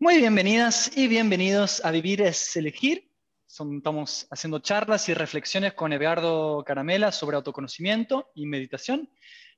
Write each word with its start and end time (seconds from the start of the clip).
Muy 0.00 0.18
bienvenidas 0.18 0.96
y 0.96 1.08
bienvenidos 1.08 1.84
a 1.84 1.90
Vivir 1.90 2.22
es 2.22 2.54
Elegir. 2.54 3.10
estamos 3.48 4.28
haciendo 4.30 4.60
charlas 4.60 5.08
y 5.08 5.14
reflexiones 5.14 5.74
con 5.74 5.92
Edgardo 5.92 6.62
Caramela 6.64 7.10
sobre 7.10 7.34
autoconocimiento 7.34 8.30
y 8.36 8.46
meditación 8.46 9.10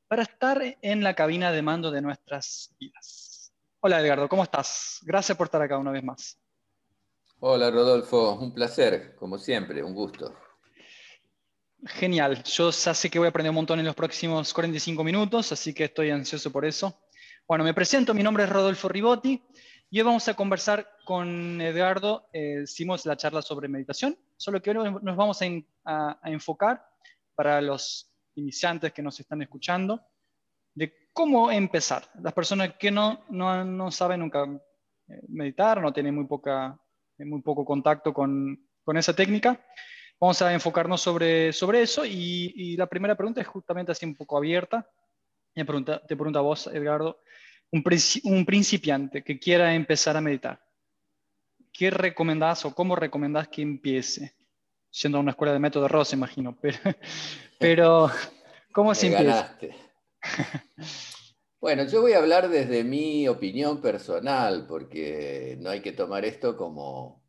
para 0.08 0.22
estar 0.22 0.79
en 0.80 1.03
la 1.03 1.14
cabina 1.14 1.53
de 1.53 1.61
mando 1.61 1.90
de 1.90 2.00
nuestras 2.00 2.74
vidas. 2.80 3.53
Hola 3.80 4.00
Edgardo, 4.00 4.30
¿cómo 4.30 4.42
estás? 4.42 5.00
Gracias 5.03 5.36
por 5.36 5.48
estar 5.48 5.61
acá 5.61 5.76
una 5.76 5.90
vez 5.90 6.03
más. 6.03 6.41
Hola 7.41 7.70
Rodolfo, 7.70 8.32
un 8.36 8.54
placer, 8.54 9.14
como 9.16 9.36
siempre, 9.36 9.82
un 9.82 9.93
gusto. 9.93 10.34
Genial, 11.84 12.43
yo 12.45 12.70
ya 12.70 12.95
sé 12.95 13.11
que 13.11 13.18
voy 13.18 13.27
a 13.27 13.29
aprender 13.29 13.50
un 13.50 13.57
montón 13.57 13.79
en 13.79 13.84
los 13.84 13.95
próximos 13.95 14.54
45 14.54 15.04
minutos, 15.04 15.52
así 15.52 15.75
que 15.75 15.84
estoy 15.84 16.09
ansioso 16.09 16.50
por 16.50 16.64
eso. 16.64 17.02
Bueno, 17.46 17.62
me 17.62 17.75
presento, 17.75 18.14
mi 18.14 18.22
nombre 18.22 18.45
es 18.45 18.48
Rodolfo 18.48 18.88
Ribotti 18.88 19.43
y 19.93 19.98
hoy 19.98 20.07
vamos 20.07 20.29
a 20.29 20.34
conversar 20.34 20.88
con 21.04 21.61
Edgardo, 21.61 22.29
eh, 22.32 22.61
hicimos 22.62 23.04
la 23.07 23.17
charla 23.17 23.43
sobre 23.43 23.67
meditación, 23.67 24.16
solo 24.36 24.63
que 24.63 24.71
hoy 24.71 24.93
nos 25.03 25.16
vamos 25.16 25.40
a, 25.85 26.21
enfocar 26.25 26.86
para 27.35 27.61
los 27.61 28.08
iniciantes 28.36 28.93
que 28.93 29.03
nos 29.03 29.18
están 29.18 29.43
escuchando, 29.43 30.00
de 30.75 31.08
cómo 31.13 31.50
empezar. 31.50 32.05
Las 32.22 32.33
personas 32.33 32.75
que 32.78 32.92
no, 32.92 33.25
no, 33.30 33.64
no 33.64 33.91
saben 33.91 34.20
nunca 34.20 34.44
eh, 34.44 35.20
meditar, 35.27 35.83
no 35.83 35.92
tienen 35.92 36.14
muy, 36.14 36.27
poca, 36.27 36.78
muy 37.19 37.42
poco 37.42 37.64
contacto 37.64 38.14
con, 38.14 38.64
con 38.84 38.97
esa 38.97 39.12
técnica, 39.12 39.61
vamos 40.20 40.41
a 40.41 40.52
enfocarnos 40.52 41.00
sobre, 41.00 41.52
sobre 41.52 41.83
eso 41.83 42.06
y, 42.06 42.52
y, 42.55 42.77
la 42.77 42.86
primera 42.86 43.16
pregunta 43.16 43.41
es 43.41 43.48
justamente 43.48 43.91
así 43.91 44.06
un 44.06 44.14
poco 44.14 44.36
abierta. 44.36 44.88
te 45.52 45.64
pregunta 45.64 46.38
a 46.38 46.42
vos, 46.42 46.69
Edgardo, 46.69 47.20
un, 47.72 48.44
principiante 48.44 49.22
que 49.22 49.38
quiera 49.38 49.74
empezar 49.74 50.16
a 50.16 50.20
meditar, 50.20 50.60
¿qué 51.72 51.91
recomendás 51.91 52.64
o 52.64 52.74
cómo 52.74 52.96
recomendás 52.96 53.48
que 53.48 53.62
empiece? 53.62 54.34
Siendo 54.90 55.20
una 55.20 55.30
escuela 55.30 55.52
de 55.52 55.60
método 55.60 55.86
Ross, 55.86 56.12
imagino, 56.12 56.58
pero, 56.60 56.78
pero 57.58 58.10
¿cómo 58.72 58.94
se 58.94 59.06
empieza? 59.08 59.56
Bueno, 61.60 61.84
yo 61.84 62.00
voy 62.00 62.14
a 62.14 62.18
hablar 62.18 62.48
desde 62.48 62.82
mi 62.84 63.28
opinión 63.28 63.82
personal, 63.82 64.66
porque 64.66 65.58
no 65.60 65.68
hay 65.68 65.80
que 65.80 65.92
tomar 65.92 66.24
esto 66.24 66.56
como 66.56 67.22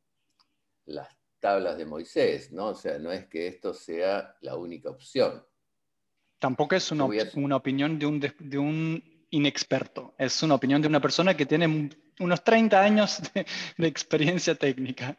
las 0.85 1.09
tablas 1.41 1.77
de 1.77 1.85
Moisés, 1.85 2.51
¿no? 2.53 2.67
O 2.67 2.75
sea, 2.75 2.97
no 2.97 3.11
es 3.11 3.27
que 3.27 3.47
esto 3.47 3.73
sea 3.73 4.35
la 4.39 4.55
única 4.55 4.89
opción. 4.89 5.45
Tampoco 6.39 6.75
es 6.75 6.91
una, 6.91 7.05
una 7.35 7.55
opinión 7.57 7.99
de 7.99 8.05
un, 8.05 8.19
de 8.19 8.57
un 8.57 9.10
inexperto, 9.31 10.13
es 10.17 10.43
una 10.43 10.55
opinión 10.55 10.81
de 10.81 10.87
una 10.87 11.01
persona 11.01 11.35
que 11.35 11.45
tiene 11.45 11.89
unos 12.19 12.43
30 12.43 12.81
años 12.81 13.21
de, 13.77 13.87
experiencia 13.87 14.55
técnica. 14.55 15.17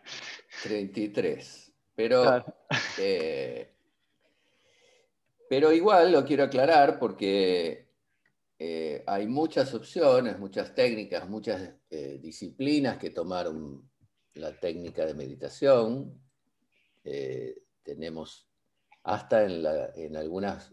33, 0.63 1.73
pero, 1.95 2.45
eh, 2.99 3.75
pero 5.49 5.73
igual 5.73 6.13
lo 6.13 6.25
quiero 6.25 6.45
aclarar 6.45 6.99
porque 6.99 7.89
eh, 8.59 9.03
hay 9.07 9.27
muchas 9.27 9.73
opciones, 9.75 10.39
muchas 10.39 10.75
técnicas, 10.75 11.29
muchas 11.29 11.75
eh, 11.91 12.19
disciplinas 12.23 12.99
que 12.99 13.11
tomaron 13.11 13.91
la 14.35 14.59
técnica 14.59 15.05
de 15.05 15.15
meditación. 15.15 16.21
tenemos 17.83 18.49
hasta 19.03 19.45
en, 19.45 19.65
en 19.97 20.17
algunas 20.17 20.73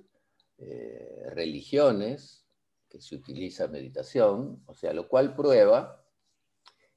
religiones 1.33 2.48
que 2.89 2.99
se 2.99 3.15
utiliza 3.15 3.67
meditación, 3.67 4.63
o 4.65 4.73
sea, 4.73 4.93
lo 4.93 5.07
cual 5.07 5.35
prueba 5.35 6.03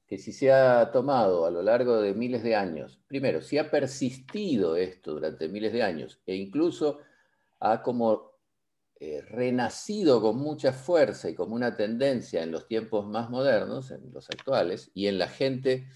que 0.07 0.19
si 0.19 0.33
se 0.33 0.53
ha 0.53 0.91
tomado 0.91 1.47
a 1.47 1.51
lo 1.51 1.63
largo 1.63 2.01
de 2.01 2.15
miles 2.15 2.43
de 2.43 2.57
años, 2.57 3.01
primero, 3.07 3.41
si 3.41 3.59
ha 3.59 3.71
persistido 3.71 4.77
esto 4.77 5.15
durante 5.15 5.49
miles 5.49 5.73
de 5.73 5.83
años 5.83 6.21
e 6.27 6.35
incluso 6.35 6.99
ha 7.61 7.83
como 7.83 8.33
eh, 9.05 9.21
renacido 9.23 10.21
con 10.21 10.37
mucha 10.39 10.73
fuerza 10.73 11.29
y 11.29 11.35
como 11.35 11.55
una 11.55 11.77
tendencia 11.77 12.43
en 12.43 12.53
los 12.53 12.69
tiempos 12.69 13.07
más 13.07 13.31
modernos, 13.31 13.91
en 13.91 14.13
los 14.13 14.29
actuales, 14.31 14.91
y 14.95 15.07
en 15.07 15.19
la 15.19 15.29
gente 15.29 15.89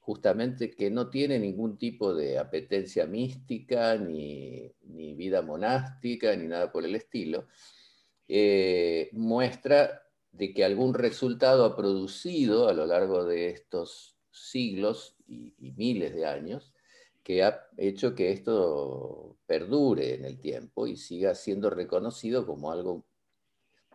justamente 0.00 0.72
que 0.72 0.90
no 0.90 1.08
tiene 1.08 1.38
ningún 1.38 1.78
tipo 1.78 2.12
de 2.12 2.38
apetencia 2.38 3.06
mística, 3.06 3.96
ni, 3.96 4.70
ni 4.82 5.14
vida 5.14 5.40
monástica, 5.40 6.34
ni 6.34 6.48
nada 6.48 6.72
por 6.72 6.84
el 6.84 6.96
estilo, 6.96 7.46
eh, 8.34 9.10
muestra 9.12 10.04
de 10.30 10.54
que 10.54 10.64
algún 10.64 10.94
resultado 10.94 11.66
ha 11.66 11.76
producido 11.76 12.66
a 12.66 12.72
lo 12.72 12.86
largo 12.86 13.26
de 13.26 13.50
estos 13.50 14.16
siglos 14.30 15.16
y, 15.28 15.52
miles 15.76 16.14
de 16.14 16.24
años, 16.24 16.72
que 17.22 17.44
ha 17.44 17.68
hecho 17.76 18.14
que 18.14 18.32
esto 18.32 19.36
perdure 19.44 20.14
en 20.14 20.24
el 20.24 20.40
tiempo 20.40 20.86
y 20.86 20.96
siga 20.96 21.34
siendo 21.34 21.68
reconocido 21.68 22.46
como 22.46 22.72
algo 22.72 23.04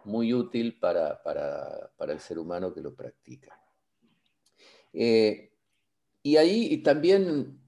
muy 0.04 0.36
útil 0.36 0.78
para, 0.78 1.20
el 2.08 2.20
ser 2.20 2.38
humano 2.38 2.72
que 2.72 2.82
lo 2.82 2.94
practica. 2.94 3.60
Eh, 4.94 5.52
y 6.22 6.38
ahí 6.38 6.78
también 6.84 7.60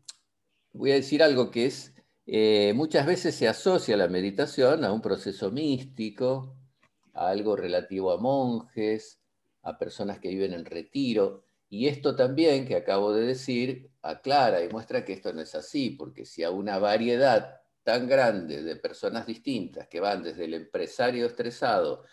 voy 0.72 0.92
a 0.92 1.02
decir 1.02 1.24
algo 1.24 1.50
que 1.50 1.66
es, 1.66 1.96
eh, 2.28 2.74
muchas 2.76 3.08
veces 3.08 3.34
se 3.34 3.48
asocia 3.48 3.98
la 3.98 4.08
meditación 4.08 4.84
a 4.84 4.94
un 4.94 5.02
proceso 5.02 5.50
místico, 5.50 6.59
algo 7.14 7.56
relativo 7.56 8.12
a 8.12 8.18
monjes, 8.18 9.20
a 9.64 9.78
personas 9.78 10.20
que 10.20 10.30
viven 10.30 10.54
en 10.54 10.66
retiro. 10.66 11.44
Y 11.70 11.88
esto 11.88 12.16
también, 12.16 12.68
que 12.68 12.76
acabo 12.76 13.14
de 13.14 13.26
decir, 13.26 13.92
aclara 14.02 14.64
y 14.64 14.70
muestra 14.70 15.06
que 15.06 15.14
esto 15.14 15.34
no 15.34 15.42
es 15.42 15.54
así, 15.56 15.92
porque 15.92 16.26
si 16.26 16.44
a 16.44 16.52
una 16.52 16.80
variedad 16.80 17.62
tan 17.84 18.08
grande 18.08 18.64
de 18.64 18.76
personas 18.76 19.26
distintas, 19.26 19.88
que 19.88 20.00
van 20.00 20.24
desde 20.24 20.46
el 20.46 20.54
empresario 20.54 21.26
estresado, 21.26 22.04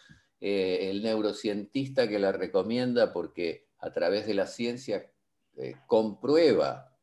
eh, 0.40 0.90
el 0.90 1.02
neurocientista 1.02 2.08
que 2.08 2.18
la 2.18 2.32
recomienda 2.32 3.12
porque 3.12 3.68
a 3.78 3.90
través 3.90 4.26
de 4.26 4.34
la 4.34 4.46
ciencia 4.46 5.10
eh, 5.56 5.76
comprueba 5.86 6.94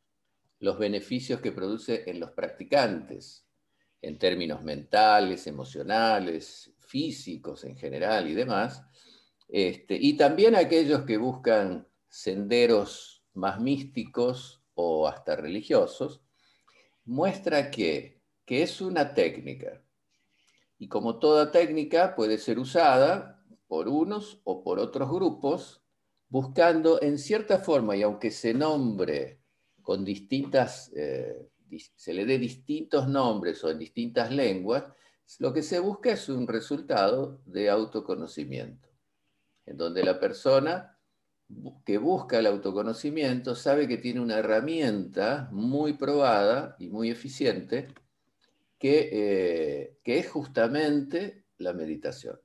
los 0.60 0.78
beneficios 0.78 1.42
que 1.42 1.52
produce 1.52 2.10
en 2.10 2.20
los 2.20 2.32
practicantes, 2.32 3.46
en 4.02 4.18
términos 4.18 4.64
mentales, 4.64 5.48
emocionales, 5.48 6.73
físicos 6.94 7.64
en 7.64 7.76
general 7.76 8.30
y 8.30 8.36
demás, 8.36 8.84
este, 9.50 9.98
y 10.00 10.16
también 10.16 10.56
aquellos 10.56 11.06
que 11.06 11.18
buscan 11.18 11.88
senderos 12.08 13.26
más 13.34 13.60
místicos 13.60 14.62
o 14.76 15.08
hasta 15.08 15.36
religiosos, 15.36 16.22
muestra 17.04 17.72
que, 17.72 18.22
que 18.46 18.62
es 18.62 18.80
una 18.80 19.16
técnica. 19.16 19.84
Y 20.78 20.88
como 20.88 21.18
toda 21.18 21.52
técnica 21.52 22.14
puede 22.16 22.38
ser 22.38 22.60
usada 22.60 23.44
por 23.68 23.88
unos 23.88 24.40
o 24.44 24.64
por 24.64 24.78
otros 24.78 25.10
grupos, 25.10 25.82
buscando 26.30 27.02
en 27.02 27.18
cierta 27.18 27.58
forma, 27.58 27.96
y 27.96 28.04
aunque 28.04 28.30
se 28.30 28.54
nombre 28.54 29.40
con 29.82 30.06
distintas, 30.06 30.92
eh, 30.96 31.50
se 31.96 32.14
le 32.14 32.26
dé 32.26 32.38
distintos 32.38 33.08
nombres 33.08 33.64
o 33.64 33.72
en 33.72 33.80
distintas 33.80 34.30
lenguas, 34.32 34.84
lo 35.40 35.54
que 35.54 35.64
se 35.64 35.80
busca 35.80 36.12
es 36.12 36.30
un 36.30 36.48
resultado 36.48 37.42
de 37.46 37.70
autoconocimiento, 37.70 38.90
en 39.66 39.78
donde 39.78 40.04
la 40.04 40.20
persona 40.20 40.98
que 41.86 41.98
busca 41.98 42.40
el 42.40 42.48
autoconocimiento 42.48 43.56
sabe 43.56 43.88
que 43.88 43.98
tiene 43.98 44.22
una 44.22 44.40
herramienta 44.40 45.50
muy 45.52 45.94
probada 45.94 46.76
y 46.80 46.88
muy 46.88 47.10
eficiente 47.10 47.88
que, 48.80 49.10
eh, 49.12 49.98
que 50.04 50.20
es 50.20 50.30
justamente 50.30 51.46
la 51.58 51.74
meditación. 51.74 52.40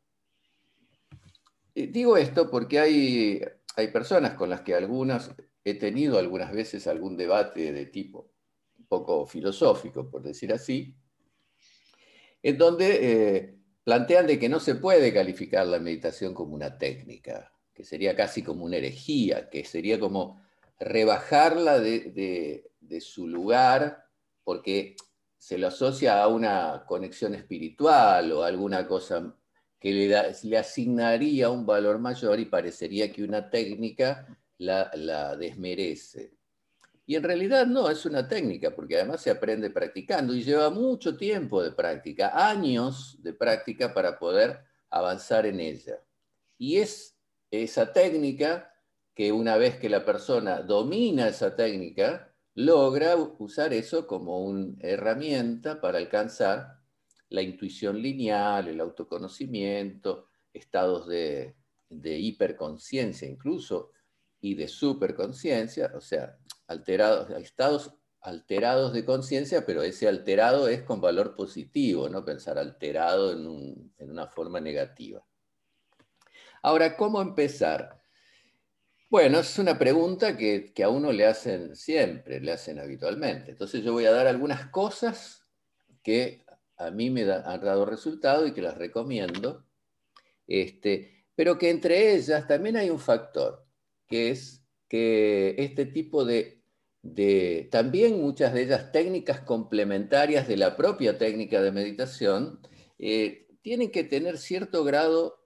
digo 1.74 2.16
esto 2.16 2.50
porque 2.50 2.78
hay, 2.78 3.42
hay 3.76 3.88
personas 3.88 4.34
con 4.34 4.50
las 4.50 4.60
que 4.62 4.74
algunas 4.74 5.30
he 5.64 5.74
tenido 5.74 6.18
algunas 6.18 6.52
veces 6.52 6.86
algún 6.86 7.16
debate 7.16 7.72
de 7.72 7.86
tipo 7.86 8.30
un 8.78 8.86
poco 8.86 9.26
filosófico, 9.26 10.08
por 10.08 10.22
decir 10.22 10.52
así, 10.52 10.94
en 12.42 12.58
donde 12.58 12.98
eh, 13.00 13.54
plantean 13.84 14.26
de 14.26 14.38
que 14.38 14.48
no 14.48 14.60
se 14.60 14.74
puede 14.74 15.12
calificar 15.12 15.66
la 15.66 15.78
meditación 15.78 16.34
como 16.34 16.54
una 16.54 16.78
técnica, 16.78 17.52
que 17.74 17.84
sería 17.84 18.14
casi 18.14 18.42
como 18.42 18.64
una 18.64 18.76
herejía, 18.76 19.48
que 19.48 19.64
sería 19.64 19.98
como 19.98 20.42
rebajarla 20.78 21.80
de, 21.80 22.64
su 23.00 23.28
lugar 23.28 24.04
porque 24.44 24.96
se 25.36 25.58
lo 25.58 25.68
asocia 25.68 26.22
a 26.22 26.28
una 26.28 26.84
conexión 26.86 27.34
espiritual 27.34 28.32
o 28.32 28.42
alguna 28.42 28.86
cosa 28.86 29.36
que 29.78 29.92
le, 29.92 30.34
le 30.42 30.58
asignaría 30.58 31.50
un 31.50 31.66
valor 31.66 31.98
mayor 31.98 32.40
y 32.40 32.46
parecería 32.46 33.12
que 33.12 33.22
una 33.22 33.50
técnica 33.50 34.26
la 34.58 35.36
desmerece. 35.36 36.37
Y 37.08 37.16
en 37.16 37.22
realidad 37.22 37.66
no, 37.66 37.88
es 37.88 38.04
una 38.04 38.28
técnica, 38.28 38.76
porque 38.76 38.96
además 38.96 39.22
se 39.22 39.30
aprende 39.30 39.70
practicando 39.70 40.34
y 40.34 40.42
lleva 40.42 40.68
mucho 40.68 41.16
tiempo 41.16 41.62
de 41.62 41.72
práctica, 41.72 42.32
años 42.34 43.16
de 43.22 43.32
práctica 43.32 43.94
para 43.94 44.18
poder 44.18 44.58
avanzar 44.90 45.46
en 45.46 45.58
ella. 45.58 46.02
Y 46.58 46.76
es 46.76 47.16
esa 47.50 47.94
técnica 47.94 48.74
que 49.14 49.32
una 49.32 49.56
vez 49.56 49.78
que 49.78 49.88
la 49.88 50.04
persona 50.04 50.60
domina 50.60 51.28
esa 51.28 51.56
técnica, 51.56 52.30
logra 52.54 53.16
usar 53.16 53.72
eso 53.72 54.06
como 54.06 54.44
una 54.44 54.74
herramienta 54.80 55.80
para 55.80 55.96
alcanzar 55.96 56.78
la 57.30 57.40
intuición 57.40 58.02
lineal, 58.02 58.68
el 58.68 58.82
autoconocimiento, 58.82 60.26
estados 60.52 61.08
de, 61.08 61.56
de 61.88 62.18
hiperconciencia 62.18 63.26
incluso 63.26 63.92
y 64.42 64.56
de 64.56 64.68
superconciencia, 64.68 65.90
o 65.96 66.02
sea, 66.02 66.36
alterados, 66.68 67.30
estados 67.30 67.94
alterados 68.20 68.92
de 68.92 69.04
conciencia, 69.04 69.66
pero 69.66 69.82
ese 69.82 70.06
alterado 70.06 70.68
es 70.68 70.82
con 70.82 71.00
valor 71.00 71.34
positivo, 71.34 72.08
no 72.08 72.24
pensar 72.24 72.58
alterado 72.58 73.32
en, 73.32 73.92
una 73.98 74.26
forma 74.26 74.60
negativa. 74.60 75.24
Ahora, 76.62 76.96
¿cómo 76.96 77.20
empezar? 77.20 78.00
Bueno, 79.08 79.38
es 79.38 79.58
una 79.58 79.78
pregunta 79.78 80.36
que, 80.36 80.72
que, 80.74 80.84
a 80.84 80.88
uno 80.88 81.12
le 81.12 81.26
hacen 81.26 81.74
siempre, 81.74 82.40
le 82.40 82.52
hacen 82.52 82.78
habitualmente. 82.78 83.52
Entonces 83.52 83.82
yo 83.82 83.92
voy 83.92 84.04
a 84.04 84.12
dar 84.12 84.26
algunas 84.26 84.66
cosas 84.70 85.46
que 86.02 86.44
a 86.76 86.90
mí 86.90 87.10
me 87.10 87.22
han 87.22 87.60
dado 87.60 87.86
resultado 87.86 88.46
y 88.46 88.52
que 88.52 88.62
las 88.62 88.76
recomiendo, 88.76 89.64
este, 90.46 91.26
pero 91.34 91.58
que 91.58 91.70
entre 91.70 92.14
ellas 92.14 92.46
también 92.46 92.76
hay 92.76 92.90
un 92.90 93.00
factor, 93.00 93.66
que 94.06 94.30
es 94.30 94.64
que 94.88 95.54
este 95.58 95.86
tipo 95.86 96.24
de 96.24 96.57
de 97.02 97.68
también 97.70 98.20
muchas 98.20 98.52
de 98.52 98.62
ellas 98.62 98.92
técnicas 98.92 99.40
complementarias 99.40 100.48
de 100.48 100.56
la 100.56 100.76
propia 100.76 101.18
técnica 101.18 101.62
de 101.62 101.72
meditación, 101.72 102.60
eh, 102.98 103.46
tienen 103.62 103.90
que 103.90 104.04
tener 104.04 104.38
cierto 104.38 104.84
grado, 104.84 105.44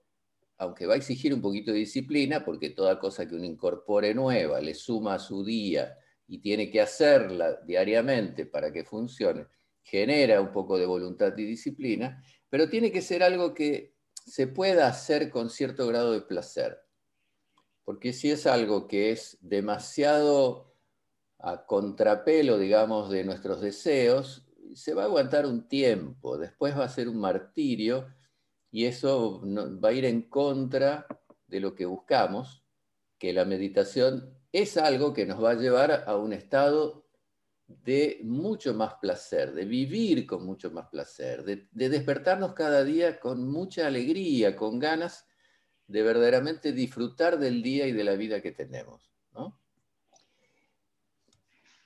aunque 0.56 0.86
va 0.86 0.94
a 0.94 0.96
exigir 0.96 1.34
un 1.34 1.42
poquito 1.42 1.72
de 1.72 1.78
disciplina, 1.78 2.44
porque 2.44 2.70
toda 2.70 2.98
cosa 2.98 3.26
que 3.26 3.34
uno 3.34 3.44
incorpore 3.44 4.14
nueva 4.14 4.60
le 4.60 4.74
suma 4.74 5.14
a 5.14 5.18
su 5.18 5.44
día 5.44 5.96
y 6.26 6.38
tiene 6.38 6.70
que 6.70 6.80
hacerla 6.80 7.60
diariamente 7.66 8.46
para 8.46 8.72
que 8.72 8.84
funcione, 8.84 9.46
genera 9.82 10.40
un 10.40 10.52
poco 10.52 10.78
de 10.78 10.86
voluntad 10.86 11.36
y 11.36 11.44
disciplina, 11.44 12.22
pero 12.48 12.68
tiene 12.68 12.92
que 12.92 13.02
ser 13.02 13.22
algo 13.22 13.52
que 13.52 13.94
se 14.24 14.46
pueda 14.46 14.86
hacer 14.86 15.30
con 15.30 15.50
cierto 15.50 15.86
grado 15.86 16.12
de 16.12 16.22
placer. 16.22 16.78
Porque 17.84 18.12
si 18.12 18.30
es 18.30 18.46
algo 18.46 18.86
que 18.86 19.10
es 19.10 19.36
demasiado 19.40 20.71
a 21.42 21.66
contrapelo, 21.66 22.56
digamos, 22.56 23.10
de 23.10 23.24
nuestros 23.24 23.60
deseos, 23.60 24.46
se 24.74 24.94
va 24.94 25.02
a 25.02 25.06
aguantar 25.06 25.44
un 25.44 25.68
tiempo, 25.68 26.38
después 26.38 26.78
va 26.78 26.84
a 26.84 26.88
ser 26.88 27.08
un 27.08 27.18
martirio 27.18 28.06
y 28.70 28.86
eso 28.86 29.42
va 29.44 29.88
a 29.88 29.92
ir 29.92 30.04
en 30.04 30.22
contra 30.22 31.06
de 31.48 31.60
lo 31.60 31.74
que 31.74 31.84
buscamos, 31.84 32.64
que 33.18 33.32
la 33.32 33.44
meditación 33.44 34.38
es 34.52 34.76
algo 34.76 35.12
que 35.12 35.26
nos 35.26 35.42
va 35.42 35.50
a 35.50 35.54
llevar 35.54 36.04
a 36.06 36.16
un 36.16 36.32
estado 36.32 37.06
de 37.66 38.20
mucho 38.22 38.72
más 38.74 38.94
placer, 38.94 39.52
de 39.52 39.64
vivir 39.64 40.26
con 40.26 40.46
mucho 40.46 40.70
más 40.70 40.88
placer, 40.88 41.42
de, 41.42 41.68
de 41.72 41.88
despertarnos 41.88 42.54
cada 42.54 42.84
día 42.84 43.18
con 43.18 43.50
mucha 43.50 43.88
alegría, 43.88 44.54
con 44.54 44.78
ganas 44.78 45.26
de 45.88 46.02
verdaderamente 46.02 46.72
disfrutar 46.72 47.38
del 47.38 47.62
día 47.62 47.86
y 47.86 47.92
de 47.92 48.04
la 48.04 48.14
vida 48.14 48.40
que 48.40 48.52
tenemos. 48.52 49.11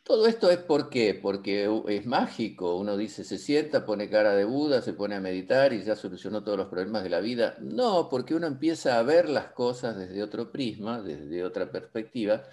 Todo 0.06 0.28
esto 0.28 0.50
es 0.52 0.58
por 0.58 0.88
qué? 0.88 1.18
porque 1.20 1.68
es 1.88 2.06
mágico. 2.06 2.76
Uno 2.76 2.96
dice, 2.96 3.24
se 3.24 3.38
sienta, 3.38 3.84
pone 3.84 4.08
cara 4.08 4.36
de 4.36 4.44
Buda, 4.44 4.80
se 4.80 4.92
pone 4.92 5.16
a 5.16 5.20
meditar 5.20 5.72
y 5.72 5.82
ya 5.82 5.96
solucionó 5.96 6.44
todos 6.44 6.56
los 6.56 6.68
problemas 6.68 7.02
de 7.02 7.10
la 7.10 7.18
vida. 7.18 7.56
No, 7.60 8.08
porque 8.08 8.36
uno 8.36 8.46
empieza 8.46 9.00
a 9.00 9.02
ver 9.02 9.28
las 9.28 9.48
cosas 9.50 9.96
desde 9.96 10.22
otro 10.22 10.52
prisma, 10.52 11.02
desde 11.02 11.42
otra 11.42 11.72
perspectiva, 11.72 12.44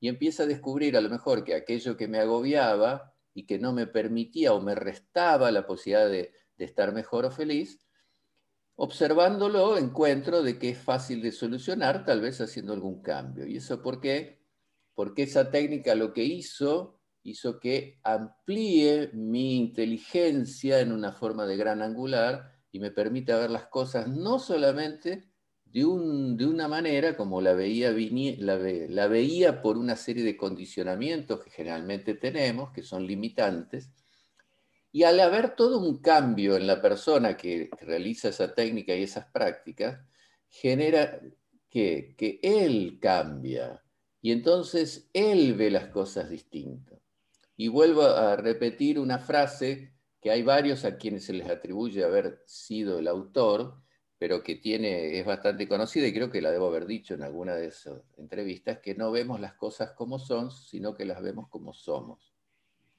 y 0.00 0.08
empieza 0.08 0.42
a 0.42 0.46
descubrir 0.46 0.96
a 0.96 1.00
lo 1.00 1.08
mejor 1.08 1.44
que 1.44 1.54
aquello 1.54 1.96
que 1.96 2.08
me 2.08 2.18
agobiaba 2.18 3.14
y 3.32 3.46
que 3.46 3.60
no 3.60 3.72
me 3.72 3.86
permitía 3.86 4.52
o 4.52 4.60
me 4.60 4.74
restaba 4.74 5.52
la 5.52 5.68
posibilidad 5.68 6.08
de, 6.08 6.32
de 6.56 6.64
estar 6.64 6.92
mejor 6.92 7.26
o 7.26 7.30
feliz, 7.30 7.78
observándolo 8.74 9.78
encuentro 9.78 10.42
de 10.42 10.58
que 10.58 10.70
es 10.70 10.78
fácil 10.78 11.22
de 11.22 11.30
solucionar, 11.30 12.04
tal 12.04 12.20
vez 12.20 12.40
haciendo 12.40 12.72
algún 12.72 13.02
cambio. 13.02 13.46
¿Y 13.46 13.58
eso 13.58 13.80
por 13.82 14.00
qué? 14.00 14.37
Porque 14.98 15.22
esa 15.22 15.48
técnica 15.52 15.94
lo 15.94 16.12
que 16.12 16.24
hizo, 16.24 16.98
hizo 17.22 17.60
que 17.60 18.00
amplíe 18.02 19.10
mi 19.12 19.54
inteligencia 19.54 20.80
en 20.80 20.90
una 20.90 21.12
forma 21.12 21.46
de 21.46 21.56
gran 21.56 21.82
angular 21.82 22.50
y 22.72 22.80
me 22.80 22.90
permite 22.90 23.32
ver 23.32 23.48
las 23.48 23.68
cosas 23.68 24.08
no 24.08 24.40
solamente 24.40 25.28
de, 25.66 25.84
una 25.84 26.66
manera 26.66 27.16
como 27.16 27.40
la 27.40 27.52
veía, 27.52 27.92
la 27.92 29.06
veía 29.06 29.62
por 29.62 29.78
una 29.78 29.94
serie 29.94 30.24
de 30.24 30.36
condicionamientos 30.36 31.44
que 31.44 31.50
generalmente 31.50 32.14
tenemos, 32.14 32.72
que 32.72 32.82
son 32.82 33.06
limitantes, 33.06 33.92
y 34.90 35.04
al 35.04 35.20
haber 35.20 35.54
todo 35.54 35.78
un 35.78 35.98
cambio 35.98 36.56
en 36.56 36.66
la 36.66 36.82
persona 36.82 37.36
que 37.36 37.70
realiza 37.82 38.30
esa 38.30 38.52
técnica 38.52 38.96
y 38.96 39.04
esas 39.04 39.26
prácticas, 39.26 40.00
genera 40.48 41.20
que, 41.70 42.16
que 42.18 42.40
él 42.42 42.98
cambia, 43.00 43.80
y 44.20 44.32
entonces 44.32 45.08
él 45.12 45.54
ve 45.54 45.70
las 45.70 45.88
cosas 45.88 46.28
distintas. 46.28 46.98
Y 47.56 47.68
vuelvo 47.68 48.02
a 48.02 48.36
repetir 48.36 48.98
una 48.98 49.18
frase 49.18 49.92
que 50.20 50.30
hay 50.30 50.42
varios 50.42 50.84
a 50.84 50.96
quienes 50.96 51.24
se 51.24 51.32
les 51.32 51.48
atribuye 51.48 52.04
haber 52.04 52.42
sido 52.46 52.98
el 52.98 53.08
autor, 53.08 53.80
pero 54.18 54.42
que 54.42 54.56
tiene, 54.56 55.18
es 55.18 55.24
bastante 55.24 55.68
conocida 55.68 56.06
y 56.06 56.12
creo 56.12 56.30
que 56.30 56.42
la 56.42 56.50
debo 56.50 56.66
haber 56.66 56.86
dicho 56.86 57.14
en 57.14 57.22
alguna 57.22 57.54
de 57.54 57.66
esas 57.66 58.02
entrevistas, 58.16 58.80
que 58.80 58.94
no 58.94 59.12
vemos 59.12 59.40
las 59.40 59.54
cosas 59.54 59.92
como 59.92 60.18
son, 60.18 60.50
sino 60.50 60.94
que 60.94 61.04
las 61.04 61.22
vemos 61.22 61.48
como 61.48 61.72
somos. 61.72 62.34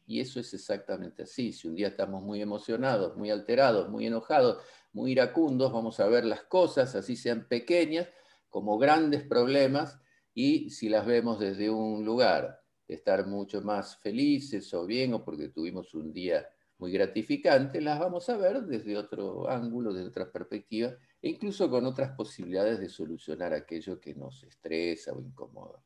Y 0.07 0.21
eso 0.21 0.39
es 0.39 0.53
exactamente 0.53 1.23
así. 1.23 1.51
Si 1.51 1.67
un 1.67 1.75
día 1.75 1.89
estamos 1.89 2.23
muy 2.23 2.41
emocionados, 2.41 3.15
muy 3.17 3.29
alterados, 3.29 3.89
muy 3.89 4.07
enojados, 4.07 4.63
muy 4.93 5.11
iracundos, 5.11 5.71
vamos 5.71 5.99
a 5.99 6.07
ver 6.07 6.25
las 6.25 6.43
cosas, 6.43 6.95
así 6.95 7.15
sean 7.15 7.47
pequeñas, 7.47 8.07
como 8.49 8.77
grandes 8.77 9.23
problemas 9.23 9.99
y 10.39 10.69
si 10.69 10.87
las 10.87 11.05
vemos 11.05 11.37
desde 11.37 11.69
un 11.69 12.05
lugar 12.05 12.61
de 12.87 12.95
estar 12.95 13.27
mucho 13.27 13.61
más 13.61 13.97
felices 13.97 14.73
o 14.73 14.85
bien 14.85 15.13
o 15.13 15.21
porque 15.21 15.49
tuvimos 15.49 15.93
un 15.93 16.13
día 16.13 16.47
muy 16.77 16.93
gratificante, 16.93 17.81
las 17.81 17.99
vamos 17.99 18.29
a 18.29 18.37
ver 18.37 18.61
desde 18.61 18.95
otro 18.95 19.49
ángulo, 19.49 19.91
desde 19.91 20.07
otra 20.07 20.31
perspectiva 20.31 20.95
e 21.21 21.27
incluso 21.27 21.69
con 21.69 21.85
otras 21.85 22.11
posibilidades 22.11 22.79
de 22.79 22.87
solucionar 22.87 23.53
aquello 23.53 23.99
que 23.99 24.15
nos 24.15 24.41
estresa 24.43 25.11
o 25.11 25.19
incomoda. 25.19 25.83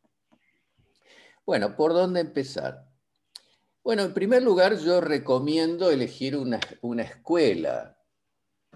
Bueno, 1.44 1.76
¿por 1.76 1.94
dónde 1.94 2.20
empezar? 2.20 2.88
Bueno, 3.84 4.04
en 4.04 4.14
primer 4.14 4.44
lugar 4.44 4.78
yo 4.78 5.02
recomiendo 5.02 5.90
elegir 5.90 6.38
una, 6.38 6.60
una 6.82 7.02
escuela. 7.02 7.98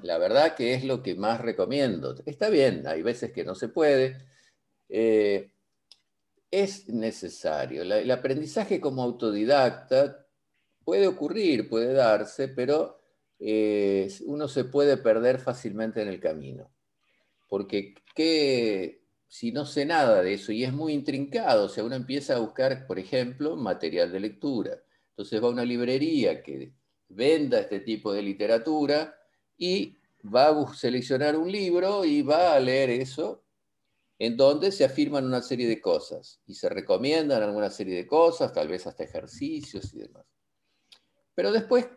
La 0.01 0.17
verdad 0.17 0.55
que 0.55 0.73
es 0.73 0.83
lo 0.83 1.03
que 1.03 1.13
más 1.13 1.39
recomiendo. 1.39 2.15
Está 2.25 2.49
bien, 2.49 2.87
hay 2.87 3.03
veces 3.03 3.31
que 3.31 3.43
no 3.43 3.53
se 3.53 3.69
puede. 3.69 4.25
Eh, 4.89 5.51
es 6.51 6.87
necesario. 6.89 7.81
el 7.81 8.11
aprendizaje 8.11 8.79
como 8.79 9.03
autodidacta 9.03 10.25
puede 10.83 11.07
ocurrir, 11.07 11.67
puede 11.69 11.93
darse, 11.93 12.47
pero 12.47 12.99
eh, 13.39 14.09
uno 14.25 14.47
se 14.47 14.63
puede 14.63 14.97
perder 14.97 15.39
fácilmente 15.39 16.01
en 16.01 16.07
el 16.07 16.19
camino. 16.19 16.71
Porque 17.49 19.01
si 19.27 19.51
no 19.51 19.65
sé 19.65 19.85
nada 19.85 20.21
de 20.21 20.33
eso 20.33 20.51
y 20.51 20.63
es 20.63 20.73
muy 20.73 20.93
intrincado, 20.93 21.65
o 21.65 21.69
sea, 21.69 21.83
uno 21.83 21.95
empieza 21.95 22.35
a 22.35 22.39
buscar, 22.39 22.87
por 22.87 22.99
ejemplo, 22.99 23.55
material 23.55 24.11
de 24.11 24.19
lectura. 24.21 24.81
Entonces 25.09 25.41
va 25.41 25.47
a 25.47 25.51
una 25.51 25.65
librería 25.65 26.41
que 26.41 26.73
venda 27.09 27.59
este 27.59 27.81
tipo 27.81 28.13
de 28.13 28.21
literatura 28.21 29.15
y 29.57 29.97
va 30.23 30.49
a 30.49 30.73
seleccionar 30.73 31.35
un 31.35 31.51
libro 31.51 32.05
y 32.05 32.21
va 32.21 32.53
a 32.53 32.59
leer 32.59 32.89
eso 32.89 33.43
en 34.19 34.35
donde 34.35 34.71
se 34.71 34.83
afirman 34.83 35.25
una 35.25 35.41
serie 35.41 35.67
de 35.67 35.79
cosas 35.79 36.41
y 36.47 36.55
se 36.55 36.69
recomiendan 36.69 37.43
alguna 37.43 37.69
serie 37.69 37.95
de 37.95 38.07
cosas, 38.07 38.51
tal 38.51 38.67
vez 38.67 38.87
hasta 38.87 39.03
ejercicios 39.03 39.93
y 39.93 39.99
demás. 39.99 40.25
Pero 41.35 41.51
después 41.51 41.87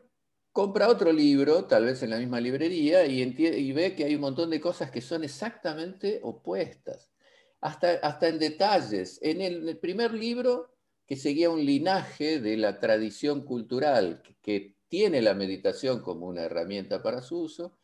compra 0.52 0.88
otro 0.88 1.12
libro, 1.12 1.64
tal 1.64 1.86
vez 1.86 2.02
en 2.02 2.10
la 2.10 2.18
misma 2.18 2.40
librería, 2.40 3.06
y, 3.06 3.72
ve 3.72 3.94
que 3.94 4.04
hay 4.04 4.14
un 4.14 4.20
montón 4.20 4.50
de 4.50 4.60
cosas 4.60 4.90
que 4.90 5.00
son 5.00 5.24
exactamente 5.24 6.20
opuestas, 6.22 7.10
hasta, 7.60 7.92
hasta 8.02 8.28
en 8.28 8.38
detalles. 8.38 9.18
En 9.22 9.40
el, 9.40 9.78
primer 9.78 10.12
libro, 10.12 10.74
que 11.06 11.16
seguía 11.16 11.50
un 11.50 11.64
linaje 11.64 12.40
de 12.40 12.56
la 12.56 12.80
tradición 12.80 13.44
cultural 13.44 14.22
que 14.42 14.76
tiene 14.88 15.22
la 15.22 15.34
meditación 15.34 16.02
como 16.02 16.26
una 16.26 16.42
herramienta 16.42 17.02
para 17.02 17.22
su 17.22 17.40
uso, 17.40 17.78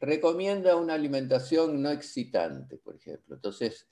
recomienda 0.00 0.76
una 0.76 0.94
alimentación 0.94 1.82
no 1.82 1.90
excitante, 1.90 2.78
por 2.78 2.96
ejemplo. 2.96 3.34
Entonces, 3.34 3.88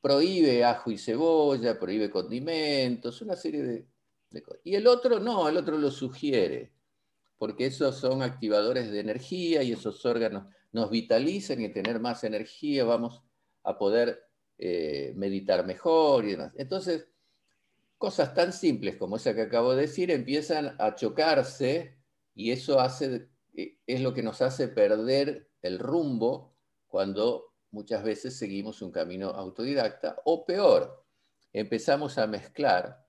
prohíbe 0.00 0.64
ajo 0.64 0.90
y 0.90 0.98
cebolla, 0.98 1.78
prohíbe 1.78 2.10
condimentos, 2.10 3.20
una 3.22 3.36
serie 3.36 3.62
de, 3.62 4.42
cosas. 4.42 4.60
Y 4.64 4.74
el 4.74 4.86
otro 4.86 5.20
no, 5.20 5.48
el 5.48 5.56
otro 5.56 5.76
lo 5.76 5.90
sugiere, 5.90 6.72
porque 7.36 7.66
esos 7.66 7.96
son 7.96 8.22
activadores 8.22 8.90
de 8.90 9.00
energía 9.00 9.62
y 9.62 9.72
esos 9.72 10.04
órganos 10.06 10.44
nos 10.72 10.90
vitalizan 10.90 11.60
y 11.60 11.72
tener 11.72 12.00
más 12.00 12.24
energía 12.24 12.84
vamos 12.84 13.22
a 13.64 13.76
poder 13.76 14.22
eh, 14.56 15.12
meditar 15.16 15.66
mejor 15.66 16.24
y 16.24 16.32
demás. 16.32 16.54
Entonces, 16.56 17.08
cosas 17.98 18.32
tan 18.32 18.52
simples 18.52 18.96
como 18.96 19.16
esa 19.16 19.34
que 19.34 19.42
acabo 19.42 19.74
de 19.74 19.82
decir 19.82 20.10
empiezan 20.10 20.74
a 20.78 20.94
chocarse 20.94 21.98
y 22.34 22.50
eso 22.52 22.80
hace, 22.80 23.28
eh, 23.54 23.78
es 23.86 24.00
lo 24.00 24.14
que 24.14 24.22
nos 24.22 24.40
hace 24.40 24.68
perder 24.68 25.49
el 25.62 25.78
rumbo 25.78 26.54
cuando 26.88 27.52
muchas 27.70 28.02
veces 28.02 28.36
seguimos 28.36 28.82
un 28.82 28.90
camino 28.90 29.28
autodidacta 29.28 30.20
o 30.24 30.44
peor, 30.44 31.04
empezamos 31.52 32.18
a 32.18 32.26
mezclar 32.26 33.06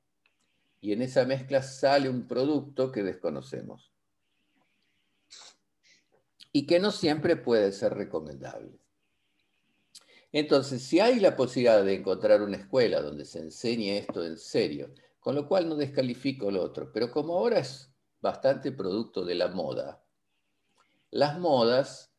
y 0.79 0.93
en 0.93 1.01
esa 1.01 1.25
mezcla 1.25 1.61
sale 1.61 2.09
un 2.09 2.27
producto 2.27 2.91
que 2.91 3.03
desconocemos 3.03 3.91
y 6.51 6.65
que 6.65 6.79
no 6.79 6.91
siempre 6.91 7.35
puede 7.35 7.71
ser 7.71 7.93
recomendable. 7.93 8.79
Entonces, 10.33 10.81
si 10.83 10.99
hay 10.99 11.19
la 11.19 11.35
posibilidad 11.35 11.83
de 11.83 11.95
encontrar 11.95 12.41
una 12.41 12.57
escuela 12.57 13.01
donde 13.01 13.25
se 13.25 13.39
enseñe 13.39 13.97
esto 13.97 14.25
en 14.25 14.37
serio, 14.37 14.93
con 15.19 15.35
lo 15.35 15.47
cual 15.47 15.67
no 15.67 15.75
descalifico 15.75 16.49
lo 16.49 16.63
otro, 16.63 16.91
pero 16.91 17.11
como 17.11 17.37
ahora 17.37 17.59
es 17.59 17.93
bastante 18.21 18.71
producto 18.71 19.25
de 19.25 19.35
la 19.35 19.49
moda, 19.49 20.03
las 21.09 21.37
modas 21.37 22.10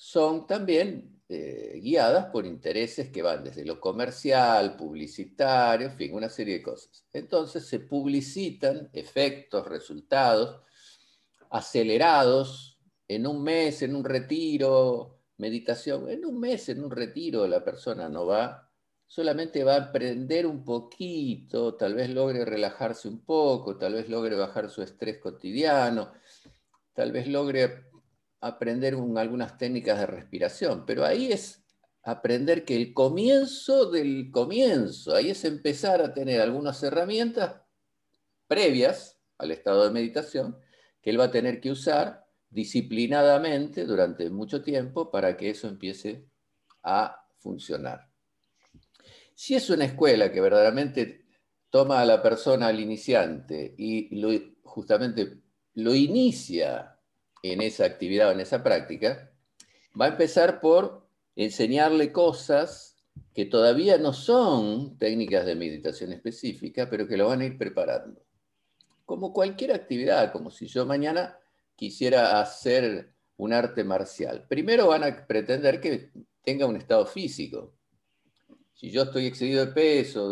son 0.00 0.46
también 0.46 1.20
eh, 1.28 1.80
guiadas 1.82 2.26
por 2.26 2.46
intereses 2.46 3.10
que 3.10 3.20
van 3.20 3.42
desde 3.42 3.64
lo 3.64 3.80
comercial, 3.80 4.76
publicitario, 4.76 5.88
en 5.88 5.96
fin, 5.96 6.14
una 6.14 6.28
serie 6.28 6.54
de 6.54 6.62
cosas. 6.62 7.04
Entonces 7.12 7.66
se 7.66 7.80
publicitan 7.80 8.88
efectos, 8.92 9.66
resultados 9.66 10.62
acelerados 11.50 12.78
en 13.08 13.26
un 13.26 13.42
mes, 13.42 13.82
en 13.82 13.96
un 13.96 14.04
retiro, 14.04 15.18
meditación. 15.38 16.08
En 16.08 16.24
un 16.24 16.38
mes, 16.38 16.68
en 16.68 16.84
un 16.84 16.92
retiro, 16.92 17.48
la 17.48 17.64
persona 17.64 18.08
no 18.08 18.24
va, 18.24 18.70
solamente 19.04 19.64
va 19.64 19.74
a 19.74 19.82
aprender 19.88 20.46
un 20.46 20.64
poquito, 20.64 21.74
tal 21.74 21.94
vez 21.94 22.08
logre 22.10 22.44
relajarse 22.44 23.08
un 23.08 23.24
poco, 23.24 23.76
tal 23.76 23.94
vez 23.94 24.08
logre 24.08 24.36
bajar 24.36 24.70
su 24.70 24.80
estrés 24.80 25.18
cotidiano, 25.18 26.12
tal 26.94 27.10
vez 27.10 27.26
logre 27.26 27.87
aprender 28.40 28.94
algunas 28.94 29.58
técnicas 29.58 29.98
de 29.98 30.06
respiración, 30.06 30.84
pero 30.86 31.04
ahí 31.04 31.32
es 31.32 31.64
aprender 32.02 32.64
que 32.64 32.76
el 32.76 32.94
comienzo 32.94 33.90
del 33.90 34.30
comienzo, 34.30 35.14
ahí 35.14 35.30
es 35.30 35.44
empezar 35.44 36.00
a 36.00 36.14
tener 36.14 36.40
algunas 36.40 36.82
herramientas 36.82 37.62
previas 38.46 39.20
al 39.36 39.50
estado 39.50 39.84
de 39.84 39.90
meditación 39.90 40.58
que 41.02 41.10
él 41.10 41.20
va 41.20 41.24
a 41.24 41.30
tener 41.30 41.60
que 41.60 41.70
usar 41.70 42.26
disciplinadamente 42.50 43.84
durante 43.84 44.30
mucho 44.30 44.62
tiempo 44.62 45.10
para 45.10 45.36
que 45.36 45.50
eso 45.50 45.68
empiece 45.68 46.26
a 46.82 47.26
funcionar. 47.38 48.08
Si 49.34 49.54
es 49.54 49.68
una 49.70 49.84
escuela 49.84 50.32
que 50.32 50.40
verdaderamente 50.40 51.26
toma 51.70 52.00
a 52.00 52.04
la 52.04 52.22
persona 52.22 52.68
al 52.68 52.80
iniciante 52.80 53.74
y 53.76 54.10
justamente 54.62 55.42
lo 55.74 55.94
inicia 55.94 56.97
en 57.42 57.60
esa 57.62 57.84
actividad 57.84 58.28
o 58.28 58.32
en 58.32 58.40
esa 58.40 58.62
práctica, 58.62 59.30
va 59.98 60.06
a 60.06 60.10
empezar 60.10 60.60
por 60.60 61.08
enseñarle 61.36 62.12
cosas 62.12 62.96
que 63.34 63.44
todavía 63.44 63.98
no 63.98 64.12
son 64.12 64.98
técnicas 64.98 65.46
de 65.46 65.54
meditación 65.54 66.12
específica, 66.12 66.88
pero 66.90 67.06
que 67.06 67.16
lo 67.16 67.28
van 67.28 67.40
a 67.40 67.44
ir 67.44 67.56
preparando. 67.56 68.20
Como 69.04 69.32
cualquier 69.32 69.72
actividad, 69.72 70.32
como 70.32 70.50
si 70.50 70.66
yo 70.66 70.84
mañana 70.84 71.38
quisiera 71.76 72.40
hacer 72.40 73.14
un 73.36 73.52
arte 73.52 73.84
marcial. 73.84 74.46
Primero 74.48 74.88
van 74.88 75.04
a 75.04 75.26
pretender 75.26 75.80
que 75.80 76.10
tenga 76.42 76.66
un 76.66 76.76
estado 76.76 77.06
físico. 77.06 77.74
Si 78.74 78.90
yo 78.90 79.02
estoy 79.04 79.26
excedido 79.26 79.64
de 79.64 79.72
peso, 79.72 80.30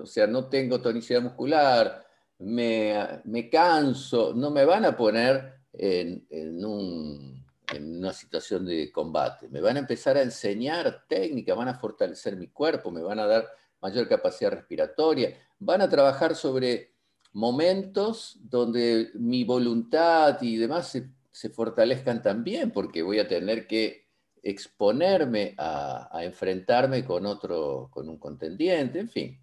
o 0.00 0.06
sea, 0.06 0.26
no 0.26 0.48
tengo 0.48 0.80
tonicidad 0.80 1.22
muscular, 1.22 2.04
me 2.38 3.48
canso, 3.50 4.34
no 4.34 4.50
me 4.50 4.64
van 4.64 4.84
a 4.84 4.96
poner 4.96 5.59
en, 5.72 6.64
una 6.64 8.12
situación 8.12 8.66
de 8.66 8.90
combate. 8.90 9.48
Me 9.48 9.60
van 9.60 9.76
a 9.76 9.80
empezar 9.80 10.16
a 10.16 10.22
enseñar 10.22 11.04
técnicas, 11.08 11.56
van 11.56 11.68
a 11.68 11.78
fortalecer 11.78 12.36
mi 12.36 12.48
cuerpo, 12.48 12.90
me 12.90 13.02
van 13.02 13.20
a 13.20 13.26
dar 13.26 13.46
mayor 13.80 14.08
capacidad 14.08 14.50
respiratoria, 14.50 15.36
van 15.58 15.80
a 15.80 15.88
trabajar 15.88 16.34
sobre 16.34 16.94
momentos 17.32 18.38
donde 18.42 19.10
mi 19.14 19.44
voluntad 19.44 20.42
y 20.42 20.56
demás 20.56 20.98
se, 21.30 21.48
fortalezcan 21.50 22.22
también, 22.22 22.72
porque 22.72 23.02
voy 23.02 23.20
a 23.20 23.28
tener 23.28 23.66
que 23.66 24.08
exponerme 24.42 25.54
a, 25.56 26.08
a, 26.16 26.24
enfrentarme 26.24 27.04
con 27.04 27.24
otro, 27.24 27.88
con 27.92 28.08
un 28.08 28.18
contendiente, 28.18 28.98
en 28.98 29.08
fin. 29.08 29.40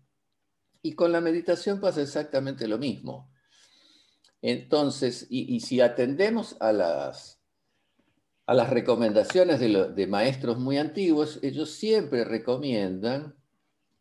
Y 0.82 0.94
con 0.94 1.12
la 1.12 1.22
meditación 1.22 1.80
pasa 1.80 2.02
exactamente 2.02 2.68
lo 2.68 2.78
mismo. 2.78 3.30
Entonces, 4.41 5.27
y, 5.29 5.60
si 5.62 5.82
atendemos 5.82 6.56
a 6.60 6.72
las, 6.72 7.41
a 8.46 8.53
las 8.53 8.70
recomendaciones 8.70 9.60
de, 9.60 10.08
maestros 10.08 10.60
muy 10.60 10.77
antiguos, 10.77 11.39
ellos 11.41 11.72
siempre 11.72 12.24
recomiendan 12.24 13.36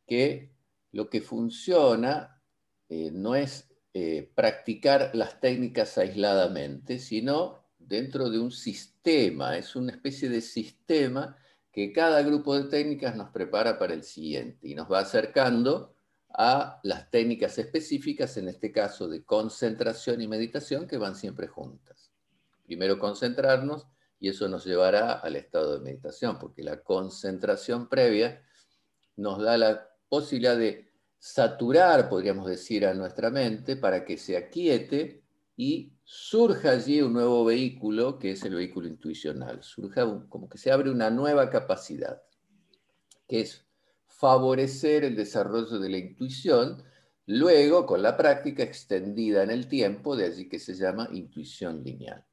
que 0.06 0.52
lo 0.92 1.08
que 1.08 1.20
funciona 1.20 2.42
eh, 2.88 3.10
no 3.12 3.34
es 3.34 3.68
eh, 3.94 4.30
practicar 4.34 5.10
las 5.14 5.40
técnicas 5.40 5.96
aisladamente, 5.96 6.98
sino 6.98 7.64
dentro 7.78 8.30
de 8.30 8.38
un 8.38 8.50
sistema, 8.50 9.56
es 9.56 9.74
una 9.74 9.92
especie 9.92 10.28
de 10.28 10.42
sistema 10.42 11.36
que 11.72 11.92
cada 11.92 12.22
grupo 12.22 12.56
de 12.56 12.68
técnicas 12.68 13.16
nos 13.16 13.30
prepara 13.30 13.78
para 13.78 13.94
el 13.94 14.02
siguiente 14.02 14.68
y 14.68 14.74
nos 14.74 14.90
va 14.90 15.00
acercando 15.00 15.95
a 16.38 16.80
las 16.82 17.10
técnicas 17.10 17.58
específicas, 17.58 18.36
en 18.36 18.48
este 18.48 18.70
caso 18.70 19.08
de 19.08 19.24
concentración 19.24 20.20
y 20.20 20.28
meditación, 20.28 20.86
que 20.86 20.98
van 20.98 21.16
siempre 21.16 21.48
juntas. 21.48 22.12
Primero 22.66 22.98
concentrarnos 22.98 23.86
y 24.20 24.28
eso 24.28 24.48
nos 24.48 24.64
llevará 24.64 25.14
al 25.14 25.36
estado 25.36 25.78
de 25.78 25.84
meditación, 25.84 26.38
porque 26.38 26.62
la 26.62 26.82
concentración 26.82 27.88
previa 27.88 28.42
nos 29.16 29.40
da 29.40 29.56
la 29.56 29.88
posibilidad 30.08 30.56
de 30.56 30.90
saturar, 31.18 32.08
podríamos 32.08 32.46
decir, 32.46 32.86
a 32.86 32.94
nuestra 32.94 33.30
mente 33.30 33.76
para 33.76 34.04
que 34.04 34.18
se 34.18 34.36
aquiete 34.36 35.22
y 35.56 35.94
surja 36.04 36.72
allí 36.72 37.00
un 37.00 37.14
nuevo 37.14 37.44
vehículo, 37.46 38.18
que 38.18 38.32
es 38.32 38.44
el 38.44 38.54
vehículo 38.54 38.88
intuicional. 38.88 39.62
Surja 39.62 40.04
como 40.28 40.48
que 40.48 40.58
se 40.58 40.70
abre 40.70 40.90
una 40.90 41.10
nueva 41.10 41.48
capacidad, 41.48 42.22
que 43.26 43.40
es 43.40 43.65
favorecer 44.16 45.04
el 45.04 45.14
desarrollo 45.14 45.78
de 45.78 45.90
la 45.90 45.98
intuición, 45.98 46.82
luego 47.26 47.84
con 47.84 48.02
la 48.02 48.16
práctica 48.16 48.62
extendida 48.62 49.42
en 49.42 49.50
el 49.50 49.68
tiempo, 49.68 50.16
de 50.16 50.26
allí 50.26 50.48
que 50.48 50.58
se 50.58 50.74
llama 50.74 51.08
intuición 51.12 51.82
lineal. 51.84 52.24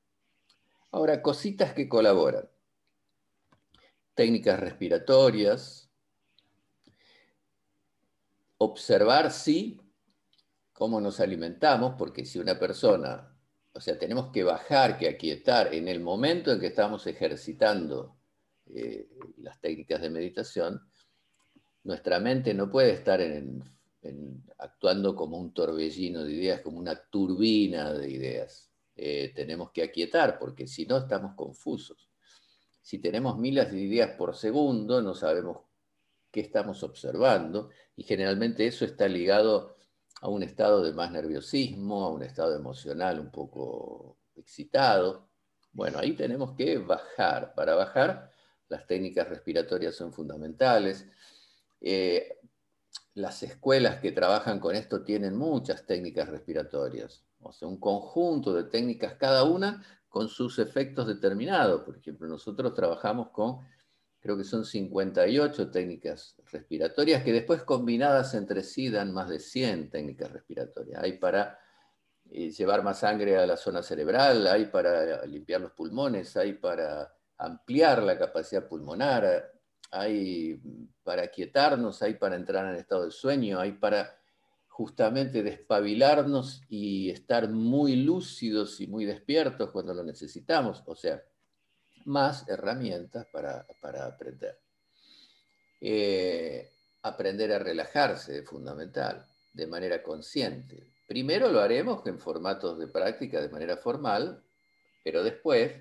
Ahora, 0.92 1.22
cositas 1.22 1.74
que 1.74 1.90
colaboran. 1.90 2.48
Técnicas 4.14 4.60
respiratorias, 4.60 5.90
observar, 8.60 9.32
sí, 9.32 9.82
cómo 10.72 11.02
nos 11.02 11.20
alimentamos, 11.20 11.96
porque 11.98 12.24
si 12.24 12.40
una 12.40 12.58
persona, 12.58 13.36
o 13.74 13.82
sea, 13.82 13.98
tenemos 13.98 14.32
que 14.32 14.44
bajar, 14.44 14.98
que 14.98 15.10
aquietar 15.10 15.74
en 15.74 15.88
el 15.88 16.00
momento 16.00 16.52
en 16.52 16.60
que 16.60 16.68
estamos 16.68 17.06
ejercitando 17.08 18.16
eh, 18.68 19.10
las 19.38 19.60
técnicas 19.60 20.00
de 20.02 20.10
meditación, 20.10 20.93
nuestra 21.84 22.20
mente 22.20 22.54
no 22.54 22.70
puede 22.70 22.92
estar 22.92 23.22
actuando 24.58 25.16
como 25.16 25.38
un 25.38 25.54
torbellino 25.54 26.24
de 26.24 26.34
ideas, 26.34 26.62
como 26.62 26.80
una 26.80 26.96
turbina 26.96 27.94
de 27.94 28.10
ideas. 28.10 28.70
Eh, 28.96 29.32
tenemos 29.36 29.72
que 29.72 29.84
aquietar 29.84 30.38
porque 30.40 30.68
si 30.68 30.86
no 30.86 30.98
estamos 30.98 31.36
confusos. 31.36 32.10
Si 32.82 33.00
tenemos 33.00 33.38
miles 33.38 33.72
de 33.72 33.80
ideas 33.80 34.12
por 34.18 34.36
segundo, 34.36 35.02
no 35.02 35.14
sabemos 35.14 35.60
qué 36.32 36.42
estamos 36.42 36.84
observando 36.84 37.70
y 37.96 38.04
generalmente 38.04 38.68
eso 38.68 38.86
está 38.86 39.08
ligado 39.08 39.78
a 40.22 40.30
un 40.30 40.44
estado 40.44 40.84
de 40.84 40.94
más 40.94 41.12
nerviosismo, 41.12 42.06
a 42.06 42.10
un 42.10 42.24
estado 42.24 42.56
emocional 42.56 43.20
un 43.20 43.32
poco 43.32 44.18
excitado. 44.36 45.30
Bueno, 45.72 46.00
ahí 46.00 46.14
tenemos 46.14 46.54
que 46.56 46.78
bajar. 46.78 47.54
Para 47.56 47.76
bajar, 47.76 48.32
las 48.70 48.88
técnicas 48.88 49.28
respiratorias 49.30 49.96
son 49.96 50.14
fundamentales. 50.14 51.08
Eh, 51.86 52.40
las 53.14 53.44
escuelas 53.44 54.00
que 54.00 54.14
trabajan 54.14 54.60
con 54.60 54.74
esto 54.74 55.04
tienen 55.04 55.36
muchas 55.38 55.86
técnicas 55.86 56.30
respiratorias, 56.30 57.26
o 57.42 57.52
sea, 57.52 57.68
un 57.68 57.80
conjunto 57.80 58.54
de 58.54 58.64
técnicas, 58.64 59.16
cada 59.16 59.44
una 59.44 59.84
con 60.08 60.30
sus 60.30 60.60
efectos 60.60 61.08
determinados. 61.08 61.82
Por 61.82 61.98
ejemplo, 61.98 62.28
nosotros 62.28 62.74
trabajamos 62.74 63.30
con, 63.32 63.60
creo 64.20 64.38
que 64.38 64.46
son 64.46 64.64
58 64.64 65.70
técnicas 65.70 66.36
respiratorias, 66.52 67.24
que 67.24 67.34
después 67.34 67.64
combinadas 67.64 68.34
entre 68.34 68.64
sí 68.64 68.90
dan 68.90 69.14
más 69.14 69.28
de 69.28 69.40
100 69.40 69.90
técnicas 69.90 70.32
respiratorias. 70.32 71.04
Hay 71.04 71.18
para 71.18 71.60
eh, 72.32 72.50
llevar 72.50 72.82
más 72.82 73.00
sangre 73.00 73.38
a 73.38 73.46
la 73.46 73.58
zona 73.58 73.84
cerebral, 73.84 74.48
hay 74.48 74.66
para 74.66 75.26
limpiar 75.26 75.62
los 75.62 75.74
pulmones, 75.74 76.38
hay 76.38 76.54
para 76.54 77.14
ampliar 77.38 78.02
la 78.02 78.18
capacidad 78.18 78.68
pulmonar, 78.68 79.53
hay 79.94 80.60
para 81.04 81.28
quietarnos, 81.28 82.02
hay 82.02 82.16
para 82.16 82.36
entrar 82.36 82.66
en 82.66 82.80
estado 82.80 83.06
de 83.06 83.12
sueño, 83.12 83.60
hay 83.60 83.74
para 83.74 84.18
justamente 84.68 85.44
despabilarnos 85.44 86.64
y 86.68 87.12
estar 87.12 87.48
muy 87.48 87.96
lúcidos 87.96 88.82
y 88.82 88.88
muy 88.88 89.06
despiertos 89.06 89.70
cuando 89.70 89.94
lo 89.94 90.04
necesitamos. 90.04 90.82
O 90.88 90.96
sea, 90.96 91.22
más 92.06 92.50
herramientas 92.50 93.28
para, 93.32 93.68
aprender. 94.06 94.60
Eh, 95.80 96.72
aprender 97.04 97.52
a 97.52 97.60
relajarse 97.60 98.40
es 98.40 98.50
fundamental, 98.50 99.24
de 99.54 99.68
manera 99.68 100.02
consciente. 100.02 100.92
Primero 101.06 101.50
lo 101.50 101.60
haremos 101.60 102.06
en 102.08 102.18
formatos 102.18 102.80
de 102.80 102.88
práctica 102.88 103.42
de 103.42 103.50
manera 103.50 103.78
formal, 103.78 104.42
pero 105.04 105.24
después, 105.24 105.72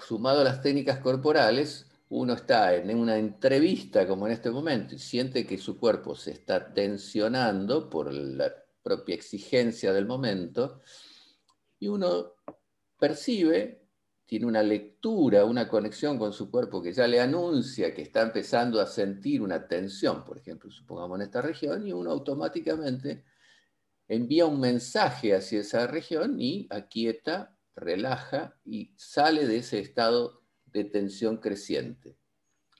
sumado 0.00 0.40
a 0.40 0.44
las 0.44 0.62
técnicas 0.62 0.98
corporales, 0.98 1.89
uno 2.10 2.34
está 2.34 2.74
en 2.74 2.96
una 2.98 3.16
entrevista 3.16 4.06
como 4.06 4.26
en 4.26 4.32
este 4.32 4.50
momento 4.50 4.94
y 4.96 4.98
siente 4.98 5.46
que 5.46 5.58
su 5.58 5.78
cuerpo 5.78 6.16
se 6.16 6.32
está 6.32 6.72
tensionando 6.74 7.88
por 7.88 8.12
la 8.12 8.52
propia 8.82 9.14
exigencia 9.14 9.92
del 9.92 10.06
momento, 10.06 10.80
y 11.78 11.86
uno 11.86 12.34
percibe, 12.98 13.86
tiene 14.26 14.46
una 14.46 14.62
lectura, 14.62 15.44
una 15.44 15.68
conexión 15.68 16.18
con 16.18 16.32
su 16.32 16.50
cuerpo 16.50 16.82
que 16.82 16.92
ya 16.92 17.06
le 17.06 17.20
anuncia 17.20 17.94
que 17.94 18.02
está 18.02 18.22
empezando 18.22 18.80
a 18.80 18.86
sentir 18.86 19.40
una 19.40 19.68
tensión, 19.68 20.24
por 20.24 20.38
ejemplo, 20.38 20.70
supongamos 20.70 21.16
en 21.18 21.22
esta 21.22 21.42
región, 21.42 21.86
y 21.86 21.92
uno 21.92 22.10
automáticamente 22.10 23.24
envía 24.08 24.46
un 24.46 24.58
mensaje 24.58 25.34
hacia 25.34 25.60
esa 25.60 25.86
región 25.86 26.40
y 26.40 26.66
aquieta, 26.70 27.56
relaja 27.76 28.56
y 28.64 28.92
sale 28.96 29.46
de 29.46 29.58
ese 29.58 29.78
estado 29.78 30.39
de 30.72 30.84
tensión 30.84 31.38
creciente, 31.38 32.16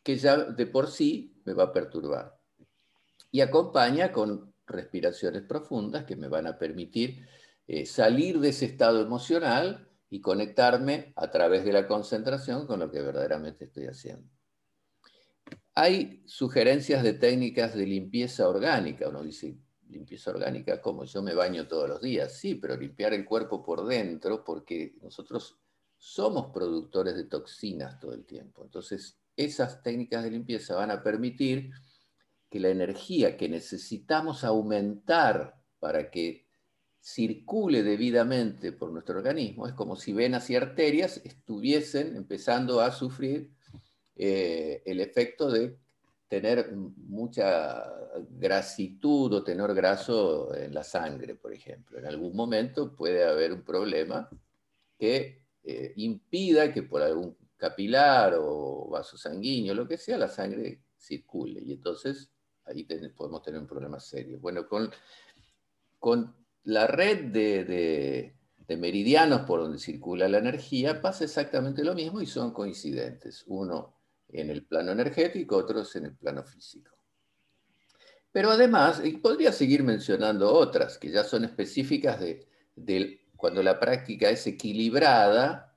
que 0.02 0.16
ya 0.16 0.36
de 0.36 0.66
por 0.66 0.88
sí 0.90 1.40
me 1.44 1.52
va 1.52 1.64
a 1.64 1.72
perturbar. 1.72 2.38
Y 3.30 3.40
acompaña 3.40 4.12
con 4.12 4.54
respiraciones 4.66 5.42
profundas 5.42 6.04
que 6.04 6.16
me 6.16 6.28
van 6.28 6.46
a 6.46 6.58
permitir 6.58 7.26
eh, 7.66 7.86
salir 7.86 8.40
de 8.40 8.48
ese 8.48 8.66
estado 8.66 9.00
emocional 9.00 9.88
y 10.08 10.20
conectarme 10.20 11.12
a 11.16 11.30
través 11.30 11.64
de 11.64 11.72
la 11.72 11.86
concentración 11.86 12.66
con 12.66 12.80
lo 12.80 12.90
que 12.90 13.00
verdaderamente 13.00 13.66
estoy 13.66 13.86
haciendo. 13.86 14.28
Hay 15.74 16.22
sugerencias 16.26 17.02
de 17.02 17.12
técnicas 17.12 17.74
de 17.74 17.86
limpieza 17.86 18.48
orgánica. 18.48 19.08
Uno 19.08 19.22
dice, 19.22 19.56
limpieza 19.88 20.30
orgánica, 20.30 20.80
como 20.80 21.04
yo 21.04 21.22
me 21.22 21.34
baño 21.34 21.68
todos 21.68 21.88
los 21.88 22.00
días, 22.00 22.32
sí, 22.32 22.56
pero 22.56 22.76
limpiar 22.76 23.14
el 23.14 23.24
cuerpo 23.24 23.62
por 23.62 23.86
dentro, 23.86 24.44
porque 24.44 24.96
nosotros 25.00 25.59
somos 26.02 26.46
productores 26.46 27.14
de 27.14 27.24
toxinas 27.24 28.00
todo 28.00 28.14
el 28.14 28.24
tiempo. 28.24 28.64
Entonces, 28.64 29.18
esas 29.36 29.82
técnicas 29.82 30.24
de 30.24 30.30
limpieza 30.30 30.74
van 30.74 30.90
a 30.90 31.02
permitir 31.02 31.70
que 32.48 32.58
la 32.58 32.70
energía 32.70 33.36
que 33.36 33.50
necesitamos 33.50 34.42
aumentar 34.42 35.60
para 35.78 36.10
que 36.10 36.46
circule 37.00 37.82
debidamente 37.82 38.72
por 38.72 38.90
nuestro 38.90 39.18
organismo, 39.18 39.66
es 39.66 39.74
como 39.74 39.94
si 39.94 40.14
venas 40.14 40.48
y 40.48 40.56
arterias 40.56 41.20
estuviesen 41.22 42.16
empezando 42.16 42.80
a 42.80 42.92
sufrir 42.92 43.50
eh, 44.16 44.82
el 44.86 45.00
efecto 45.00 45.50
de 45.50 45.78
tener 46.28 46.72
mucha 46.72 47.84
grasitud 48.30 49.34
o 49.34 49.44
tenor 49.44 49.74
graso 49.74 50.54
en 50.54 50.72
la 50.72 50.82
sangre, 50.82 51.34
por 51.34 51.52
ejemplo. 51.52 51.98
En 51.98 52.06
algún 52.06 52.34
momento 52.34 52.96
puede 52.96 53.24
haber 53.24 53.52
un 53.52 53.62
problema 53.62 54.30
que 54.98 55.39
eh, 55.62 55.92
impida 55.96 56.72
que 56.72 56.82
por 56.82 57.02
algún 57.02 57.36
capilar 57.56 58.34
o 58.38 58.88
vaso 58.90 59.16
sanguíneo, 59.16 59.74
lo 59.74 59.86
que 59.86 59.98
sea, 59.98 60.16
la 60.16 60.28
sangre 60.28 60.82
circule. 60.96 61.60
Y 61.62 61.72
entonces 61.72 62.30
ahí 62.64 62.84
podemos 63.16 63.42
tener 63.42 63.60
un 63.60 63.66
problema 63.66 64.00
serio. 64.00 64.38
Bueno, 64.40 64.66
con, 64.66 64.90
con 65.98 66.34
la 66.64 66.86
red 66.86 67.26
de, 67.32 68.34
de 68.66 68.76
meridianos 68.76 69.42
por 69.42 69.60
donde 69.60 69.78
circula 69.78 70.28
la 70.28 70.38
energía 70.38 71.00
pasa 71.00 71.24
exactamente 71.24 71.84
lo 71.84 71.94
mismo 71.94 72.20
y 72.20 72.26
son 72.26 72.52
coincidentes. 72.52 73.44
Uno 73.48 73.96
en 74.28 74.50
el 74.50 74.64
plano 74.64 74.92
energético, 74.92 75.56
otros 75.56 75.94
en 75.96 76.06
el 76.06 76.16
plano 76.16 76.44
físico. 76.44 76.96
Pero 78.32 78.50
además, 78.50 79.02
y 79.04 79.16
podría 79.16 79.52
seguir 79.52 79.82
mencionando 79.82 80.52
otras 80.52 80.98
que 80.98 81.10
ya 81.10 81.24
son 81.24 81.44
específicas 81.44 82.20
de, 82.20 83.19
cuando 83.40 83.62
la 83.62 83.80
práctica 83.80 84.28
es 84.28 84.46
equilibrada 84.46 85.74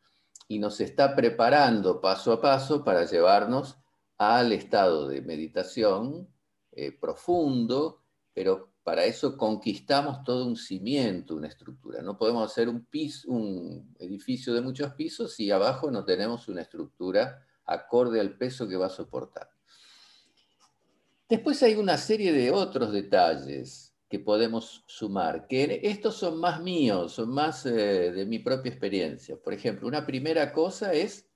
y 0.49 0.59
nos 0.59 0.81
está 0.81 1.15
preparando 1.15 2.01
paso 2.01 2.33
a 2.33 2.41
paso 2.41 2.83
para 2.83 3.05
llevarnos 3.05 3.77
al 4.17 4.51
estado 4.51 5.07
de 5.07 5.21
meditación 5.21 6.27
eh, 6.73 6.91
profundo, 6.91 8.01
pero 8.33 8.73
para 8.83 9.05
eso 9.05 9.37
conquistamos 9.37 10.25
todo 10.25 10.45
un 10.45 10.57
cimiento, 10.57 11.35
una 11.35 11.47
estructura. 11.47 12.01
No 12.01 12.17
podemos 12.17 12.51
hacer 12.51 12.67
un, 12.67 12.85
un 13.27 13.95
edificio 13.97 14.53
de 14.53 14.61
muchos 14.61 14.91
pisos 14.93 15.33
si 15.33 15.49
abajo 15.49 15.89
no 15.89 16.03
tenemos 16.03 16.49
una 16.49 16.61
estructura 16.61 17.45
acorde 17.65 18.19
al 18.19 18.37
peso 18.37 18.67
que 18.67 18.75
va 18.75 18.87
a 18.87 18.89
soportar. 18.89 19.49
Después 21.29 21.63
hay 21.63 21.75
una 21.75 21.97
serie 21.97 22.33
de 22.33 22.51
otros 22.51 22.91
detalles 22.91 23.92
que 24.13 24.19
podemos 24.19 24.83
sumar, 24.85 25.47
que 25.47 25.79
estos 25.81 26.17
son 26.17 26.39
más 26.39 26.61
míos, 26.61 27.13
son 27.13 27.31
más 27.31 27.65
eh, 27.65 28.11
de 28.11 28.27
mi 28.27 28.37
propia 28.37 28.69
experiencia. 28.69 29.35
Por 29.37 29.55
ejemplo, 29.55 29.87
una 29.87 30.05
primera 30.05 30.53
cosa 30.53 30.93
es 30.93 31.27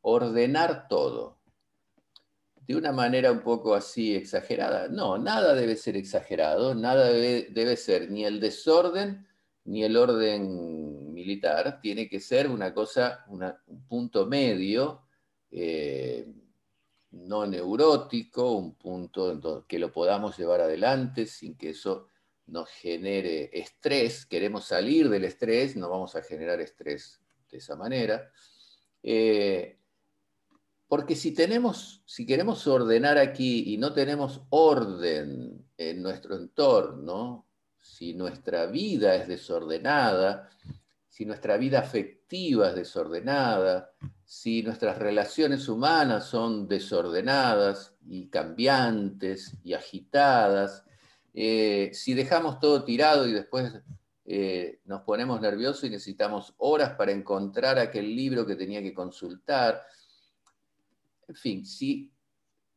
ordenar 0.00 0.88
todo. 0.88 1.38
De 2.66 2.74
una 2.74 2.90
manera 2.90 3.30
un 3.30 3.44
poco 3.44 3.76
así 3.76 4.16
exagerada. 4.16 4.88
No, 4.88 5.18
nada 5.18 5.54
debe 5.54 5.76
ser 5.76 5.96
exagerado, 5.96 6.74
nada 6.74 7.12
debe, 7.12 7.76
ser 7.76 8.10
ni 8.10 8.24
el 8.24 8.40
desorden 8.40 9.24
ni 9.62 9.84
el 9.84 9.96
orden 9.96 11.12
militar. 11.14 11.78
Tiene 11.80 12.08
que 12.08 12.18
ser 12.18 12.50
una 12.50 12.74
cosa, 12.74 13.24
un 13.28 13.86
punto 13.86 14.26
medio 14.26 15.02
eh, 15.52 16.26
no 17.12 17.46
neurótico, 17.46 18.52
un 18.52 18.74
punto 18.74 19.64
que 19.66 19.78
lo 19.78 19.90
podamos 19.92 20.38
llevar 20.38 20.60
adelante 20.60 21.26
sin 21.26 21.56
que 21.56 21.70
eso 21.70 22.06
nos 22.46 22.68
genere 22.68 23.50
estrés. 23.52 24.26
Queremos 24.26 24.64
salir 24.64 25.08
del 25.08 25.24
estrés, 25.24 25.76
no 25.76 25.88
vamos 25.88 26.14
a 26.16 26.22
generar 26.22 26.60
estrés 26.60 27.20
de 27.50 27.58
esa 27.58 27.76
manera. 27.76 28.30
Eh, 29.02 29.78
porque 30.88 31.14
si, 31.14 31.32
tenemos, 31.32 32.02
si 32.04 32.26
queremos 32.26 32.66
ordenar 32.66 33.18
aquí 33.18 33.72
y 33.72 33.78
no 33.78 33.92
tenemos 33.92 34.42
orden 34.50 35.64
en 35.76 36.02
nuestro 36.02 36.36
entorno, 36.36 37.46
si 37.80 38.14
nuestra 38.14 38.66
vida 38.66 39.14
es 39.14 39.28
desordenada, 39.28 40.50
si 41.20 41.26
nuestra 41.26 41.58
vida 41.58 41.80
afectiva 41.80 42.70
es 42.70 42.76
desordenada, 42.76 43.92
si 44.24 44.62
nuestras 44.62 44.96
relaciones 44.96 45.68
humanas 45.68 46.24
son 46.24 46.66
desordenadas 46.66 47.94
y 48.06 48.28
cambiantes 48.28 49.54
y 49.62 49.74
agitadas, 49.74 50.82
eh, 51.34 51.90
si 51.92 52.14
dejamos 52.14 52.58
todo 52.58 52.84
tirado 52.84 53.28
y 53.28 53.32
después 53.32 53.82
eh, 54.24 54.80
nos 54.86 55.02
ponemos 55.02 55.42
nerviosos 55.42 55.84
y 55.84 55.90
necesitamos 55.90 56.54
horas 56.56 56.92
para 56.92 57.12
encontrar 57.12 57.78
aquel 57.78 58.16
libro 58.16 58.46
que 58.46 58.56
tenía 58.56 58.80
que 58.80 58.94
consultar, 58.94 59.82
en 61.28 61.34
fin, 61.34 61.66
si, 61.66 62.10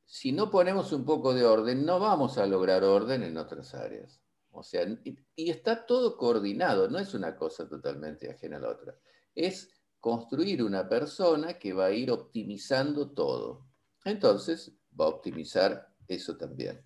si 0.06 0.34
no 0.34 0.52
ponemos 0.52 0.92
un 0.92 1.06
poco 1.06 1.34
de 1.34 1.46
orden, 1.46 1.86
no 1.86 1.98
vamos 1.98 2.38
a 2.38 2.46
lograr 2.46 2.84
orden 2.84 3.24
en 3.24 3.38
otras 3.38 3.74
áreas. 3.74 4.23
O 4.54 4.62
sea, 4.62 4.86
y, 5.04 5.50
está 5.50 5.86
todo 5.86 6.16
coordinado, 6.16 6.88
no 6.88 7.00
es 7.00 7.14
una 7.16 7.36
cosa 7.36 7.68
totalmente 7.68 8.30
ajena 8.30 8.58
a 8.58 8.60
la 8.62 8.70
otra. 8.70 8.96
Es 9.34 9.72
construir 10.00 10.64
una 10.64 10.88
persona 10.88 11.58
que 11.58 11.74
va 11.74 11.86
a 11.86 11.92
ir 11.92 12.12
optimizando 12.12 13.12
todo. 13.12 13.66
Entonces, 14.06 14.72
va 15.00 15.06
a 15.06 15.10
optimizar 15.10 15.90
eso 16.08 16.38
también. 16.38 16.86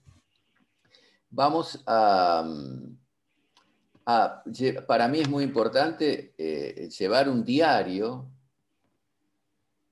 Vamos 1.29 1.83
a... 1.85 2.49
para 4.87 5.07
mí 5.09 5.19
es 5.19 5.29
muy 5.29 5.43
importante 5.43 6.33
eh, 6.37 6.89
llevar 6.89 7.27
un 7.27 7.43
diario, 7.43 8.31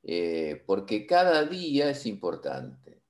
eh, 0.01 0.63
porque 0.65 1.05
cada 1.05 1.43
día 1.43 1.89
es 1.89 2.05
importante. 2.05 3.01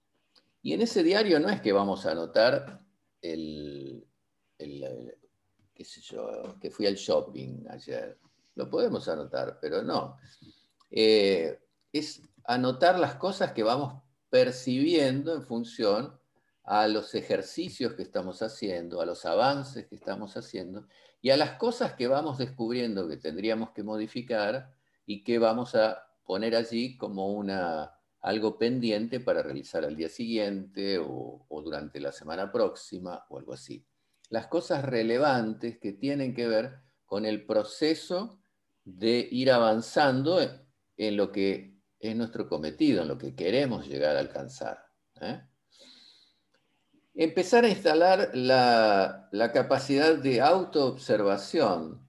Y 0.64 0.74
en 0.74 0.82
ese 0.82 1.04
diario 1.04 1.40
no 1.40 1.50
es 1.50 1.62
que 1.62 1.72
vamos 1.72 2.08
a 2.08 2.14
anotar 2.14 2.82
el, 3.22 3.95
que 6.60 6.72
fui 6.72 6.88
al 6.88 6.96
shopping 6.96 7.66
ayer 7.70 8.18
lo 8.56 8.70
podemos 8.70 9.08
anotar, 9.08 9.60
pero 9.62 9.84
no. 9.84 10.18
Eh, 10.90 11.60
es 11.92 12.22
anotar 12.46 13.00
las 13.00 13.16
cosas 13.16 13.52
que 13.52 13.64
vamos 13.64 14.02
percibiendo 14.30 15.34
en 15.34 15.44
función 15.44 16.18
a 16.64 16.88
los 16.88 17.14
ejercicios 17.16 17.94
que 17.94 18.02
estamos 18.02 18.42
haciendo, 18.42 19.02
a 19.02 19.06
los 19.06 19.26
avances 19.26 19.88
que 19.88 19.96
estamos 19.96 20.36
haciendo 20.36 20.88
y 21.22 21.30
a 21.30 21.38
las 21.38 21.58
cosas 21.58 21.94
que 21.94 22.08
vamos 22.08 22.38
descubriendo 22.38 23.08
que 23.08 23.18
tendríamos 23.18 23.72
que 23.72 23.84
modificar 23.84 24.74
y 25.06 25.24
que 25.24 25.38
vamos 25.38 25.76
a 25.76 26.08
poner 26.26 26.56
allí 26.56 26.98
como 26.98 27.28
una 27.28 27.92
algo 28.22 28.58
pendiente 28.58 29.20
para 29.20 29.44
realizar 29.44 29.86
al 29.86 29.96
día 29.96 30.10
siguiente 30.10 30.98
o, 30.98 31.46
durante 31.64 32.00
la 32.00 32.12
semana 32.12 32.52
próxima 32.52 33.24
o 33.30 33.38
algo 33.38 33.54
así. 33.54 33.86
Las 34.30 34.48
cosas 34.48 34.84
relevantes 34.84 35.78
que 35.80 35.94
tienen 35.94 36.34
que 36.34 36.48
ver 36.48 36.80
con 37.06 37.26
el 37.26 37.46
proceso 37.46 38.42
de 38.84 39.28
ir 39.32 39.52
avanzando 39.52 40.40
en 40.98 41.18
lo 41.18 41.32
que 41.32 41.76
es 42.00 42.16
nuestro 42.16 42.48
cometido, 42.48 43.02
en 43.02 43.08
lo 43.08 43.18
que 43.18 43.36
queremos 43.36 43.88
llegar 43.88 44.16
a 44.16 44.20
alcanzar. 44.20 44.80
¿eh? 45.22 45.42
Empezar 47.14 47.64
a 47.64 47.70
instalar 47.70 48.32
la, 48.34 49.30
la 49.32 49.52
capacidad 49.52 50.18
de 50.18 50.42
autoobservación, 50.42 52.08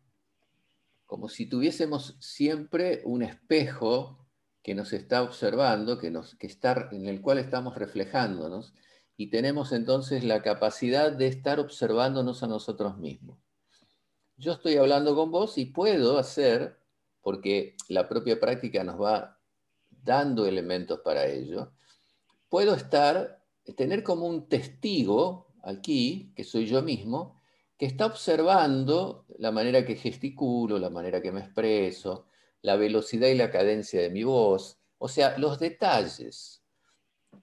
como 1.07 1.29
si 1.29 1.46
tuviésemos 1.48 2.16
siempre 2.20 3.02
un 3.05 3.22
espejo 3.22 4.26
que 4.62 4.74
nos 4.74 4.92
está 4.92 5.22
observando, 5.22 5.96
que 5.98 6.11
nos, 6.11 6.35
que 6.35 6.48
está, 6.48 6.88
en 6.90 7.07
el 7.07 7.20
cual 7.20 7.38
estamos 7.38 7.76
reflejándonos, 7.76 8.74
y 9.16 9.29
tenemos 9.29 9.72
entonces 9.72 10.24
la 10.24 10.42
capacidad 10.42 11.12
de 11.12 11.26
estar 11.26 11.59
observándonos 11.59 12.42
a 12.42 12.46
nosotros 12.46 12.98
mismos. 12.98 13.38
Yo 14.37 14.52
estoy 14.52 14.76
hablando 14.76 15.14
con 15.14 15.31
vos 15.31 15.57
y 15.57 15.66
puedo 15.66 16.18
hacer, 16.18 16.79
porque 17.22 17.74
la 17.88 18.09
propia 18.09 18.38
práctica 18.38 18.85
nos 18.85 19.00
va 19.00 19.38
dando 19.90 20.46
elementos 20.46 21.00
para 21.00 21.26
ello, 21.26 21.72
puedo 22.48 22.74
estar, 22.74 23.42
tener 23.76 24.02
como 24.02 24.26
un 24.26 24.48
testigo 24.48 25.48
aquí, 25.62 26.33
que 26.37 26.44
soy 26.44 26.66
yo 26.66 26.83
mismo, 26.83 27.40
que 27.79 27.87
está 27.87 28.07
observando 28.07 29.26
la 29.38 29.50
manera 29.50 29.85
que 29.85 29.96
gesticulo, 29.96 30.79
la 30.79 30.90
manera 30.90 31.20
que 31.20 31.33
me 31.33 31.40
expreso, 31.40 32.26
la 32.62 32.76
velocidad 32.76 33.29
y 33.29 33.35
la 33.35 33.50
cadencia 33.50 34.00
de 34.00 34.11
mi 34.11 34.22
voz, 34.24 34.79
o 34.98 35.09
sea, 35.09 35.37
los 35.38 35.59
detalles, 35.59 36.62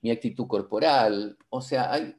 mi 0.02 0.12
actitud 0.12 0.48
corporal, 0.48 1.38
o 1.50 1.62
sea, 1.62 1.92
hay, 1.92 2.16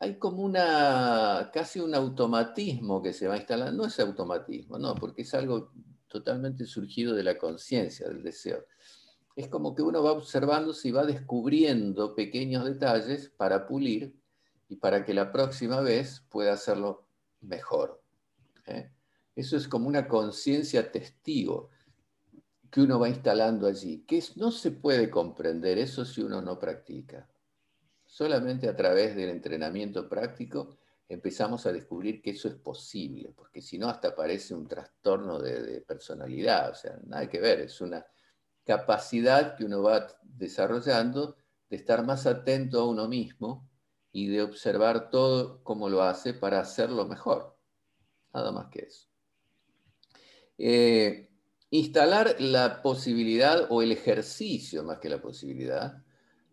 hay 0.00 0.18
como 0.18 0.42
una, 0.42 1.50
casi 1.52 1.80
un 1.80 1.94
automatismo 1.94 3.02
que 3.02 3.12
se 3.12 3.28
va 3.28 3.36
instalando, 3.36 3.82
no 3.82 3.88
es 3.88 3.98
automatismo, 4.00 4.78
no, 4.78 4.94
porque 4.94 5.22
es 5.22 5.34
algo 5.34 5.72
totalmente 6.08 6.66
surgido 6.66 7.14
de 7.14 7.22
la 7.22 7.38
conciencia, 7.38 8.08
del 8.08 8.22
deseo. 8.22 8.64
Es 9.34 9.48
como 9.48 9.74
que 9.74 9.82
uno 9.82 10.02
va 10.02 10.12
observando 10.12 10.74
y 10.84 10.90
va 10.90 11.06
descubriendo 11.06 12.14
pequeños 12.14 12.64
detalles 12.64 13.30
para 13.30 13.66
pulir 13.66 14.14
y 14.68 14.76
para 14.76 15.04
que 15.04 15.14
la 15.14 15.32
próxima 15.32 15.80
vez 15.80 16.24
pueda 16.28 16.52
hacerlo 16.52 17.06
mejor. 17.40 18.02
¿eh? 18.66 18.90
Eso 19.34 19.56
es 19.56 19.66
como 19.66 19.88
una 19.88 20.06
conciencia 20.06 20.92
testigo 20.92 21.70
que 22.72 22.80
uno 22.80 22.98
va 22.98 23.10
instalando 23.10 23.66
allí, 23.66 24.02
que 24.06 24.24
no 24.36 24.50
se 24.50 24.70
puede 24.70 25.10
comprender 25.10 25.76
eso 25.76 26.06
si 26.06 26.22
uno 26.22 26.40
no 26.40 26.58
practica. 26.58 27.28
Solamente 28.06 28.66
a 28.66 28.74
través 28.74 29.14
del 29.14 29.28
entrenamiento 29.28 30.08
práctico 30.08 30.78
empezamos 31.06 31.66
a 31.66 31.72
descubrir 31.72 32.22
que 32.22 32.30
eso 32.30 32.48
es 32.48 32.54
posible, 32.54 33.30
porque 33.36 33.60
si 33.60 33.76
no 33.76 33.90
hasta 33.90 34.16
parece 34.16 34.54
un 34.54 34.66
trastorno 34.66 35.38
de, 35.38 35.82
personalidad, 35.82 36.70
o 36.70 36.74
sea, 36.74 36.98
nada 37.04 37.28
que 37.28 37.40
ver, 37.40 37.60
es 37.60 37.78
una 37.82 38.06
capacidad 38.64 39.54
que 39.54 39.66
uno 39.66 39.82
va 39.82 40.06
desarrollando 40.22 41.36
de 41.68 41.76
estar 41.76 42.06
más 42.06 42.26
atento 42.26 42.80
a 42.80 42.88
uno 42.88 43.06
mismo 43.06 43.68
y 44.12 44.28
de 44.28 44.40
observar 44.40 45.10
todo 45.10 45.62
como 45.62 45.90
lo 45.90 46.02
hace 46.02 46.32
para 46.32 46.60
hacerlo 46.60 47.06
mejor. 47.06 47.54
Nada 48.32 48.50
más 48.50 48.68
que 48.68 48.84
eso. 48.84 49.08
Eh, 50.56 51.31
instalar 51.72 52.36
la 52.38 52.82
posibilidad 52.82 53.66
o 53.70 53.80
el 53.80 53.92
ejercicio 53.92 54.84
más 54.84 54.98
que 54.98 55.08
la 55.08 55.22
posibilidad 55.22 56.02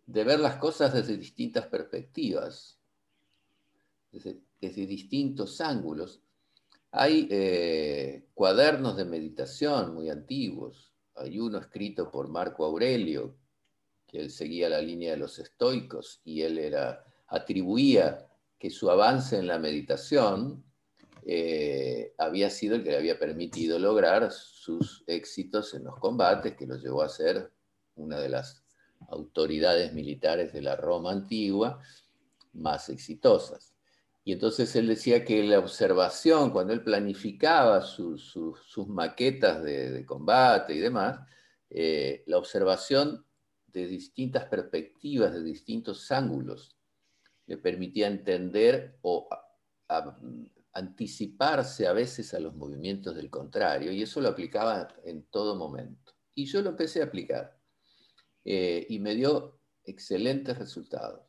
de 0.05 0.23
ver 0.23 0.39
las 0.39 0.55
cosas 0.55 0.93
desde 0.93 1.17
distintas 1.17 1.67
perspectivas, 1.67 2.79
desde, 4.11 4.39
distintos 4.87 5.59
ángulos. 5.59 6.21
Hay 6.91 7.27
eh, 7.29 8.27
cuadernos 8.33 8.95
de 8.95 9.03
meditación 9.03 9.93
muy 9.93 10.09
antiguos. 10.09 10.93
Hay 11.15 11.37
uno 11.37 11.57
escrito 11.57 12.09
por 12.09 12.29
Marco 12.29 12.63
Aurelio, 12.63 13.35
que 14.07 14.19
él 14.21 14.31
seguía 14.31 14.69
la 14.69 14.81
línea 14.81 15.11
de 15.11 15.17
los 15.17 15.37
estoicos 15.37 16.21
y 16.23 16.43
él 16.43 16.57
era, 16.57 17.03
atribuía 17.27 18.25
que 18.57 18.69
su 18.69 18.89
avance 18.89 19.37
en 19.37 19.47
la 19.47 19.59
meditación 19.59 20.63
eh, 21.25 22.13
había 22.17 22.49
sido 22.49 22.75
el 22.75 22.83
que 22.83 22.91
le 22.91 22.97
había 22.97 23.19
permitido 23.19 23.79
lograr 23.79 24.31
sus 24.31 25.03
éxitos 25.07 25.73
en 25.73 25.83
los 25.85 25.97
combates, 25.99 26.55
que 26.55 26.67
lo 26.67 26.75
llevó 26.75 27.01
a 27.01 27.09
ser 27.09 27.51
una 27.95 28.19
de 28.19 28.29
las 28.29 28.63
autoridades 29.09 29.93
militares 29.93 30.53
de 30.53 30.61
la 30.61 30.75
Roma 30.75 31.11
antigua 31.11 31.81
más 32.53 32.89
exitosas. 32.89 33.73
Y 34.23 34.33
entonces 34.33 34.75
él 34.75 34.87
decía 34.87 35.23
que 35.25 35.43
la 35.43 35.59
observación, 35.59 36.51
cuando 36.51 36.73
él 36.73 36.83
planificaba 36.83 37.81
sus 37.81 38.35
maquetas 38.87 39.63
de, 39.63 40.05
combate 40.05 40.75
y 40.75 40.79
demás, 40.79 41.19
eh, 41.69 42.23
la 42.27 42.37
observación 42.37 43.25
de 43.67 43.87
distintas 43.87 44.45
perspectivas, 44.45 45.33
de 45.33 45.43
distintos 45.43 46.11
ángulos, 46.11 46.75
le 47.47 47.57
permitía 47.57 48.07
entender 48.07 48.97
o 49.01 49.27
anticiparse 50.79 51.87
a 51.87 51.93
veces 51.93 52.33
a 52.33 52.39
los 52.39 52.55
movimientos 52.55 53.15
del 53.15 53.29
contrario, 53.29 53.91
y 53.91 54.01
eso 54.01 54.21
lo 54.21 54.29
aplicaba 54.29 54.87
en 55.03 55.23
todo 55.23 55.55
momento. 55.55 56.13
Y 56.33 56.45
yo 56.45 56.61
lo 56.61 56.69
empecé 56.69 57.01
a 57.01 57.05
aplicar, 57.05 57.57
eh, 58.45 58.85
y 58.89 58.99
me 58.99 59.13
dio 59.15 59.59
excelentes 59.83 60.57
resultados, 60.57 61.21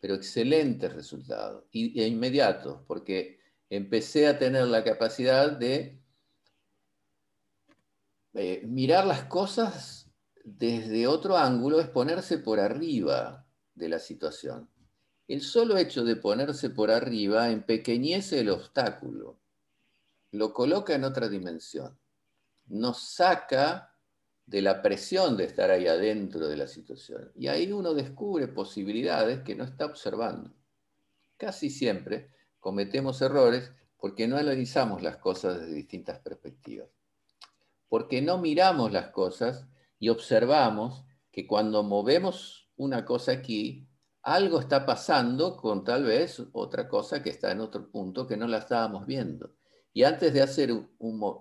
pero 0.00 0.14
excelentes 0.14 0.92
resultados, 0.92 1.64
y, 1.70 2.00
e 2.00 2.06
inmediatos, 2.06 2.82
porque 2.86 3.38
empecé 3.68 4.26
a 4.26 4.38
tener 4.38 4.66
la 4.66 4.82
capacidad 4.82 5.52
de 5.52 6.02
eh, 8.34 8.62
mirar 8.66 9.06
las 9.06 9.24
cosas 9.24 10.10
desde 10.44 11.06
otro 11.06 11.36
ángulo, 11.36 11.80
es 11.80 11.88
ponerse 11.88 12.38
por 12.38 12.58
arriba 12.58 13.46
de 13.74 13.88
la 13.88 13.98
situación. 13.98 14.68
El 15.30 15.42
solo 15.42 15.78
hecho 15.78 16.02
de 16.02 16.16
ponerse 16.16 16.70
por 16.70 16.90
arriba 16.90 17.50
empequeñece 17.50 18.40
el 18.40 18.50
obstáculo, 18.50 19.38
lo 20.32 20.52
coloca 20.52 20.92
en 20.92 21.04
otra 21.04 21.28
dimensión, 21.28 21.96
nos 22.66 23.00
saca 23.00 23.94
de 24.44 24.60
la 24.60 24.82
presión 24.82 25.36
de 25.36 25.44
estar 25.44 25.70
ahí 25.70 25.86
adentro 25.86 26.48
de 26.48 26.56
la 26.56 26.66
situación. 26.66 27.30
Y 27.36 27.46
ahí 27.46 27.70
uno 27.70 27.94
descubre 27.94 28.48
posibilidades 28.48 29.42
que 29.42 29.54
no 29.54 29.62
está 29.62 29.86
observando. 29.86 30.52
Casi 31.36 31.70
siempre 31.70 32.34
cometemos 32.58 33.22
errores 33.22 33.70
porque 33.98 34.26
no 34.26 34.36
analizamos 34.36 35.00
las 35.00 35.18
cosas 35.18 35.60
desde 35.60 35.74
distintas 35.74 36.18
perspectivas. 36.18 36.88
Porque 37.88 38.20
no 38.20 38.38
miramos 38.38 38.90
las 38.90 39.10
cosas 39.10 39.64
y 40.00 40.08
observamos 40.08 41.04
que 41.30 41.46
cuando 41.46 41.84
movemos 41.84 42.68
una 42.74 43.04
cosa 43.04 43.30
aquí, 43.30 43.86
algo 44.22 44.60
está 44.60 44.84
pasando 44.84 45.56
con 45.56 45.84
tal 45.84 46.04
vez 46.04 46.42
otra 46.52 46.88
cosa 46.88 47.22
que 47.22 47.30
está 47.30 47.52
en 47.52 47.60
otro 47.60 47.90
punto 47.90 48.26
que 48.26 48.36
no 48.36 48.46
la 48.46 48.58
estábamos 48.58 49.06
viendo. 49.06 49.54
Y 49.92 50.04
antes 50.04 50.32
de 50.32 50.42
hacer 50.42 50.72
un, 50.72 51.36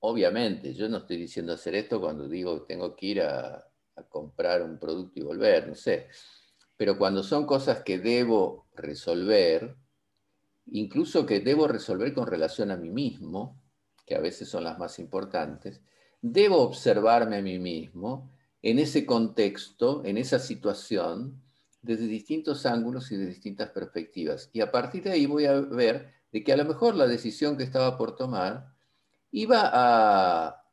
obviamente, 0.00 0.74
yo 0.74 0.88
no 0.88 0.98
estoy 0.98 1.18
diciendo 1.18 1.52
hacer 1.52 1.74
esto 1.74 2.00
cuando 2.00 2.28
digo 2.28 2.60
que 2.60 2.74
tengo 2.74 2.96
que 2.96 3.06
ir 3.06 3.22
a, 3.22 3.66
a 3.96 4.02
comprar 4.08 4.62
un 4.62 4.78
producto 4.78 5.20
y 5.20 5.22
volver, 5.22 5.68
no 5.68 5.74
sé. 5.74 6.08
Pero 6.76 6.98
cuando 6.98 7.22
son 7.22 7.46
cosas 7.46 7.82
que 7.82 7.98
debo 7.98 8.66
resolver, 8.74 9.76
incluso 10.66 11.24
que 11.26 11.40
debo 11.40 11.68
resolver 11.68 12.12
con 12.14 12.26
relación 12.26 12.70
a 12.70 12.76
mí 12.76 12.90
mismo, 12.90 13.60
que 14.06 14.16
a 14.16 14.20
veces 14.20 14.48
son 14.48 14.64
las 14.64 14.78
más 14.78 14.98
importantes, 14.98 15.80
debo 16.20 16.62
observarme 16.62 17.36
a 17.36 17.42
mí 17.42 17.58
mismo 17.58 18.30
en 18.62 18.78
ese 18.78 19.04
contexto, 19.04 20.02
en 20.04 20.16
esa 20.16 20.38
situación, 20.38 21.43
desde 21.84 22.06
distintos 22.06 22.64
ángulos 22.64 23.12
y 23.12 23.16
de 23.16 23.26
distintas 23.26 23.68
perspectivas. 23.70 24.48
Y 24.52 24.60
a 24.60 24.70
partir 24.70 25.04
de 25.04 25.12
ahí 25.12 25.26
voy 25.26 25.44
a 25.44 25.60
ver 25.60 26.14
de 26.32 26.42
que 26.42 26.52
a 26.52 26.56
lo 26.56 26.64
mejor 26.64 26.94
la 26.94 27.06
decisión 27.06 27.56
que 27.56 27.62
estaba 27.62 27.98
por 27.98 28.16
tomar 28.16 28.72
iba 29.30 29.70
a, 29.72 30.64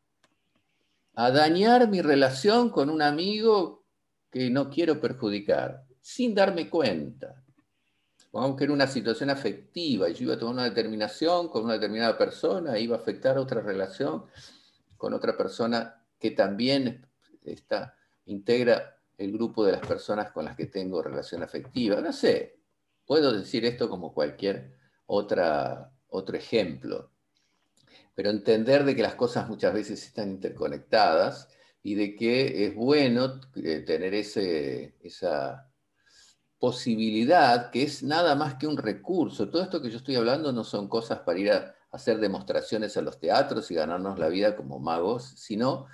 a 1.15 1.31
dañar 1.31 1.89
mi 1.89 2.01
relación 2.01 2.69
con 2.69 2.89
un 2.89 3.01
amigo 3.01 3.83
que 4.31 4.49
no 4.49 4.69
quiero 4.69 5.01
perjudicar, 5.01 5.83
sin 5.99 6.33
darme 6.33 6.69
cuenta. 6.69 7.43
Aunque 8.33 8.63
era 8.63 8.71
una 8.71 8.87
situación 8.87 9.29
afectiva 9.29 10.09
y 10.09 10.13
yo 10.13 10.23
iba 10.23 10.35
a 10.35 10.39
tomar 10.39 10.53
una 10.53 10.63
determinación 10.63 11.49
con 11.49 11.65
una 11.65 11.73
determinada 11.73 12.17
persona, 12.17 12.79
iba 12.79 12.95
a 12.95 12.99
afectar 12.99 13.35
a 13.35 13.41
otra 13.41 13.61
relación 13.61 14.23
con 14.95 15.13
otra 15.13 15.35
persona 15.35 16.01
que 16.17 16.31
también 16.31 17.05
está, 17.43 17.97
integra 18.25 19.00
el 19.21 19.31
grupo 19.31 19.63
de 19.63 19.73
las 19.73 19.85
personas 19.85 20.31
con 20.31 20.45
las 20.45 20.55
que 20.55 20.65
tengo 20.65 21.01
relación 21.01 21.43
afectiva. 21.43 22.01
No 22.01 22.11
sé, 22.11 22.59
puedo 23.05 23.31
decir 23.31 23.65
esto 23.65 23.89
como 23.89 24.13
cualquier 24.13 24.75
otra, 25.05 25.91
otro 26.07 26.37
ejemplo, 26.37 27.11
pero 28.15 28.29
entender 28.29 28.83
de 28.83 28.95
que 28.95 29.03
las 29.03 29.15
cosas 29.15 29.47
muchas 29.47 29.73
veces 29.73 30.03
están 30.03 30.31
interconectadas 30.31 31.49
y 31.83 31.95
de 31.95 32.15
que 32.15 32.65
es 32.65 32.75
bueno 32.75 33.39
eh, 33.55 33.79
tener 33.81 34.13
ese, 34.13 34.95
esa 35.01 35.71
posibilidad 36.59 37.71
que 37.71 37.83
es 37.83 38.03
nada 38.03 38.35
más 38.35 38.55
que 38.55 38.67
un 38.67 38.77
recurso. 38.77 39.49
Todo 39.49 39.63
esto 39.63 39.81
que 39.81 39.89
yo 39.89 39.97
estoy 39.97 40.15
hablando 40.15 40.51
no 40.51 40.63
son 40.63 40.87
cosas 40.87 41.19
para 41.19 41.39
ir 41.39 41.51
a 41.51 41.75
hacer 41.91 42.19
demostraciones 42.19 42.97
a 42.97 43.01
los 43.01 43.19
teatros 43.19 43.69
y 43.69 43.75
ganarnos 43.75 44.17
la 44.17 44.29
vida 44.29 44.55
como 44.55 44.79
magos, 44.79 45.33
sino 45.35 45.87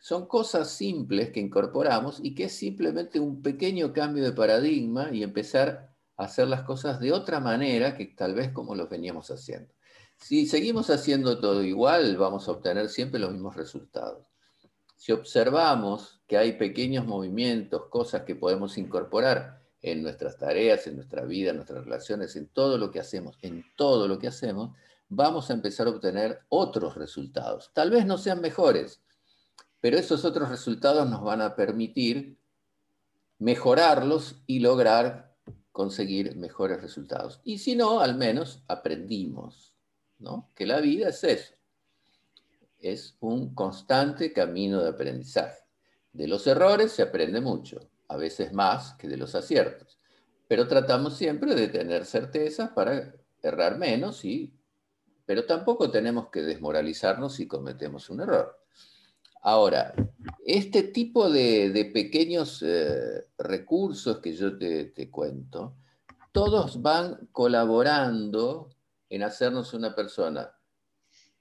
son 0.00 0.26
cosas 0.26 0.70
simples 0.70 1.30
que 1.30 1.40
incorporamos 1.40 2.20
y 2.22 2.34
que 2.34 2.44
es 2.44 2.52
simplemente 2.52 3.20
un 3.20 3.42
pequeño 3.42 3.92
cambio 3.92 4.24
de 4.24 4.32
paradigma 4.32 5.10
y 5.12 5.22
empezar 5.22 5.94
a 6.16 6.24
hacer 6.24 6.48
las 6.48 6.62
cosas 6.62 7.00
de 7.00 7.12
otra 7.12 7.38
manera 7.38 7.96
que 7.96 8.06
tal 8.06 8.34
vez 8.34 8.50
como 8.50 8.74
lo 8.74 8.88
veníamos 8.88 9.30
haciendo. 9.30 9.72
Si 10.16 10.46
seguimos 10.46 10.90
haciendo 10.90 11.38
todo 11.38 11.62
igual, 11.62 12.16
vamos 12.16 12.48
a 12.48 12.52
obtener 12.52 12.88
siempre 12.88 13.20
los 13.20 13.32
mismos 13.32 13.56
resultados. 13.56 14.26
Si 14.96 15.12
observamos 15.12 16.20
que 16.26 16.36
hay 16.36 16.52
pequeños 16.52 17.06
movimientos, 17.06 17.86
cosas 17.90 18.22
que 18.22 18.36
podemos 18.36 18.76
incorporar 18.78 19.62
en 19.82 20.02
nuestras 20.02 20.36
tareas, 20.36 20.86
en 20.86 20.96
nuestra 20.96 21.24
vida, 21.24 21.50
en 21.50 21.56
nuestras 21.56 21.84
relaciones, 21.84 22.36
en 22.36 22.48
todo 22.48 22.76
lo 22.76 22.90
que 22.90 23.00
hacemos, 23.00 23.38
en 23.40 23.64
todo 23.76 24.08
lo 24.08 24.18
que 24.18 24.28
hacemos, 24.28 24.76
vamos 25.08 25.50
a 25.50 25.54
empezar 25.54 25.86
a 25.86 25.90
obtener 25.90 26.40
otros 26.48 26.96
resultados. 26.96 27.70
Tal 27.72 27.90
vez 27.90 28.04
no 28.04 28.18
sean 28.18 28.42
mejores, 28.42 29.02
pero 29.80 29.98
esos 29.98 30.24
otros 30.24 30.48
resultados 30.48 31.08
nos 31.08 31.22
van 31.22 31.40
a 31.40 31.56
permitir 31.56 32.38
mejorarlos 33.38 34.42
y 34.46 34.60
lograr 34.60 35.34
conseguir 35.72 36.36
mejores 36.36 36.82
resultados. 36.82 37.40
Y 37.44 37.58
si 37.58 37.74
no, 37.74 38.00
al 38.00 38.16
menos 38.16 38.62
aprendimos, 38.68 39.74
¿no? 40.18 40.50
Que 40.54 40.66
la 40.66 40.80
vida 40.80 41.08
es 41.08 41.24
eso. 41.24 41.54
Es 42.78 43.16
un 43.20 43.54
constante 43.54 44.32
camino 44.32 44.82
de 44.82 44.90
aprendizaje. 44.90 45.58
De 46.12 46.26
los 46.26 46.46
errores 46.46 46.92
se 46.92 47.02
aprende 47.02 47.40
mucho, 47.40 47.80
a 48.08 48.16
veces 48.16 48.52
más 48.52 48.94
que 48.94 49.08
de 49.08 49.16
los 49.16 49.34
aciertos, 49.34 49.98
pero 50.48 50.66
tratamos 50.66 51.16
siempre 51.16 51.54
de 51.54 51.68
tener 51.68 52.04
certezas 52.04 52.70
para 52.70 53.14
errar 53.42 53.78
menos, 53.78 54.24
y, 54.24 54.52
pero 55.24 55.46
tampoco 55.46 55.90
tenemos 55.90 56.28
que 56.28 56.42
desmoralizarnos 56.42 57.36
si 57.36 57.46
cometemos 57.46 58.10
un 58.10 58.22
error. 58.22 58.59
Ahora, 59.42 59.94
este 60.44 60.82
tipo 60.82 61.30
de, 61.30 61.90
pequeños 61.94 62.62
eh, 62.62 63.26
recursos 63.38 64.18
que 64.18 64.34
yo 64.34 64.58
te, 64.58 65.10
cuento, 65.10 65.76
todos 66.30 66.82
van 66.82 67.28
colaborando 67.32 68.70
en 69.08 69.22
hacernos 69.22 69.72
una 69.72 69.94
persona 69.94 70.52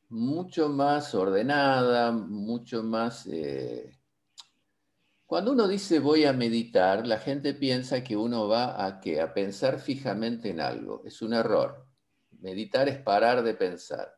mucho 0.07 0.69
más 0.69 1.13
ordenada, 1.13 2.11
mucho 2.11 2.83
más... 2.83 3.27
Eh, 3.27 3.97
cuando 5.25 5.51
uno 5.51 5.67
dice 5.67 5.99
voy 5.99 6.25
a 6.25 6.33
meditar, 6.33 7.05
la 7.05 7.19
gente 7.19 7.53
piensa 7.53 8.03
que 8.03 8.17
uno 8.17 8.47
va 8.47 8.83
a, 8.83 8.99
¿qué? 8.99 9.21
a 9.21 9.31
pensar 9.33 9.79
fijamente 9.79 10.49
en 10.49 10.61
algo. 10.61 11.03
Es 11.05 11.21
un 11.21 11.33
error. 11.33 11.85
Meditar 12.39 12.89
es 12.89 12.97
parar 12.97 13.43
de 13.43 13.53
pensar. 13.53 14.17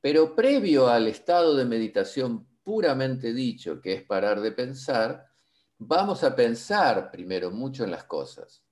Pero 0.00 0.34
previo 0.34 0.88
al 0.88 1.06
estado 1.06 1.54
de 1.54 1.64
meditación 1.64 2.47
puramente 2.68 3.32
dicho, 3.32 3.80
que 3.80 3.94
es 3.94 4.02
parar 4.02 4.42
de 4.42 4.52
pensar, 4.52 5.26
vamos 5.78 6.22
a 6.22 6.36
pensar 6.36 7.10
primero 7.10 7.50
mucho 7.50 7.82
en 7.82 7.90
las 7.90 8.04
cosas. 8.04 8.62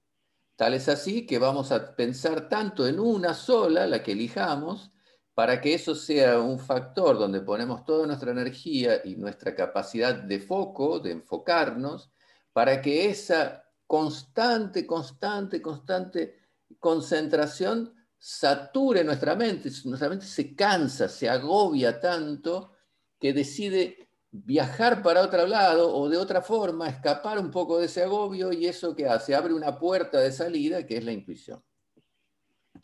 Tal 0.54 0.74
es 0.74 0.86
así 0.90 1.24
que 1.24 1.38
vamos 1.38 1.72
a 1.72 1.96
pensar 1.96 2.46
tanto 2.46 2.86
en 2.86 3.00
una 3.00 3.32
sola, 3.32 3.86
la 3.86 4.02
que 4.02 4.12
elijamos, 4.12 4.92
para 5.32 5.62
que 5.62 5.72
eso 5.72 5.94
sea 5.94 6.38
un 6.40 6.58
factor 6.58 7.18
donde 7.18 7.40
ponemos 7.40 7.86
toda 7.86 8.06
nuestra 8.06 8.32
energía 8.32 9.00
y 9.02 9.16
nuestra 9.16 9.54
capacidad 9.54 10.14
de 10.14 10.40
foco, 10.40 11.00
de 11.00 11.12
enfocarnos, 11.12 12.10
para 12.52 12.82
que 12.82 13.08
esa 13.08 13.64
constante, 13.86 14.86
constante, 14.86 15.62
constante 15.62 16.34
concentración 16.78 17.94
sature 18.18 19.02
nuestra 19.04 19.34
mente. 19.34 19.70
Nuestra 19.86 20.10
mente 20.10 20.26
se 20.26 20.54
cansa, 20.54 21.08
se 21.08 21.30
agobia 21.30 21.98
tanto 21.98 22.75
que 23.18 23.32
decide 23.32 24.06
viajar 24.44 25.02
para 25.02 25.22
otro 25.22 25.46
lado 25.46 25.94
o 25.94 26.08
de 26.08 26.18
otra 26.18 26.42
forma, 26.42 26.88
escapar 26.88 27.38
un 27.38 27.50
poco 27.50 27.78
de 27.78 27.86
ese 27.86 28.02
agobio 28.02 28.52
y 28.52 28.66
eso 28.66 28.94
que 28.94 29.06
hace, 29.06 29.34
abre 29.34 29.54
una 29.54 29.78
puerta 29.78 30.20
de 30.20 30.32
salida 30.32 30.86
que 30.86 30.98
es 30.98 31.04
la 31.04 31.12
intuición. 31.12 31.62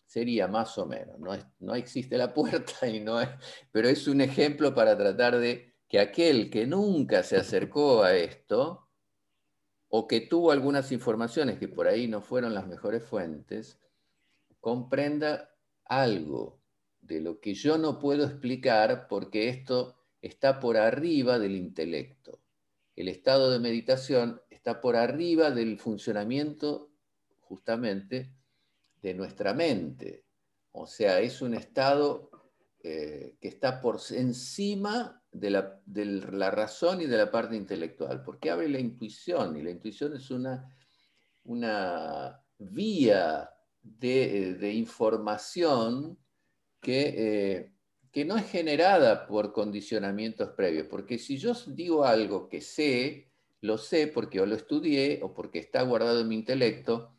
Sería 0.07 0.49
más 0.49 0.77
o 0.79 0.87
menos, 0.87 1.19
no, 1.19 1.33
no 1.61 1.75
existe 1.75 2.17
la 2.17 2.33
puerta, 2.35 2.87
y 2.87 3.01
no 3.01 3.21
es, 3.21 3.29
pero 3.71 3.89
es 3.89 4.07
un 4.09 4.21
ejemplo 4.21 4.75
para 4.75 4.97
tratar 4.97 5.39
de 5.39 5.75
que 5.89 5.99
aquel 6.01 6.51
que 6.51 6.67
nunca 6.67 7.23
se 7.23 7.37
acercó 7.37 8.03
a 8.03 8.15
esto 8.15 8.89
o 9.89 10.09
que 10.09 10.23
tuvo 10.23 10.51
algunas 10.51 10.91
informaciones 10.91 11.59
que 11.59 11.69
por 11.69 11.87
ahí 11.87 12.09
no 12.09 12.23
fueron 12.23 12.55
las 12.55 12.67
mejores 12.67 13.05
fuentes, 13.05 13.79
comprenda 14.59 15.55
algo 15.85 16.63
de 17.03 17.21
lo 17.21 17.41
que 17.41 17.53
yo 17.53 17.77
no 17.77 17.99
puedo 17.99 18.25
explicar 18.25 19.07
porque 19.07 19.51
esto 19.51 20.02
está 20.23 20.61
por 20.61 20.77
arriba 20.79 21.39
del 21.39 21.57
intelecto. 21.57 22.41
El 22.97 23.09
estado 23.09 23.51
de 23.51 23.59
meditación 23.59 24.41
está 24.49 24.81
por 24.81 24.97
arriba 24.97 25.51
del 25.51 25.79
funcionamiento 25.79 26.91
justamente 27.41 28.33
de 29.03 29.15
nuestra 29.15 29.53
mente. 29.53 30.25
O 30.71 30.87
sea, 30.87 31.21
es 31.21 31.43
un 31.43 31.55
estado 31.55 32.31
eh, 32.83 33.37
que 33.41 33.49
está 33.49 33.81
por 33.81 34.01
encima 34.11 35.23
de 35.33 35.51
la, 35.51 36.51
razón 36.51 37.01
y 37.01 37.07
de 37.07 37.17
la 37.17 37.31
parte 37.31 37.57
intelectual, 37.57 38.23
porque 38.23 38.51
abre 38.51 38.69
la 38.69 38.79
intuición, 38.79 39.57
y 39.57 39.63
la 39.63 39.71
intuición 39.71 40.15
es 40.15 40.31
una, 40.31 40.69
una 41.45 42.41
vía 42.59 43.51
de, 43.83 44.73
información 44.73 46.19
que 46.81 47.15
eh, 47.17 47.72
que 48.13 48.25
no 48.27 48.37
es 48.37 48.49
generada 48.51 49.27
por 49.27 49.53
condicionamientos 49.53 50.51
previos, 50.51 50.87
porque 50.89 51.19
si 51.19 51.39
yo 51.39 51.55
digo 51.67 52.05
algo 52.05 52.49
que 52.49 52.61
sé, 52.61 53.33
lo 53.63 53.79
sé 53.79 54.07
porque 54.07 54.39
yo 54.39 54.47
lo 54.47 54.55
estudié 54.55 55.21
o 55.23 55.33
porque 55.33 55.59
está 55.59 55.83
guardado 55.83 56.21
en 56.21 56.29
mi 56.29 56.35
intelecto, 56.35 57.17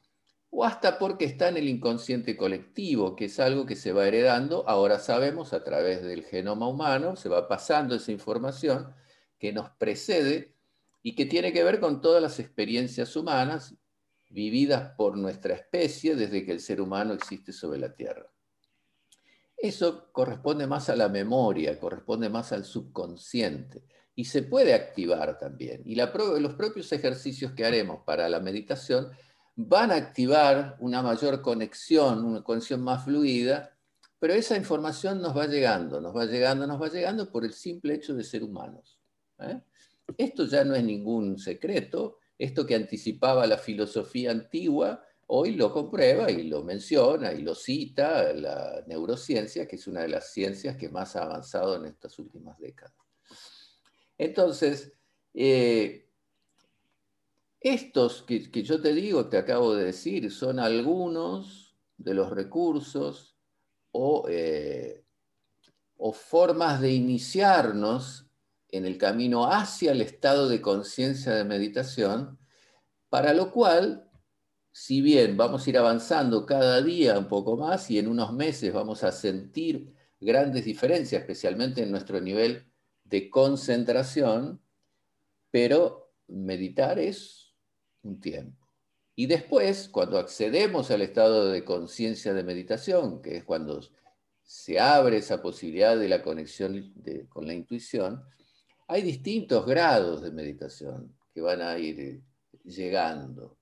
o 0.51 0.63
hasta 0.63 0.99
porque 0.99 1.25
está 1.25 1.49
en 1.49 1.57
el 1.57 1.67
inconsciente 1.67 2.37
colectivo, 2.37 3.15
que 3.15 3.25
es 3.25 3.39
algo 3.39 3.65
que 3.65 3.75
se 3.75 3.91
va 3.91 4.07
heredando, 4.07 4.69
ahora 4.69 4.99
sabemos 4.99 5.51
a 5.51 5.63
través 5.63 6.03
del 6.03 6.23
genoma 6.23 6.67
humano, 6.67 7.15
se 7.15 7.27
va 7.27 7.47
pasando 7.47 7.95
esa 7.95 8.11
información 8.11 8.93
que 9.39 9.51
nos 9.51 9.71
precede 9.71 10.53
y 11.01 11.15
que 11.15 11.25
tiene 11.25 11.53
que 11.53 11.63
ver 11.63 11.79
con 11.79 12.01
todas 12.01 12.21
las 12.21 12.39
experiencias 12.39 13.15
humanas 13.15 13.75
vividas 14.29 14.93
por 14.95 15.17
nuestra 15.17 15.55
especie 15.55 16.15
desde 16.15 16.45
que 16.45 16.51
el 16.51 16.59
ser 16.59 16.81
humano 16.81 17.13
existe 17.13 17.51
sobre 17.51 17.79
la 17.79 17.95
Tierra. 17.95 18.32
Eso 19.63 20.11
corresponde 20.11 20.67
más 20.67 20.89
a 20.89 20.95
la 20.97 21.07
memoria, 21.07 21.79
corresponde 21.79 22.27
más 22.27 22.51
al 22.51 22.65
subconsciente 22.65 23.85
y 24.13 24.25
se 24.25 24.43
puede 24.43 24.73
activar 24.73 25.39
también. 25.39 25.81
Y 25.85 25.95
los 25.95 26.53
propios 26.55 26.91
ejercicios 26.91 27.53
que 27.53 27.63
haremos 27.63 28.01
para 28.05 28.27
la 28.27 28.41
meditación 28.41 29.11
van 29.55 29.91
a 29.91 29.95
activar 29.95 30.75
una 30.81 31.01
mayor 31.01 31.41
conexión, 31.41 32.25
una 32.25 32.43
conexión 32.43 32.81
más 32.81 33.05
fluida, 33.05 33.73
pero 34.19 34.33
esa 34.33 34.57
información 34.57 35.21
nos 35.21 35.33
va 35.33 35.47
llegando, 35.47 36.01
nos 36.01 36.13
va 36.13 36.25
llegando, 36.25 36.67
nos 36.67 36.81
va 36.81 36.89
llegando 36.89 37.31
por 37.31 37.45
el 37.45 37.53
simple 37.53 37.93
hecho 37.93 38.13
de 38.13 38.25
ser 38.25 38.43
humanos. 38.43 38.99
¿eh? 39.39 39.61
Esto 40.17 40.45
ya 40.45 40.65
no 40.65 40.75
es 40.75 40.83
ningún 40.83 41.39
secreto, 41.39 42.17
esto 42.37 42.65
que 42.65 42.75
anticipaba 42.75 43.47
la 43.47 43.57
filosofía 43.57 44.31
antigua, 44.31 45.01
hoy 45.35 45.55
lo 45.55 45.73
comprueba 45.73 46.29
y 46.29 46.43
lo 46.43 46.63
menciona 46.63 47.33
y 47.33 47.41
lo 47.41 47.55
cita 47.55 48.33
la 48.33 48.83
neurociencia, 48.85 49.67
que 49.67 49.77
es 49.77 49.87
una 49.87 50.01
de 50.01 50.09
las 50.09 50.31
ciencias 50.31 50.77
que 50.77 50.89
más 50.89 51.15
ha 51.15 51.23
avanzado 51.23 51.75
en 51.75 51.85
estas 51.85 52.19
últimas 52.19 52.59
décadas. 52.59 52.93
Entonces, 54.15 54.93
eh, 55.33 56.07
estos 57.59 58.21
que, 58.21 58.41
yo 58.61 58.79
te 58.79 58.93
digo, 58.93 59.27
te 59.27 59.37
acabo 59.37 59.73
de 59.73 59.85
decir, 59.85 60.31
son 60.31 60.59
algunos 60.59 61.75
de 61.97 62.13
los 62.13 62.29
recursos 62.29 63.35
o, 63.91 64.27
eh, 64.29 65.03
o 65.97 66.13
formas 66.13 66.79
de 66.79 66.91
iniciarnos 66.91 68.27
en 68.69 68.85
el 68.85 68.99
camino 68.99 69.51
hacia 69.51 69.93
el 69.93 70.01
estado 70.01 70.47
de 70.47 70.61
conciencia 70.61 71.33
de 71.33 71.43
meditación, 71.43 72.37
para 73.09 73.33
lo 73.33 73.51
cual 73.51 74.11
si 74.73 75.01
bien 75.01 75.37
vamos 75.37 75.65
a 75.65 75.69
ir 75.69 75.77
avanzando 75.77 76.47
cada 76.47 76.81
día 76.81 77.17
un 77.19 77.27
poco 77.27 77.55
más 77.55 77.91
y 77.91 77.99
en 77.99 78.07
unos 78.07 78.33
meses 78.33 78.73
vamos 78.73 79.03
a 79.03 79.11
sentir 79.11 79.93
grandes 80.19 80.65
diferencias, 80.65 81.21
especialmente 81.21 81.83
en 81.83 81.91
nuestro 81.91 82.19
nivel 82.19 82.65
de 83.03 83.29
concentración, 83.29 84.59
pero 85.51 86.11
meditar 86.27 86.97
es 86.97 87.53
un 88.01 88.19
tiempo. 88.19 88.67
Y 89.15 89.27
después, 89.27 89.89
cuando 89.89 90.17
accedemos 90.17 90.89
al 90.89 91.03
estado 91.03 91.51
de 91.51 91.63
conciencia 91.63 92.33
de 92.33 92.43
meditación, 92.43 93.21
que 93.21 93.37
es 93.37 93.43
cuando 93.43 93.79
se 94.41 94.79
abre 94.79 95.17
esa 95.17 95.39
posibilidad 95.39 95.95
de 95.95 96.09
la 96.09 96.23
conexión 96.23 96.95
con 97.29 97.45
la 97.45 97.53
intuición, 97.53 98.23
hay 98.87 99.03
distintos 99.03 99.67
grados 99.67 100.23
de 100.23 100.31
meditación 100.31 101.15
que 101.31 101.41
van 101.41 101.61
a 101.61 101.77
ir 101.77 102.23
llegando, 102.63 103.55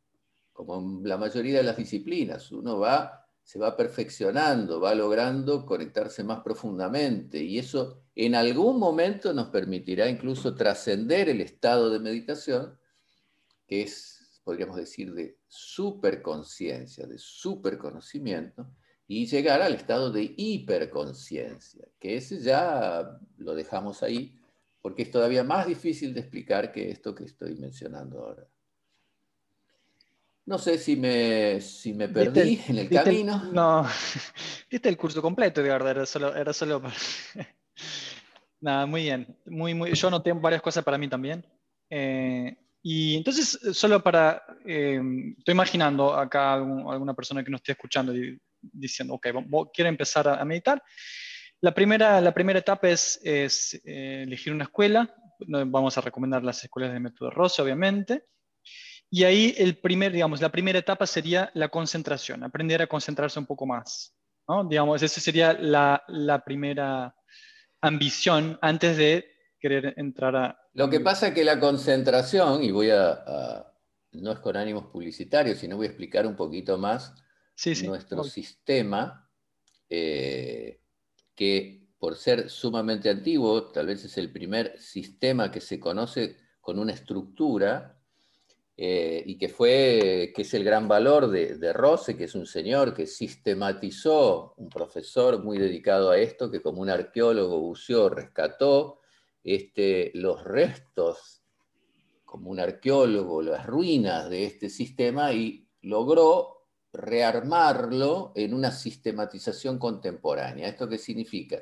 como 0.65 0.99
en 0.99 1.09
la 1.09 1.17
mayoría 1.17 1.57
de 1.57 1.63
las 1.63 1.77
disciplinas. 1.77 2.51
Uno 2.51 2.77
va, 2.79 3.25
se 3.43 3.57
va 3.57 3.75
perfeccionando, 3.75 4.79
va 4.79 4.93
logrando 4.93 5.65
conectarse 5.65 6.23
más 6.23 6.41
profundamente 6.41 7.43
y 7.43 7.57
eso 7.57 8.03
en 8.15 8.35
algún 8.35 8.77
momento 8.77 9.33
nos 9.33 9.47
permitirá 9.47 10.07
incluso 10.07 10.53
trascender 10.53 11.29
el 11.29 11.41
estado 11.41 11.89
de 11.89 11.99
meditación, 11.99 12.77
que 13.65 13.81
es, 13.81 14.39
podríamos 14.43 14.75
decir, 14.75 15.13
de 15.13 15.39
superconciencia, 15.47 17.07
de 17.07 17.17
superconocimiento, 17.17 18.67
y 19.07 19.25
llegar 19.25 19.61
al 19.61 19.73
estado 19.73 20.11
de 20.11 20.33
hiperconciencia, 20.37 21.85
que 21.99 22.15
ese 22.15 22.39
ya 22.39 23.19
lo 23.37 23.55
dejamos 23.55 24.03
ahí, 24.03 24.39
porque 24.81 25.03
es 25.03 25.11
todavía 25.11 25.43
más 25.43 25.67
difícil 25.67 26.13
de 26.13 26.21
explicar 26.21 26.71
que 26.71 26.89
esto 26.89 27.13
que 27.13 27.25
estoy 27.25 27.55
mencionando 27.55 28.19
ahora. 28.19 28.47
No 30.51 30.57
sé 30.57 30.77
si 30.77 30.97
me, 30.97 31.61
si 31.61 31.93
me 31.93 32.09
perdí 32.09 32.59
en 32.67 32.79
el 32.79 32.89
camino. 32.89 33.41
no, 33.53 33.87
viste 34.69 34.89
el 34.89 34.97
curso 34.97 35.21
completo, 35.21 35.63
de 35.63 35.69
verdad, 35.69 35.91
era 35.91 36.05
solo, 36.05 36.35
era 36.35 36.51
solo 36.51 36.81
para... 36.81 36.93
Nada, 38.59 38.85
muy 38.85 39.03
bien. 39.03 39.33
Muy, 39.45 39.73
muy, 39.73 39.93
yo 39.93 40.09
anoté 40.09 40.33
varias 40.33 40.61
cosas 40.61 40.83
para 40.83 40.97
mí 40.97 41.07
también. 41.07 41.45
Eh, 41.89 42.53
y 42.83 43.15
entonces, 43.15 43.59
solo 43.71 44.03
para, 44.03 44.43
eh, 44.65 45.01
estoy 45.37 45.53
imaginando 45.53 46.13
acá 46.13 46.55
alguna 46.55 47.13
persona 47.13 47.45
que 47.45 47.49
nos 47.49 47.61
esté 47.61 47.71
escuchando 47.71 48.13
y 48.13 48.37
diciendo, 48.61 49.13
ok, 49.13 49.27
quiero 49.73 49.87
empezar 49.87 50.27
a, 50.27 50.43
meditar. 50.43 50.83
La 51.61 51.73
primera, 51.73 52.19
la 52.19 52.33
primera 52.33 52.59
etapa 52.59 52.89
es, 52.89 53.21
es 53.23 53.81
eh, 53.85 54.23
elegir 54.23 54.51
una 54.51 54.65
escuela. 54.65 55.15
Vamos 55.47 55.97
a 55.97 56.01
recomendar 56.01 56.43
las 56.43 56.61
escuelas 56.61 56.91
de 56.91 56.99
método 56.99 57.29
Rossi, 57.29 57.61
obviamente. 57.61 58.25
Y 59.13 59.25
ahí 59.25 59.53
el 59.57 59.77
primer, 59.77 60.13
digamos, 60.13 60.39
la 60.39 60.49
primera 60.49 60.79
etapa 60.79 61.05
sería 61.05 61.51
la 61.53 61.67
concentración, 61.67 62.45
aprender 62.45 62.81
a 62.81 62.87
concentrarse 62.87 63.37
un 63.37 63.45
poco 63.45 63.65
más. 63.65 64.15
¿no? 64.47 64.63
Digamos, 64.63 65.03
esa 65.03 65.19
sería 65.19 65.51
la, 65.51 66.01
la 66.07 66.43
primera 66.45 67.13
ambición 67.81 68.57
antes 68.61 68.95
de 68.95 69.25
querer 69.59 69.93
entrar 69.97 70.35
a... 70.37 70.57
Lo 70.73 70.89
que 70.89 71.01
pasa 71.01 71.27
es 71.27 71.33
que 71.33 71.43
la 71.43 71.59
concentración, 71.59 72.63
y 72.63 72.71
voy 72.71 72.89
a, 72.89 73.65
no 74.13 74.31
es 74.31 74.39
con 74.39 74.55
ánimos 74.55 74.85
publicitarios, 74.85 75.59
sino 75.59 75.75
voy 75.75 75.87
a 75.87 75.89
explicar 75.89 76.25
un 76.25 76.37
poquito 76.37 76.77
más 76.77 77.13
nuestro 77.83 78.23
sistema, 78.23 79.29
eh, 79.89 80.79
que 81.35 81.89
por 81.99 82.15
ser 82.15 82.49
sumamente 82.49 83.09
antiguo, 83.09 83.71
tal 83.71 83.87
vez 83.87 84.05
es 84.05 84.17
el 84.17 84.31
primer 84.31 84.79
sistema 84.79 85.51
que 85.51 85.59
se 85.59 85.81
conoce 85.81 86.37
con 86.61 86.79
una 86.79 86.93
estructura, 86.93 88.00
eh, 88.83 89.21
y 89.27 89.37
que 89.37 89.47
fue, 89.47 90.33
que 90.35 90.41
es 90.41 90.55
el 90.55 90.63
gran 90.63 90.87
valor 90.87 91.29
de, 91.29 91.55
de 91.55 91.71
Rose, 91.71 92.17
que 92.17 92.23
es 92.23 92.33
un 92.33 92.47
señor 92.47 92.95
que 92.95 93.05
sistematizó, 93.05 94.55
un 94.57 94.69
profesor 94.69 95.43
muy 95.43 95.59
dedicado 95.59 96.09
a 96.09 96.17
esto, 96.17 96.49
que 96.49 96.63
como 96.63 96.81
un 96.81 96.89
arqueólogo 96.89 97.59
buceó, 97.59 98.09
rescató 98.09 98.97
este, 99.43 100.09
los 100.15 100.43
restos, 100.43 101.43
como 102.25 102.49
un 102.49 102.59
arqueólogo, 102.59 103.43
las 103.43 103.67
ruinas 103.67 104.31
de 104.31 104.45
este 104.45 104.67
sistema 104.67 105.31
y 105.31 105.69
logró 105.83 106.65
rearmarlo 106.91 108.31
en 108.33 108.51
una 108.51 108.71
sistematización 108.71 109.77
contemporánea. 109.77 110.67
¿Esto 110.67 110.89
qué 110.89 110.97
significa? 110.97 111.59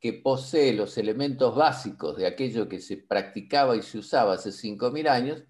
Que 0.00 0.14
posee 0.14 0.72
los 0.72 0.98
elementos 0.98 1.54
básicos 1.54 2.16
de 2.16 2.26
aquello 2.26 2.68
que 2.68 2.80
se 2.80 2.96
practicaba 2.96 3.76
y 3.76 3.82
se 3.82 3.98
usaba 3.98 4.34
hace 4.34 4.50
5.000 4.50 5.08
años, 5.08 5.44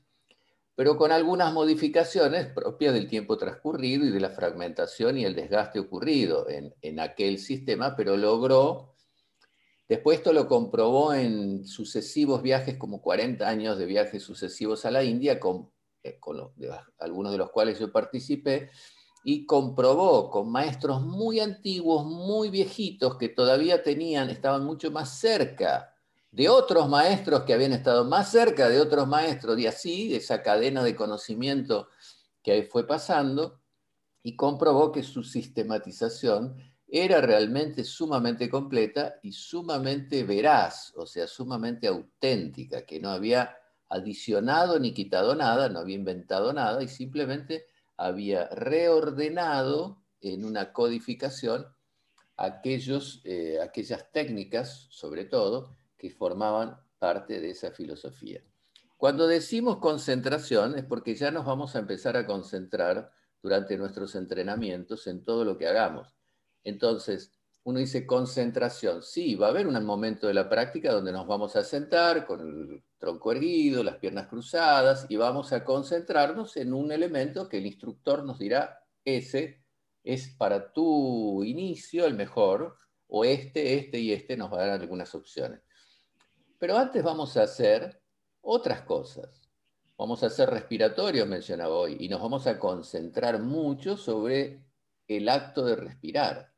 pero 0.77 0.99
con 0.99 1.11
algunas 1.11 1.55
modificaciones 1.55 2.49
propias 2.49 2.93
del 2.93 3.09
tiempo 3.09 3.39
transcurrido 3.39 4.05
y 4.05 4.11
de 4.11 4.21
la 4.21 4.31
fragmentación 4.31 5.17
y 5.17 5.25
el 5.25 5.35
desgaste 5.35 5.81
ocurrido 5.81 6.47
en, 6.51 7.01
aquel 7.01 7.39
sistema, 7.39 7.97
pero 7.97 8.19
logró, 8.19 8.95
después 9.89 10.19
esto 10.19 10.35
lo 10.35 10.47
comprobó 10.47 11.15
en 11.15 11.67
sucesivos 11.67 12.43
viajes, 12.43 12.77
como 12.77 13.01
40 13.01 13.49
años 13.49 13.79
de 13.79 13.87
viajes 13.87 14.23
sucesivos 14.23 14.85
a 14.85 14.91
la 14.91 15.03
India, 15.03 15.41
con, 15.41 15.71
eh, 16.03 16.21
algunos 16.99 17.33
de 17.33 17.39
los 17.39 17.51
cuales 17.51 17.79
yo 17.79 17.91
participé, 17.91 18.71
y 19.25 19.47
comprobó 19.47 20.29
con 20.31 20.53
maestros 20.53 21.01
muy 21.01 21.41
antiguos, 21.41 22.05
muy 22.05 22.51
viejitos, 22.51 23.17
que 23.17 23.31
todavía 23.31 23.83
tenían, 23.83 24.29
estaban 24.29 24.63
mucho 24.63 24.91
más 24.91 25.19
cerca 25.19 25.96
de 26.37 26.51
otros 26.51 26.87
maestros 26.91 27.45
que 27.45 27.55
habían 27.55 27.73
estado 27.73 28.05
más 28.05 28.31
cerca 28.31 28.69
de 28.69 28.79
otros 28.79 29.09
maestros, 29.09 29.59
y 29.59 29.67
así, 29.67 30.15
esa 30.15 30.43
cadena 30.43 30.85
de 30.85 30.95
conocimiento 30.95 31.89
que 32.43 32.63
fue 32.71 32.87
pasando, 32.87 33.63
y 34.23 34.37
comprobó 34.37 34.93
que 34.93 35.03
su 35.03 35.23
sistematización 35.23 36.59
era 36.89 37.23
realmente 37.23 37.85
sumamente 37.85 38.51
completa 38.51 39.15
y 39.23 39.33
sumamente 39.33 40.25
veraz, 40.25 40.93
o 40.97 41.07
sea, 41.07 41.27
sumamente 41.27 41.87
auténtica, 41.87 42.85
que 42.85 43.01
no 43.01 43.09
había 43.09 43.57
adicionado 43.89 44.79
ni 44.79 44.93
quitado 44.93 45.35
nada, 45.35 45.71
no 45.71 45.79
había 45.79 45.97
inventado 45.97 46.53
nada 46.53 46.83
y 46.83 46.89
simplemente 46.89 47.65
había 47.97 48.47
reordenado 48.49 50.03
en 50.21 50.45
una 50.45 50.75
codificación 50.75 51.67
aquellos, 52.37 53.23
eh, 53.25 53.59
aquellas 53.63 54.13
técnicas, 54.13 54.87
sobre 54.91 55.25
todo, 55.25 55.75
que 55.97 56.11
formaban 56.11 56.79
parte 56.99 57.41
de 57.41 57.51
esa 57.51 57.71
filosofía. 57.71 58.43
Cuando 58.97 59.27
decimos 59.27 59.79
concentración 59.79 60.79
es 60.79 60.85
porque 60.85 61.15
ya 61.15 61.31
nos 61.31 61.45
vamos 61.45 61.77
a 61.77 61.79
empezar 61.79 62.17
a 62.17 62.27
concentrar 62.27 63.13
durante 63.43 63.77
nuestros 63.77 64.15
entrenamientos 64.15 65.07
en 65.07 65.23
todo 65.23 65.45
lo 65.45 65.59
que 65.59 65.69
hagamos. 65.69 66.17
Entonces, 66.65 67.33
uno 67.65 67.81
dice 67.81 68.07
concentración. 68.07 69.03
Sí, 69.03 69.35
va 69.35 69.49
a 69.49 69.51
haber 69.51 69.67
un 69.67 69.85
momento 69.85 70.29
de 70.29 70.35
la 70.35 70.49
práctica 70.49 70.93
donde 70.93 71.13
nos 71.13 71.27
vamos 71.27 71.57
a 71.57 71.65
sentar 71.65 72.25
con 72.25 72.41
el 72.41 72.85
tronco 72.97 73.33
erguido, 73.33 73.83
las 73.83 73.97
piernas 73.97 74.29
cruzadas 74.29 75.07
y 75.09 75.17
vamos 75.17 75.53
a 75.53 75.65
concentrarnos 75.65 76.57
en 76.57 76.73
un 76.73 76.93
elemento 76.93 77.49
que 77.49 77.59
el 77.59 77.67
instructor 77.67 78.25
nos 78.25 78.39
dirá, 78.39 78.79
ese 79.05 79.65
es 80.05 80.29
para 80.29 80.73
tu 80.73 81.43
inicio 81.43 82.07
el 82.07 82.15
mejor, 82.15 82.77
o 83.09 83.25
este, 83.25 83.75
este 83.75 83.99
y 83.99 84.13
este 84.13 84.37
nos 84.37 84.53
va 84.53 84.59
a 84.59 84.67
dar 84.67 84.81
algunas 84.81 85.15
opciones. 85.15 85.61
Pero 86.59 86.77
antes 86.77 87.03
vamos 87.03 87.37
a 87.37 87.43
hacer 87.43 88.01
otras 88.41 88.83
cosas. 88.83 89.43
Vamos 89.99 90.23
a 90.23 90.27
hacer 90.27 90.51
respiratorio, 90.51 91.25
mencionaba 91.27 91.75
hoy, 91.75 91.97
y 92.01 92.09
nos 92.09 92.21
vamos 92.21 92.47
a 92.47 92.59
concentrar 92.59 93.41
mucho 93.41 93.97
sobre 93.97 94.63
el 95.09 95.29
acto 95.29 95.65
de 95.65 95.77
respirar. 95.77 96.53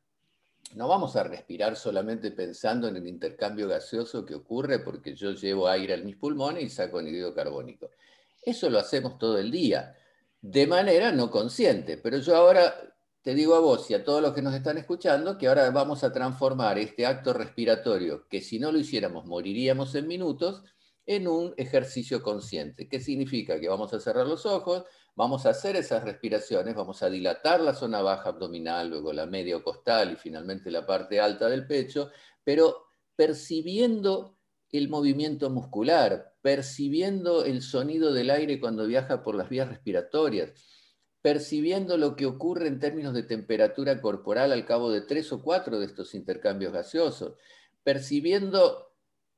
No 0.75 0.87
vamos 0.87 1.15
a 1.15 1.23
respirar 1.23 1.75
solamente 1.75 2.31
pensando 2.31 2.87
en 2.87 2.97
el 2.97 3.07
intercambio 3.07 3.67
gaseoso 3.67 4.25
que 4.25 4.35
ocurre 4.35 4.79
porque 4.79 5.15
yo 5.15 5.31
llevo 5.31 5.67
aire 5.67 5.95
a 5.95 5.97
mis 5.97 6.15
pulmones 6.15 6.63
y 6.63 6.69
saco 6.69 6.99
anhídrido 6.99 7.33
carbónico. 7.33 7.89
Eso 8.41 8.69
lo 8.69 8.77
hacemos 8.77 9.17
todo 9.17 9.37
el 9.37 9.51
día, 9.51 9.95
de 10.41 10.67
manera 10.67 11.11
no 11.11 11.31
consciente. 11.31 11.97
Pero 11.97 12.19
yo 12.19 12.35
ahora 12.35 12.75
te 13.21 13.33
digo 13.33 13.55
a 13.55 13.59
vos 13.59 13.89
y 13.91 13.93
a 13.93 14.03
todos 14.03 14.21
los 14.21 14.33
que 14.33 14.41
nos 14.41 14.55
están 14.55 14.77
escuchando 14.77 15.37
que 15.37 15.47
ahora 15.47 15.69
vamos 15.71 16.03
a 16.03 16.13
transformar 16.13 16.77
este 16.77 17.05
acto 17.05 17.33
respiratorio, 17.33 18.27
que 18.29 18.41
si 18.41 18.59
no 18.59 18.71
lo 18.71 18.79
hiciéramos 18.79 19.25
moriríamos 19.25 19.93
en 19.95 20.07
minutos, 20.07 20.63
en 21.05 21.27
un 21.27 21.53
ejercicio 21.57 22.21
consciente. 22.21 22.87
¿Qué 22.87 22.99
significa? 22.99 23.59
Que 23.59 23.67
vamos 23.67 23.93
a 23.93 23.99
cerrar 23.99 24.27
los 24.27 24.45
ojos, 24.45 24.85
vamos 25.15 25.45
a 25.45 25.49
hacer 25.49 25.75
esas 25.75 26.03
respiraciones, 26.03 26.75
vamos 26.75 27.03
a 27.03 27.09
dilatar 27.09 27.61
la 27.61 27.73
zona 27.73 28.01
baja 28.01 28.29
abdominal, 28.29 28.89
luego 28.89 29.11
la 29.11 29.25
medio 29.25 29.63
costal 29.63 30.13
y 30.13 30.15
finalmente 30.15 30.71
la 30.71 30.85
parte 30.85 31.19
alta 31.19 31.49
del 31.49 31.67
pecho, 31.67 32.11
pero 32.43 32.89
percibiendo 33.15 34.37
el 34.71 34.87
movimiento 34.87 35.49
muscular, 35.49 36.35
percibiendo 36.41 37.43
el 37.43 37.63
sonido 37.63 38.13
del 38.13 38.29
aire 38.29 38.59
cuando 38.59 38.85
viaja 38.85 39.23
por 39.23 39.35
las 39.35 39.49
vías 39.49 39.67
respiratorias 39.67 40.53
percibiendo 41.21 41.97
lo 41.97 42.15
que 42.15 42.25
ocurre 42.25 42.67
en 42.67 42.79
términos 42.79 43.13
de 43.13 43.23
temperatura 43.23 44.01
corporal 44.01 44.51
al 44.51 44.65
cabo 44.65 44.91
de 44.91 45.01
tres 45.01 45.31
o 45.33 45.41
cuatro 45.41 45.79
de 45.79 45.85
estos 45.85 46.15
intercambios 46.15 46.71
gaseosos, 46.71 47.35
percibiendo 47.83 48.93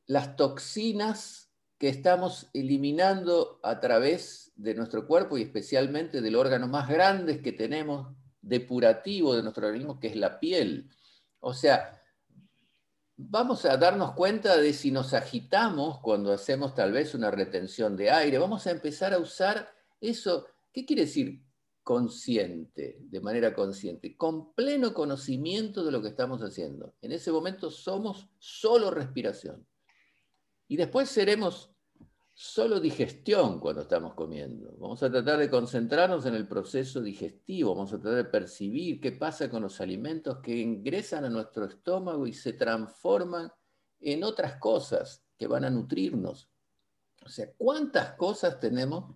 las 0.06 0.36
toxinas 0.36 1.52
que 1.78 1.90
estamos 1.90 2.50
eliminando 2.54 3.60
a 3.64 3.80
través 3.80 4.52
de 4.56 4.76
nuestro 4.76 5.08
cuerpo 5.08 5.38
y 5.38 5.42
especialmente 5.42 6.22
del 6.22 6.36
órgano 6.36 6.68
más 6.68 6.88
grande 6.88 7.42
que 7.42 7.54
tenemos 7.54 8.16
depurativo 8.42 9.36
de 9.36 9.42
nuestro 9.42 9.66
organismo, 9.66 10.00
que 10.00 10.08
es 10.08 10.16
la 10.16 10.40
piel. 10.40 10.92
O 11.40 11.54
sea, 11.56 12.00
vamos 13.18 13.66
a 13.66 13.78
darnos 13.78 14.12
cuenta 14.12 14.58
de 14.58 14.74
si 14.74 14.92
nos 14.92 15.14
agitamos 15.14 16.00
cuando 16.02 16.32
hacemos 16.32 16.76
tal 16.76 16.92
vez 16.92 17.16
una 17.16 17.32
retención 17.32 17.98
de 17.98 18.12
aire, 18.12 18.38
vamos 18.38 18.68
a 18.68 18.72
empezar 18.72 19.14
a 19.14 19.20
usar 19.20 19.68
eso. 20.00 20.48
¿Qué 20.72 20.86
quiere 20.86 21.04
decir? 21.04 21.44
Consciente, 21.84 22.98
de 23.00 23.22
manera 23.22 23.54
consciente, 23.54 24.16
con 24.16 24.54
pleno 24.54 24.94
conocimiento 24.94 25.84
de 25.84 25.92
lo 25.92 26.02
que 26.02 26.10
estamos 26.10 26.42
haciendo. 26.42 26.94
En 27.02 27.12
ese 27.12 27.32
momento 27.32 27.72
somos 27.72 28.30
solo 28.38 28.92
respiración. 28.92 29.66
Y 30.68 30.78
después 30.78 31.10
seremos 31.10 31.72
solo 32.34 32.80
digestión 32.80 33.60
cuando 33.60 33.82
estamos 33.82 34.14
comiendo. 34.14 34.76
Vamos 34.78 35.04
a 35.04 35.12
tratar 35.12 35.40
de 35.40 35.50
concentrarnos 35.50 36.26
en 36.26 36.36
el 36.36 36.48
proceso 36.48 37.02
digestivo, 37.02 37.76
vamos 37.76 37.94
a 37.94 38.00
tratar 38.00 38.24
de 38.24 38.30
percibir 38.30 39.00
qué 39.02 39.12
pasa 39.12 39.50
con 39.50 39.62
los 39.62 39.82
alimentos 39.82 40.40
que 40.40 40.58
ingresan 40.58 41.26
a 41.26 41.30
nuestro 41.30 41.66
estómago 41.66 42.26
y 42.26 42.34
se 42.34 42.54
transforman 42.54 43.52
en 44.00 44.24
otras 44.24 44.56
cosas 44.58 45.24
que 45.38 45.48
van 45.48 45.66
a 45.66 45.70
nutrirnos. 45.70 46.50
O 47.24 47.30
sea, 47.30 47.52
¿cuántas 47.58 48.14
cosas 48.14 48.60
tenemos 48.60 49.16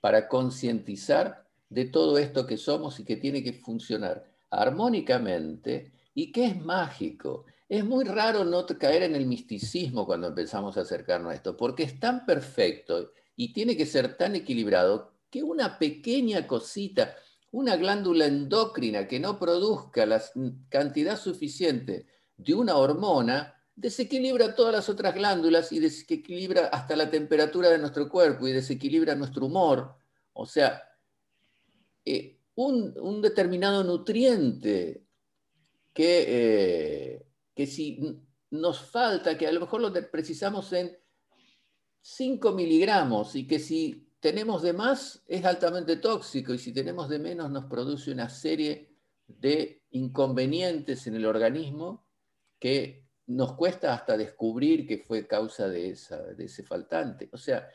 para 0.00 0.28
concientizar 0.28 1.48
de 1.72 1.86
todo 1.86 2.18
esto 2.18 2.46
que 2.46 2.56
somos 2.56 3.00
y 3.00 3.04
que 3.04 3.16
tiene 3.16 3.42
que 3.42 3.54
funcionar 3.54 4.24
armónicamente 4.50 5.92
y 6.14 6.30
que 6.30 6.46
es 6.46 6.60
mágico? 6.60 7.46
Es 7.68 7.84
muy 7.84 8.04
raro 8.04 8.44
no 8.44 8.66
caer 8.66 9.04
en 9.04 9.16
el 9.16 9.26
misticismo 9.26 10.04
cuando 10.04 10.26
empezamos 10.26 10.76
a 10.76 10.82
acercarnos 10.82 11.32
a 11.32 11.34
esto, 11.34 11.56
porque 11.56 11.84
es 11.84 11.98
tan 11.98 12.26
perfecto 12.26 13.12
y 13.34 13.52
tiene 13.54 13.76
que 13.76 13.86
ser 13.86 14.16
tan 14.16 14.36
equilibrado 14.36 15.12
que 15.30 15.42
una 15.42 15.78
pequeña 15.78 16.46
cosita, 16.46 17.16
una 17.50 17.76
glándula 17.76 18.26
endocrina 18.26 19.08
que 19.08 19.18
no 19.18 19.38
produzca 19.38 20.04
la 20.04 20.22
cantidad 20.68 21.18
suficiente 21.18 22.06
de 22.36 22.54
una 22.54 22.76
hormona, 22.76 23.54
desequilibra 23.74 24.54
todas 24.54 24.74
las 24.74 24.88
otras 24.90 25.14
glándulas 25.14 25.72
y 25.72 25.80
desequilibra 25.80 26.66
hasta 26.66 26.94
la 26.96 27.10
temperatura 27.10 27.70
de 27.70 27.78
nuestro 27.78 28.10
cuerpo 28.10 28.46
y 28.46 28.52
desequilibra 28.52 29.14
nuestro 29.14 29.46
humor. 29.46 29.96
O 30.34 30.44
sea, 30.44 30.82
eh, 32.04 32.38
un, 32.54 33.20
determinado 33.22 33.84
nutriente 33.84 35.04
que... 35.92 36.24
Eh, 36.28 37.26
que 37.54 37.66
si 37.66 38.00
nos 38.50 38.80
falta, 38.80 39.36
que 39.36 39.46
a 39.46 39.52
lo 39.52 39.60
mejor 39.60 39.80
lo 39.80 39.92
precisamos 40.10 40.72
en 40.72 40.96
5 42.00 42.52
miligramos 42.52 43.34
y 43.36 43.46
que 43.46 43.58
si 43.58 44.08
tenemos 44.20 44.62
de 44.62 44.72
más 44.72 45.22
es 45.26 45.44
altamente 45.44 45.96
tóxico 45.96 46.52
y 46.54 46.58
si 46.58 46.72
tenemos 46.72 47.08
de 47.08 47.18
menos 47.18 47.50
nos 47.50 47.64
produce 47.66 48.10
una 48.10 48.28
serie 48.28 48.94
de 49.26 49.82
inconvenientes 49.90 51.06
en 51.06 51.16
el 51.16 51.26
organismo 51.26 52.06
que 52.58 53.06
nos 53.26 53.54
cuesta 53.54 53.94
hasta 53.94 54.16
descubrir 54.16 54.86
que 54.86 54.98
fue 54.98 55.26
causa 55.26 55.68
de, 55.68 55.96
de 56.36 56.44
ese 56.44 56.62
faltante. 56.62 57.28
O 57.32 57.38
sea, 57.38 57.68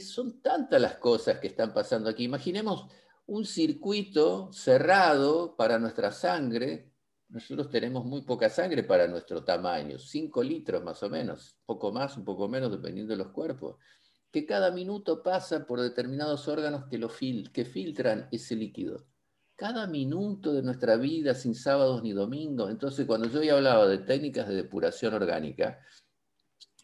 son 0.00 0.40
tantas 0.40 0.80
las 0.80 0.96
cosas 0.96 1.38
que 1.38 1.48
están 1.48 1.72
pasando 1.72 2.10
aquí. 2.10 2.24
Imaginemos 2.24 2.86
un 3.26 3.44
circuito 3.44 4.52
cerrado 4.52 5.56
para 5.56 5.78
nuestra 5.78 6.12
sangre 6.12 6.92
nosotros 7.28 7.70
tenemos 7.70 8.04
muy 8.04 8.22
poca 8.22 8.48
sangre 8.48 8.84
para 8.84 9.08
nuestro 9.08 9.42
tamaño, 9.42 9.98
5 9.98 10.42
litros 10.42 10.82
más 10.84 11.02
o 11.02 11.10
menos, 11.10 11.56
poco 11.66 11.90
más, 11.90 12.16
un 12.16 12.24
poco 12.24 12.48
menos, 12.48 12.70
dependiendo 12.70 13.12
de 13.12 13.18
los 13.18 13.32
cuerpos, 13.32 13.76
que 14.30 14.46
cada 14.46 14.70
minuto 14.70 15.22
pasa 15.22 15.66
por 15.66 15.80
determinados 15.80 16.46
órganos 16.46 16.84
que, 16.88 16.98
lo 16.98 17.08
que 17.08 17.64
filtran 17.64 18.28
ese 18.30 18.54
líquido. 18.54 19.06
Cada 19.56 19.86
minuto 19.86 20.52
de 20.52 20.62
nuestra 20.62 20.96
vida 20.96 21.34
sin 21.34 21.54
sábados 21.54 22.02
ni 22.02 22.12
domingos. 22.12 22.70
Entonces, 22.70 23.06
cuando 23.06 23.28
yo 23.28 23.42
ya 23.42 23.54
hablaba 23.54 23.88
de 23.88 23.98
técnicas 23.98 24.46
de 24.46 24.54
depuración 24.54 25.14
orgánica, 25.14 25.80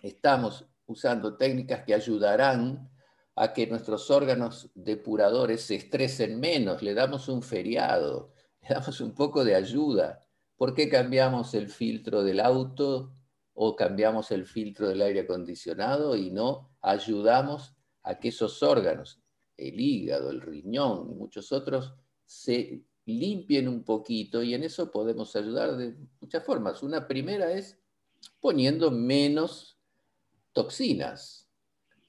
estamos 0.03 0.66
usando 0.86 1.36
técnicas 1.36 1.84
que 1.84 1.95
ayudarán 1.95 2.90
a 3.35 3.53
que 3.53 3.66
nuestros 3.66 4.11
órganos 4.11 4.70
depuradores 4.74 5.62
se 5.62 5.76
estresen 5.76 6.39
menos, 6.39 6.83
le 6.83 6.95
damos 6.95 7.28
un 7.28 7.43
feriado, 7.43 8.33
le 8.62 8.74
damos 8.74 9.01
un 9.01 9.14
poco 9.14 9.45
de 9.45 9.55
ayuda 9.55 10.22
¿Por 10.62 10.74
qué 10.74 10.89
cambiamos 10.89 11.55
el 11.55 11.68
filtro 11.68 12.22
del 12.22 12.39
auto 12.39 13.12
o 13.53 13.74
cambiamos 13.74 14.30
el 14.30 14.47
filtro 14.47 14.89
del 14.89 15.03
aire 15.03 15.22
acondicionado 15.22 16.14
y 16.14 16.30
no 16.30 16.70
ayudamos 16.80 17.74
a 18.05 18.20
que 18.20 18.28
esos 18.28 18.62
órganos, 18.62 19.20
el 19.57 19.80
hígado, 19.80 20.30
el 20.30 20.41
riñón 20.41 21.11
y 21.11 21.14
muchos 21.16 21.51
otros, 21.51 21.93
se 22.24 22.85
limpien 23.07 23.66
un 23.66 23.83
poquito 23.83 24.41
y 24.41 24.55
en 24.55 24.62
eso 24.62 24.93
podemos 24.93 25.35
ayudar 25.35 25.76
de 25.76 25.97
muchas 26.20 26.45
formas. 26.45 26.80
Una 26.85 27.09
primera 27.09 27.51
es 27.51 27.76
poniendo 28.39 28.93
menos 28.93 29.80
toxinas. 30.53 31.41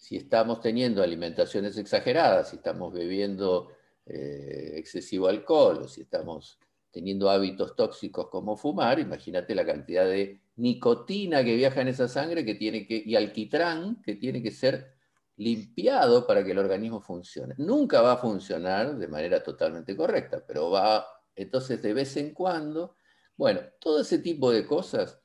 Si 0.04 0.18
estamos 0.18 0.60
teniendo 0.60 1.02
alimentaciones 1.02 1.78
exageradas, 1.78 2.50
si 2.50 2.58
estamos 2.58 2.92
bebiendo 2.92 3.70
eh, 4.06 4.74
excesivo 4.76 5.30
alcohol 5.30 5.84
o 5.84 5.88
si 5.88 6.02
estamos 6.02 6.60
teniendo 6.92 7.30
hábitos 7.30 7.74
tóxicos 7.74 8.28
como 8.28 8.58
fumar, 8.58 9.00
imagínate 9.00 9.56
la 9.56 9.66
cantidad 9.66 10.04
de 10.04 10.42
nicotina 10.58 11.42
que 11.42 11.56
viaja 11.56 11.80
en 11.80 11.88
esa 11.88 12.10
sangre 12.10 12.44
que 12.44 12.56
tiene 12.56 12.86
que, 12.86 13.02
y 13.06 13.16
alquitrán 13.16 14.02
que 14.02 14.16
tiene 14.16 14.44
que 14.44 14.52
ser 14.52 14.94
limpiado 15.38 16.28
para 16.28 16.44
que 16.44 16.52
el 16.52 16.60
organismo 16.60 17.00
funcione. 17.00 17.56
Nunca 17.58 18.02
va 18.02 18.12
a 18.12 18.18
funcionar 18.18 18.98
de 18.98 19.08
manera 19.08 19.42
totalmente 19.42 19.96
correcta, 19.96 20.44
pero 20.46 20.70
va, 20.70 21.08
entonces 21.34 21.82
de 21.82 21.94
vez 21.94 22.18
en 22.18 22.34
cuando, 22.34 22.98
bueno, 23.38 23.62
todo 23.80 24.02
ese 24.02 24.20
tipo 24.20 24.52
de 24.52 24.66
cosas 24.66 25.18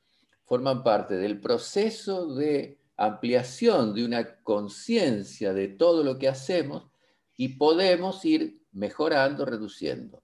forman 0.45 0.83
parte 0.83 1.15
del 1.17 1.41
proceso 1.41 2.33
de 2.33 2.79
ampliación 2.99 3.93
de 3.93 4.03
una 4.03 4.41
conciencia 4.43 5.53
de 5.53 5.69
todo 5.69 6.03
lo 6.03 6.19
que 6.19 6.27
hacemos 6.27 6.91
y 7.37 7.49
podemos 7.49 8.25
ir 8.25 8.61
mejorando, 8.73 9.45
reduciendo. 9.45 10.21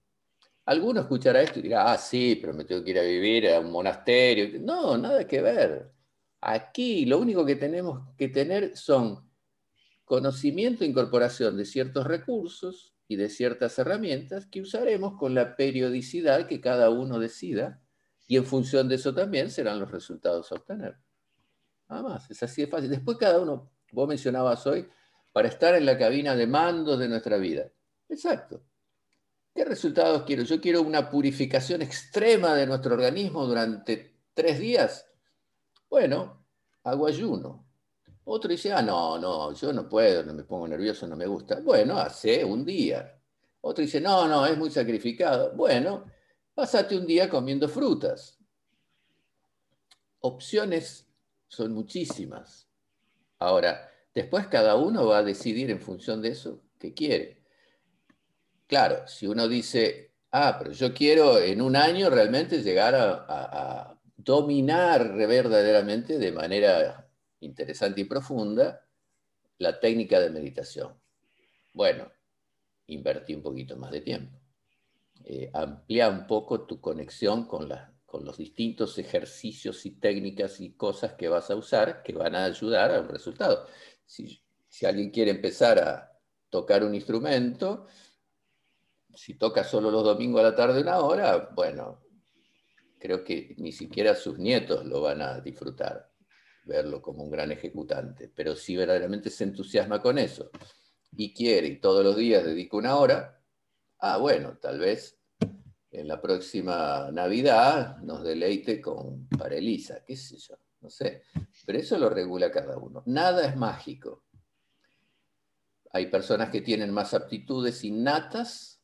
Alguno 0.66 1.00
escuchará 1.00 1.40
esto 1.40 1.58
y 1.58 1.62
dirá, 1.62 1.90
ah, 1.90 1.96
sí, 1.96 2.36
pero 2.38 2.52
me 2.52 2.64
tengo 2.64 2.84
que 2.84 2.90
ir 2.90 2.98
a 2.98 3.02
vivir 3.02 3.48
a 3.48 3.60
un 3.60 3.70
monasterio. 3.70 4.60
No, 4.60 4.98
nada 4.98 5.26
que 5.26 5.40
ver. 5.40 5.90
Aquí 6.42 7.06
lo 7.06 7.18
único 7.18 7.46
que 7.46 7.56
tenemos 7.56 8.14
que 8.18 8.28
tener 8.28 8.76
son 8.76 9.26
conocimiento 10.04 10.84
e 10.84 10.88
incorporación 10.88 11.56
de 11.56 11.64
ciertos 11.64 12.06
recursos 12.06 12.94
y 13.08 13.16
de 13.16 13.30
ciertas 13.30 13.78
herramientas 13.78 14.46
que 14.46 14.60
usaremos 14.60 15.16
con 15.16 15.34
la 15.34 15.56
periodicidad 15.56 16.46
que 16.46 16.60
cada 16.60 16.90
uno 16.90 17.18
decida 17.18 17.80
y 18.28 18.36
en 18.36 18.44
función 18.44 18.88
de 18.88 18.96
eso 18.96 19.14
también 19.14 19.50
serán 19.50 19.80
los 19.80 19.90
resultados 19.90 20.52
a 20.52 20.56
obtener. 20.56 20.96
Nada 21.88 22.02
más, 22.02 22.30
es 22.30 22.42
así 22.42 22.62
de 22.62 22.68
fácil. 22.68 22.90
Después 22.90 23.16
cada 23.16 23.40
uno, 23.40 23.70
vos 23.92 24.08
mencionabas 24.08 24.66
hoy, 24.66 24.88
para 25.32 25.48
estar 25.48 25.74
en 25.74 25.86
la 25.86 25.98
cabina 25.98 26.34
de 26.34 26.46
mandos 26.46 26.98
de 26.98 27.08
nuestra 27.08 27.36
vida. 27.36 27.70
Exacto. 28.08 28.62
¿Qué 29.54 29.64
resultados 29.64 30.22
quiero? 30.24 30.42
Yo 30.42 30.60
quiero 30.60 30.82
una 30.82 31.08
purificación 31.08 31.82
extrema 31.82 32.54
de 32.54 32.66
nuestro 32.66 32.94
organismo 32.94 33.46
durante 33.46 34.18
tres 34.34 34.58
días. 34.58 35.06
Bueno, 35.88 36.44
hago 36.84 37.06
ayuno. 37.06 37.66
Otro 38.24 38.50
dice, 38.50 38.72
ah, 38.72 38.82
no, 38.82 39.18
no, 39.18 39.52
yo 39.54 39.72
no 39.72 39.88
puedo, 39.88 40.22
no 40.24 40.34
me 40.34 40.44
pongo 40.44 40.66
nervioso, 40.66 41.06
no 41.06 41.16
me 41.16 41.26
gusta. 41.26 41.60
Bueno, 41.60 41.96
hace 41.96 42.44
un 42.44 42.64
día. 42.64 43.18
Otro 43.60 43.82
dice, 43.82 44.00
no, 44.00 44.26
no, 44.26 44.44
es 44.44 44.58
muy 44.58 44.70
sacrificado. 44.70 45.52
Bueno, 45.54 46.04
pásate 46.54 46.96
un 46.96 47.06
día 47.06 47.30
comiendo 47.30 47.68
frutas. 47.68 48.38
Opciones 50.20 51.05
son 51.48 51.72
muchísimas. 51.72 52.68
Ahora, 53.38 53.90
después 54.14 54.46
cada 54.46 54.76
uno 54.76 55.06
va 55.06 55.18
a 55.18 55.22
decidir 55.22 55.70
en 55.70 55.80
función 55.80 56.22
de 56.22 56.28
eso 56.28 56.62
qué 56.78 56.94
quiere. 56.94 57.42
Claro, 58.66 59.06
si 59.06 59.26
uno 59.26 59.46
dice, 59.46 60.14
ah, 60.32 60.56
pero 60.58 60.72
yo 60.72 60.92
quiero 60.92 61.38
en 61.38 61.62
un 61.62 61.76
año 61.76 62.10
realmente 62.10 62.62
llegar 62.62 62.94
a, 62.94 63.92
dominar 64.18 65.14
verdaderamente 65.14 66.18
de 66.18 66.32
manera 66.32 67.08
interesante 67.38 68.00
y 68.00 68.04
profunda 68.04 68.84
la 69.58 69.78
técnica 69.78 70.18
de 70.18 70.30
meditación. 70.30 70.98
Bueno, 71.72 72.10
invertí 72.88 73.34
un 73.34 73.42
poquito 73.42 73.76
más 73.76 73.92
de 73.92 74.00
tiempo. 74.00 74.36
Eh, 75.22 75.48
amplía 75.54 76.08
un 76.08 76.26
poco 76.26 76.66
tu 76.66 76.80
conexión 76.80 77.46
con, 77.46 77.68
con 78.16 78.24
los 78.24 78.38
distintos 78.38 78.96
ejercicios 78.96 79.84
y 79.84 79.90
técnicas 79.90 80.58
y 80.62 80.72
cosas 80.72 81.12
que 81.12 81.28
vas 81.28 81.50
a 81.50 81.54
usar 81.54 82.02
que 82.02 82.14
van 82.14 82.34
a 82.34 82.46
ayudar 82.46 82.90
a 82.94 83.00
un 83.02 83.10
resultado. 83.10 83.66
Si, 84.06 84.42
si 84.66 84.86
alguien 84.86 85.10
quiere 85.10 85.32
empezar 85.32 85.78
a 85.78 86.18
tocar 86.48 86.82
un 86.82 86.94
instrumento, 86.94 87.86
si 89.14 89.34
toca 89.34 89.64
solo 89.64 89.90
los 89.90 90.02
domingos 90.02 90.40
a 90.40 90.44
la 90.44 90.54
tarde 90.54 90.80
una 90.80 91.00
hora, 91.00 91.50
bueno, 91.54 92.06
creo 92.98 93.22
que 93.22 93.54
ni 93.58 93.70
siquiera 93.70 94.14
sus 94.14 94.38
nietos 94.38 94.86
lo 94.86 95.02
van 95.02 95.20
a 95.20 95.38
disfrutar, 95.42 96.10
verlo 96.64 97.02
como 97.02 97.22
un 97.22 97.30
gran 97.30 97.52
ejecutante. 97.52 98.32
Pero 98.34 98.56
si 98.56 98.76
verdaderamente 98.76 99.28
se 99.28 99.44
entusiasma 99.44 100.00
con 100.00 100.16
eso 100.16 100.50
y 101.14 101.34
quiere 101.34 101.66
y 101.66 101.80
todos 101.82 102.02
los 102.02 102.16
días 102.16 102.46
dedica 102.46 102.78
una 102.78 102.96
hora, 102.96 103.42
ah, 103.98 104.16
bueno, 104.16 104.56
tal 104.56 104.78
vez 104.78 105.15
en 105.96 106.08
la 106.08 106.20
próxima 106.20 107.10
Navidad 107.10 107.96
nos 108.02 108.22
deleite 108.22 108.82
con 108.82 109.26
Parelisa, 109.28 110.04
qué 110.04 110.14
sé 110.14 110.36
yo, 110.36 110.54
no 110.82 110.90
sé. 110.90 111.22
Pero 111.64 111.78
eso 111.78 111.98
lo 111.98 112.10
regula 112.10 112.50
cada 112.50 112.76
uno. 112.76 113.02
Nada 113.06 113.48
es 113.48 113.56
mágico. 113.56 114.24
Hay 115.92 116.10
personas 116.10 116.50
que 116.50 116.60
tienen 116.60 116.92
más 116.92 117.14
aptitudes 117.14 117.82
innatas 117.82 118.82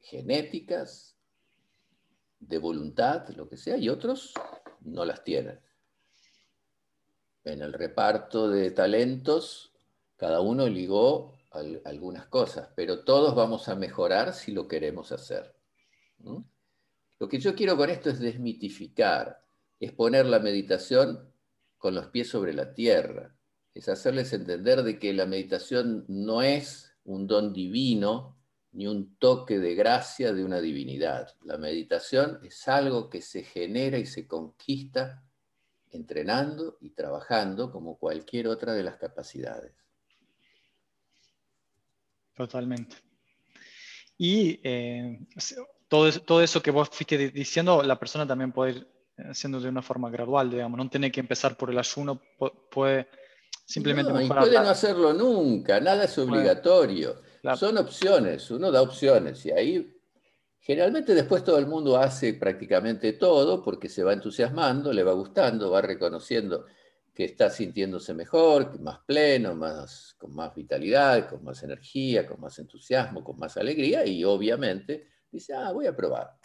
genéticas, 0.00 1.16
de 2.38 2.58
voluntad, 2.58 3.26
lo 3.30 3.48
que 3.48 3.56
sea, 3.56 3.78
y 3.78 3.88
otros 3.88 4.34
no 4.82 5.06
las 5.06 5.24
tienen. 5.24 5.58
en 7.44 7.62
el 7.62 7.72
reparto 7.72 8.50
de 8.50 8.70
talentos, 8.70 9.72
cada 10.16 10.40
uno 10.40 10.68
ligó 10.68 11.32
algunas 11.84 12.26
cosas, 12.26 12.68
pero 12.76 13.04
todos 13.04 13.34
vamos 13.34 13.68
a 13.68 13.76
mejorar 13.76 14.34
si 14.34 14.52
lo 14.52 14.68
queremos 14.68 15.10
hacer. 15.10 15.53
Lo 17.18 17.28
que 17.28 17.38
yo 17.38 17.54
quiero 17.54 17.76
con 17.76 17.90
esto 17.90 18.10
es 18.10 18.18
desmitificar, 18.18 19.44
es 19.80 19.92
poner 19.92 20.26
la 20.26 20.38
meditación 20.38 21.32
con 21.78 21.94
los 21.94 22.08
pies 22.08 22.28
sobre 22.28 22.52
la 22.52 22.74
tierra, 22.74 23.34
es 23.74 23.88
hacerles 23.88 24.32
entender 24.32 24.82
de 24.82 24.98
que 24.98 25.12
la 25.12 25.26
meditación 25.26 26.04
no 26.08 26.42
es 26.42 26.94
un 27.04 27.26
don 27.26 27.52
divino 27.52 28.36
ni 28.72 28.86
un 28.86 29.16
toque 29.16 29.58
de 29.58 29.74
gracia 29.74 30.32
de 30.32 30.44
una 30.44 30.60
divinidad. 30.60 31.34
La 31.44 31.58
meditación 31.58 32.40
es 32.42 32.66
algo 32.68 33.08
que 33.08 33.22
se 33.22 33.44
genera 33.44 33.98
y 33.98 34.06
se 34.06 34.26
conquista 34.26 35.22
entrenando 35.90 36.78
y 36.80 36.90
trabajando 36.90 37.70
como 37.70 37.98
cualquier 37.98 38.48
otra 38.48 38.72
de 38.72 38.82
las 38.82 38.96
capacidades. 38.96 39.72
Totalmente. 42.34 42.96
Y 44.18 44.60
eh, 44.64 45.20
todo, 45.94 46.20
todo, 46.20 46.42
eso 46.42 46.60
que 46.60 46.72
vos 46.72 46.88
fuiste 46.90 47.30
diciendo, 47.30 47.82
la 47.82 47.98
persona 47.98 48.26
también 48.26 48.50
puede 48.50 48.72
ir 48.72 48.86
haciendo 49.30 49.60
de 49.60 49.68
una 49.68 49.80
forma 49.80 50.10
gradual, 50.10 50.50
digamos, 50.50 50.76
no 50.76 50.88
tiene 50.88 51.12
que 51.12 51.20
empezar 51.20 51.56
por 51.56 51.70
el 51.70 51.78
ayuno, 51.78 52.20
puede 52.70 53.08
simplemente... 53.64 54.12
No, 54.12 54.20
y 54.20 54.28
puede 54.28 54.54
no 54.54 54.70
hacerlo 54.70 55.12
nunca, 55.12 55.78
nada 55.78 56.04
es 56.04 56.18
obligatorio, 56.18 57.22
son 57.56 57.78
opciones, 57.78 58.50
uno 58.50 58.72
da 58.72 58.82
opciones 58.82 59.46
y 59.46 59.52
ahí 59.52 59.96
generalmente 60.58 61.14
después 61.14 61.44
todo 61.44 61.58
el 61.58 61.66
mundo 61.66 61.96
hace 61.96 62.34
prácticamente 62.34 63.12
todo 63.12 63.62
porque 63.62 63.88
se 63.88 64.02
va 64.02 64.14
entusiasmando, 64.14 64.92
le 64.92 65.04
va 65.04 65.12
gustando, 65.12 65.70
va 65.70 65.80
reconociendo 65.80 66.66
que 67.14 67.26
está 67.26 67.50
sintiéndose 67.50 68.14
mejor, 68.14 68.80
más 68.80 68.98
pleno, 69.06 69.54
más, 69.54 70.16
con 70.18 70.34
más 70.34 70.52
vitalidad, 70.56 71.28
con 71.28 71.44
más 71.44 71.62
energía, 71.62 72.26
con 72.26 72.40
más 72.40 72.58
entusiasmo, 72.58 73.22
con 73.22 73.38
más 73.38 73.56
alegría 73.56 74.04
y 74.04 74.24
obviamente 74.24 75.13
dice, 75.34 75.54
ah, 75.54 75.72
voy 75.72 75.86
a 75.86 75.96
probar. 75.96 76.38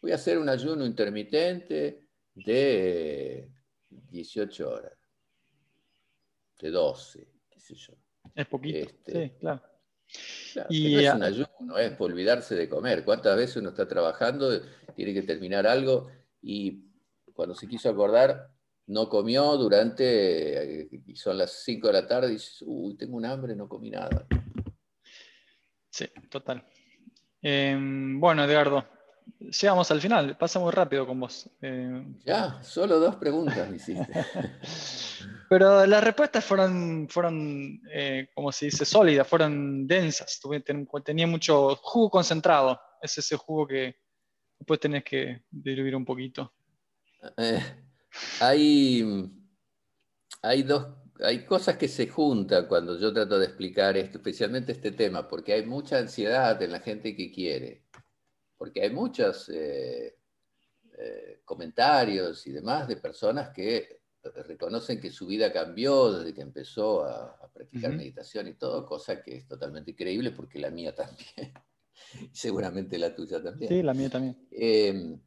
Voy 0.00 0.12
a 0.12 0.16
hacer 0.16 0.38
un 0.38 0.48
ayuno 0.48 0.84
intermitente 0.86 2.06
de 2.34 3.50
18 3.88 4.70
horas, 4.70 4.98
de 6.58 6.70
12, 6.70 7.28
qué 7.50 7.60
sé 7.60 7.74
yo. 7.74 7.94
Es 8.34 8.46
poquito, 8.46 8.78
este, 8.78 9.12
sí, 9.12 9.32
claro. 9.38 9.62
y, 10.68 10.94
no 10.94 11.00
es 11.00 11.14
un 11.14 11.22
ayuno, 11.22 11.78
es 11.78 11.92
por 11.92 12.10
olvidarse 12.10 12.54
de 12.54 12.68
comer. 12.68 13.04
¿Cuántas 13.04 13.36
veces 13.36 13.56
uno 13.56 13.70
está 13.70 13.88
trabajando, 13.88 14.60
tiene 14.94 15.12
que 15.12 15.22
terminar 15.22 15.66
algo 15.66 16.10
y 16.42 16.84
cuando 17.32 17.54
se 17.54 17.66
quiso 17.66 17.88
acordar 17.88 18.50
no 18.86 19.08
comió 19.08 19.56
durante, 19.56 20.88
y 21.06 21.14
son 21.14 21.38
las 21.38 21.62
5 21.62 21.86
de 21.86 21.92
la 21.92 22.06
tarde, 22.08 22.30
y 22.30 22.32
dices, 22.32 22.64
uy, 22.66 22.96
tengo 22.96 23.16
un 23.16 23.24
hambre, 23.24 23.54
no 23.54 23.68
comí 23.68 23.88
nada. 23.88 24.26
Sí, 25.90 26.06
total. 26.28 26.64
Em, 27.42 28.20
bueno, 28.20 28.44
Edgardo, 28.44 28.84
llegamos 29.38 29.90
al 29.90 30.00
final, 30.00 30.36
pasa 30.36 30.58
muy 30.58 30.72
rápido 30.72 31.06
con 31.06 31.20
vos. 31.20 31.48
Em, 31.60 32.18
ya, 32.24 32.62
solo 32.62 32.98
dos 32.98 33.16
preguntas 33.16 33.68
me 33.68 33.76
hiciste. 33.76 34.06
Pero 35.48 35.84
las 35.84 36.04
respuestas 36.04 36.44
fueron, 36.44 37.08
fueron 37.08 37.82
eh, 37.92 38.28
como 38.34 38.52
se 38.52 38.66
dice, 38.66 38.84
sólidas, 38.84 39.26
fueron 39.26 39.84
densas, 39.86 40.40
tenía 41.04 41.26
mucho 41.26 41.74
jugo 41.76 42.08
concentrado, 42.08 42.80
es 43.02 43.18
ese 43.18 43.36
jugo 43.36 43.66
que 43.66 43.96
después 44.56 44.78
tenés 44.78 45.02
que 45.02 45.42
diluir 45.50 45.96
un 45.96 46.04
poquito. 46.04 46.52
Eh, 47.36 47.60
hay, 48.40 49.28
hay, 50.42 50.62
dos, 50.62 50.86
hay 51.22 51.44
cosas 51.44 51.76
que 51.76 51.88
se 51.88 52.08
juntan 52.08 52.66
cuando 52.66 52.98
yo 52.98 53.12
trato 53.12 53.38
de 53.38 53.46
explicar 53.46 53.96
esto, 53.96 54.18
especialmente 54.18 54.72
este 54.72 54.92
tema, 54.92 55.28
porque 55.28 55.52
hay 55.52 55.66
mucha 55.66 55.98
ansiedad 55.98 56.60
en 56.62 56.72
la 56.72 56.80
gente 56.80 57.14
que 57.14 57.30
quiere, 57.30 57.84
porque 58.56 58.82
hay 58.82 58.90
muchos 58.90 59.48
eh, 59.48 60.16
eh, 60.98 61.40
comentarios 61.44 62.46
y 62.46 62.52
demás 62.52 62.88
de 62.88 62.96
personas 62.96 63.50
que 63.50 64.00
reconocen 64.46 65.00
que 65.00 65.10
su 65.10 65.26
vida 65.26 65.52
cambió 65.52 66.12
desde 66.12 66.34
que 66.34 66.42
empezó 66.42 67.04
a, 67.04 67.36
practicar 67.52 67.92
meditación 67.92 68.48
y 68.48 68.54
todo, 68.54 68.86
cosa 68.86 69.22
que 69.22 69.36
es 69.36 69.46
totalmente 69.46 69.90
increíble 69.90 70.30
porque 70.30 70.58
la 70.58 70.70
mía 70.70 70.94
también. 70.94 71.52
Seguramente 72.32 72.98
la 72.98 73.14
tuya 73.14 73.42
también. 73.42 73.68
Sí, 73.68 73.82
la 73.82 73.92
mía 73.92 74.08
también. 74.08 74.48
Eh, 74.50 75.18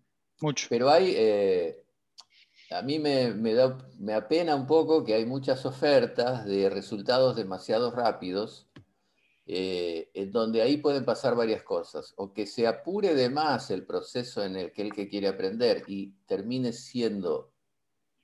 Mucho. 0.41 0.68
Pero 0.70 0.89
hay, 0.89 1.16
a 2.74 2.82
mí 2.82 2.99
me, 2.99 3.53
da, 3.53 3.78
me 3.99 4.13
apena 4.13 4.55
un 4.55 4.65
poco 4.65 5.03
que 5.03 5.13
hay 5.13 5.26
muchas 5.26 5.65
ofertas 5.65 6.45
de 6.45 6.69
resultados 6.69 7.36
demasiado 7.36 7.91
rápidos, 7.91 8.67
eh, 9.45 10.09
en 10.13 10.32
donde 10.32 10.61
ahí 10.61 10.78
pueden 10.78 11.05
pasar 11.05 11.36
varias 11.36 11.63
cosas, 11.63 12.13
o 12.17 12.34
que 12.34 12.47
se 12.47 12.65
apure 12.65 13.13
de 13.13 13.30
más 13.30 13.69
el 13.71 13.86
proceso 13.86 14.43
en 14.43 14.55
el 14.55 14.71
que 14.71 14.82
el 14.82 14.93
que 14.93 15.07
quiere 15.07 15.28
aprender 15.28 15.84
y 15.88 16.13
termine 16.26 16.74
siendo 16.74 17.53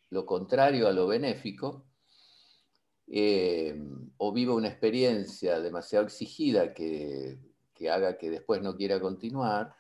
lo 0.10 0.26
contrario 0.26 0.88
a 0.88 0.94
lo 0.94 1.08
benéfico, 1.08 1.86
eh, 3.08 3.76
o 4.18 4.32
viva 4.32 4.56
una 4.56 4.70
experiencia 4.70 5.60
demasiado 5.60 6.06
exigida 6.06 6.74
que, 6.74 7.38
haga 7.92 8.18
que 8.18 8.30
después 8.30 8.62
no 8.62 8.76
quiera 8.76 9.00
continuar, 9.00 9.76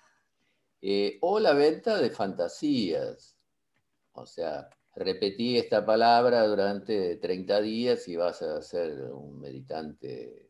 eh, 0.82 1.18
o 1.22 1.40
la 1.40 1.54
venta 1.54 1.98
de 1.98 2.10
fantasías. 2.10 3.39
O 4.14 4.26
sea, 4.26 4.70
repetí 4.96 5.58
esta 5.58 5.86
palabra 5.86 6.46
durante 6.48 7.18
30 7.18 7.62
días 7.62 8.08
y 8.08 8.16
vas 8.16 8.42
a 8.42 8.62
ser 8.62 9.12
un 9.12 9.40
meditante. 9.40 10.50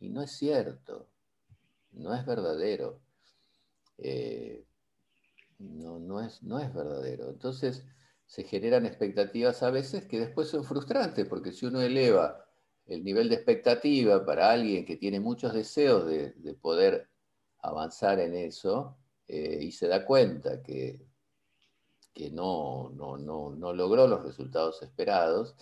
Y 0.00 0.08
no 0.10 0.22
es 0.22 0.32
cierto, 0.32 1.08
no 1.92 2.14
es 2.14 2.24
verdadero. 2.24 3.00
Eh, 3.98 4.64
no, 5.58 5.98
no, 5.98 6.20
es, 6.20 6.42
no 6.42 6.58
es 6.58 6.72
verdadero. 6.72 7.28
Entonces 7.30 7.84
se 8.26 8.44
generan 8.44 8.86
expectativas 8.86 9.62
a 9.62 9.70
veces 9.70 10.06
que 10.06 10.20
después 10.20 10.48
son 10.48 10.64
frustrantes, 10.64 11.26
porque 11.26 11.52
si 11.52 11.66
uno 11.66 11.80
eleva 11.82 12.46
el 12.86 13.04
nivel 13.04 13.28
de 13.28 13.36
expectativa 13.36 14.24
para 14.24 14.50
alguien 14.50 14.84
que 14.84 14.96
tiene 14.96 15.20
muchos 15.20 15.52
deseos 15.52 16.06
de, 16.06 16.54
poder 16.60 17.08
avanzar 17.58 18.18
en 18.20 18.34
eso 18.34 18.96
eh, 19.28 19.58
y 19.62 19.72
se 19.72 19.86
da 19.86 20.04
cuenta 20.04 20.62
que 20.62 21.09
que 22.14 22.30
no, 22.30 22.90
no, 22.90 23.72
logró 23.72 24.06
los 24.06 24.22
resultados 24.22 24.82
esperados, 24.82 25.54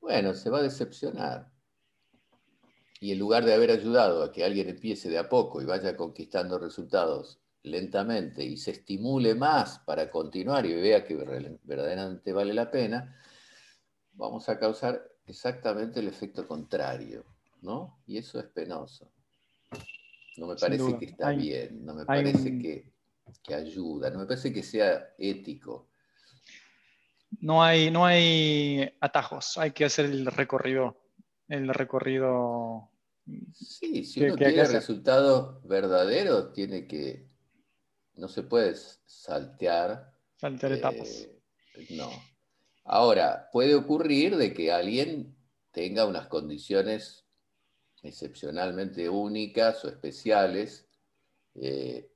bueno, 0.00 0.34
se 0.34 0.50
va 0.50 0.58
a 0.58 0.62
decepcionar. 0.62 1.50
Y 3.00 3.12
en 3.12 3.18
lugar 3.18 3.44
de 3.44 3.54
haber 3.54 3.70
ayudado 3.70 4.22
a 4.22 4.32
que 4.32 4.44
alguien 4.44 4.68
empiece 4.68 5.08
de 5.08 5.18
a 5.18 5.28
poco 5.28 5.62
y 5.62 5.64
vaya 5.64 5.96
conquistando 5.96 6.58
resultados 6.58 7.40
lentamente 7.62 8.44
y 8.44 8.56
se 8.56 8.72
estimule 8.72 9.34
más 9.34 9.78
para 9.80 10.10
continuar 10.10 10.64
y 10.66 10.74
vea 10.74 11.04
que 11.04 11.14
verdaderamente 11.14 12.32
vale 12.32 12.54
la 12.54 12.70
pena, 12.70 13.16
vamos 14.12 14.48
a 14.48 14.58
causar 14.58 15.02
exactamente 15.26 16.00
el 16.00 16.08
efecto 16.08 16.46
contrario, 16.46 17.24
¿no? 17.62 18.02
Y 18.06 18.18
eso 18.18 18.38
es 18.40 18.46
penoso. 18.46 19.10
No 20.36 20.46
me 20.46 20.56
parece 20.56 20.98
que 20.98 21.04
está 21.06 21.30
bien, 21.30 21.84
no 21.84 21.94
me 21.94 22.04
parece 22.06 22.58
que 22.58 22.89
que 23.42 23.54
ayuda, 23.54 24.10
no 24.10 24.20
me 24.20 24.26
parece 24.26 24.52
que 24.52 24.62
sea 24.62 25.14
ético. 25.18 25.88
No 27.40 27.62
hay, 27.62 27.90
no 27.90 28.04
hay 28.04 28.92
atajos, 29.00 29.56
hay 29.56 29.70
que 29.70 29.84
hacer 29.84 30.06
el 30.06 30.26
recorrido, 30.26 31.00
el 31.48 31.68
recorrido. 31.68 32.90
Sí, 33.54 34.04
si 34.04 34.24
uno 34.24 34.34
quiere 34.34 34.64
resultado 34.66 35.60
verdadero, 35.64 36.52
tiene 36.52 36.86
que, 36.86 37.28
no 38.14 38.28
se 38.28 38.42
puede 38.42 38.74
saltear. 39.06 40.12
Saltear 40.36 40.72
etapas. 40.72 41.08
Eh, 41.08 41.40
no. 41.90 42.10
Ahora, 42.84 43.48
puede 43.52 43.74
ocurrir 43.74 44.36
de 44.36 44.52
que 44.52 44.72
alguien 44.72 45.36
tenga 45.70 46.06
unas 46.06 46.26
condiciones 46.26 47.24
excepcionalmente 48.02 49.08
únicas 49.08 49.84
o 49.84 49.88
especiales 49.88 50.88
eh, 51.54 52.09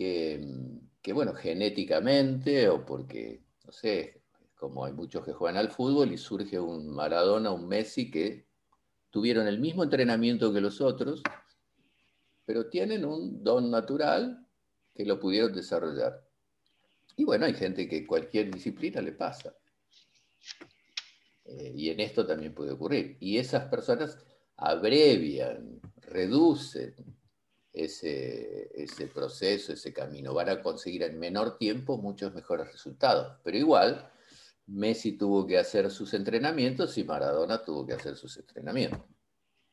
que, 0.00 1.12
bueno, 1.12 1.34
genéticamente 1.34 2.70
o 2.70 2.86
porque, 2.86 3.42
no 3.66 3.72
sé, 3.72 4.22
como 4.54 4.86
hay 4.86 4.94
muchos 4.94 5.24
que 5.24 5.34
juegan 5.34 5.58
al 5.58 5.70
fútbol 5.70 6.10
y 6.10 6.16
surge 6.16 6.58
un 6.58 6.88
Maradona, 6.88 7.50
un 7.50 7.68
Messi 7.68 8.10
que 8.10 8.46
tuvieron 9.10 9.46
el 9.46 9.60
mismo 9.60 9.84
entrenamiento 9.84 10.54
que 10.54 10.62
los 10.62 10.80
otros, 10.80 11.22
pero 12.46 12.70
tienen 12.70 13.04
un 13.04 13.44
don 13.44 13.70
natural 13.70 14.46
que 14.94 15.04
lo 15.04 15.20
pudieron 15.20 15.52
desarrollar. 15.52 16.26
Y 17.16 17.24
bueno, 17.24 17.44
hay 17.44 17.54
gente 17.54 17.86
que 17.86 18.06
cualquier 18.06 18.50
disciplina 18.50 19.02
le 19.02 19.12
pasa. 19.12 19.54
Eh, 21.44 21.72
y 21.76 21.90
en 21.90 22.00
esto 22.00 22.26
también 22.26 22.54
puede 22.54 22.72
ocurrir. 22.72 23.18
Y 23.20 23.36
esas 23.36 23.66
personas 23.66 24.18
abrevian, 24.56 25.78
reducen 26.00 27.19
ese, 27.72 28.70
ese 28.74 29.06
proceso, 29.06 29.72
ese 29.72 29.92
camino. 29.92 30.34
Van 30.34 30.48
a 30.48 30.62
conseguir 30.62 31.02
en 31.02 31.18
menor 31.18 31.56
tiempo 31.58 31.98
muchos 31.98 32.34
mejores 32.34 32.70
resultados. 32.72 33.38
Pero 33.44 33.56
igual 33.56 34.10
Messi 34.66 35.16
tuvo 35.16 35.46
que 35.46 35.58
hacer 35.58 35.90
sus 35.90 36.14
entrenamientos 36.14 36.96
y 36.98 37.04
Maradona 37.04 37.62
tuvo 37.62 37.86
que 37.86 37.94
hacer 37.94 38.16
sus 38.16 38.36
entrenamientos. 38.36 39.00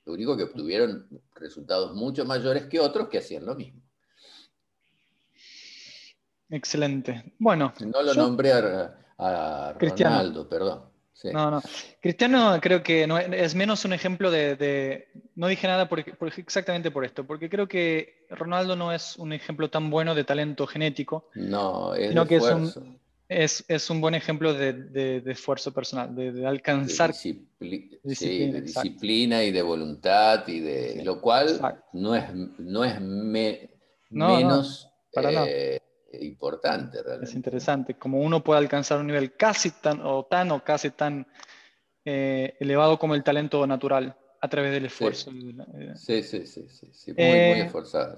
Lo 0.06 0.14
único 0.14 0.38
que 0.38 0.44
obtuvieron 0.44 1.08
resultados 1.36 1.94
mucho 1.94 2.26
mayores 2.26 2.66
que 2.68 2.80
otros 2.80 3.10
que 3.10 3.18
hacían 3.18 3.46
lo 3.46 3.56
mismo. 3.56 3.82
Excelente. 6.50 7.34
Bueno. 7.38 7.74
No 7.86 8.02
lo 8.02 8.14
nombré 8.14 8.54
a, 8.54 9.74
Ronaldo, 9.78 10.48
perdón. 10.48 10.97
No, 11.26 11.52
no. 11.52 11.62
Cristiano 12.02 12.60
creo 12.62 12.84
que 12.84 13.08
es 13.34 13.56
menos 13.56 13.86
un 13.86 13.94
ejemplo 13.94 14.30
de, 14.32 15.08
no 15.36 15.48
dije 15.48 15.68
nada 15.68 15.90
exactamente 16.38 16.92
por 16.92 17.06
esto, 17.06 17.26
porque 17.26 17.50
creo 17.50 17.68
que 17.68 18.26
Ronaldo 18.30 18.76
no 18.76 18.92
es 18.92 19.18
un 19.18 19.34
ejemplo 19.34 19.70
tan 19.70 19.90
bueno 19.90 20.16
de 20.16 20.24
talento 20.24 20.68
genético. 20.68 21.30
No, 21.36 21.94
es 21.96 22.14
de 22.14 22.28
que 22.28 22.38
es 23.68 23.90
un, 23.90 24.00
buen 24.00 24.16
ejemplo 24.16 24.54
de, 24.54 25.22
esfuerzo 25.26 25.74
personal, 25.74 26.16
de, 26.16 26.46
alcanzar. 26.46 27.12
disciplina, 27.12 27.98
de 28.04 28.62
disciplina 28.62 29.44
y 29.44 29.52
de 29.52 29.62
voluntad, 29.62 30.48
y 30.48 30.60
de 30.60 31.04
lo 31.04 31.20
cual 31.20 31.60
no 31.94 32.16
es, 32.16 32.24
no 32.34 32.86
es 32.86 33.02
menos 33.02 34.88
eh, 35.14 35.80
importante 36.14 37.02
realmente. 37.02 37.30
Es 37.30 37.36
interesante, 37.36 37.94
como 37.96 38.20
uno 38.20 38.44
puede 38.44 38.60
alcanzar 38.60 39.00
un 39.00 39.08
nivel 39.08 39.36
casi 39.36 39.72
tan 39.72 40.02
o 40.02 40.26
tan 40.26 40.52
o 40.52 40.64
casi 40.64 40.92
tan 40.92 41.28
eh, 42.06 42.56
elevado 42.60 42.98
como 42.98 43.16
el 43.16 43.24
talento 43.24 43.66
natural 43.68 44.18
a 44.40 44.48
través 44.48 44.72
del 44.72 44.86
esfuerzo. 44.86 45.32
Sí, 45.96 46.24
sí, 46.24 46.46
sí, 46.46 46.68
sí, 46.70 47.14
muy, 47.14 47.26
muy 47.26 47.34
eh, 47.34 47.66
esforzado. 47.66 48.18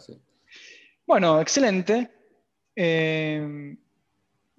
Bueno, 1.06 1.42
excelente. 1.42 2.12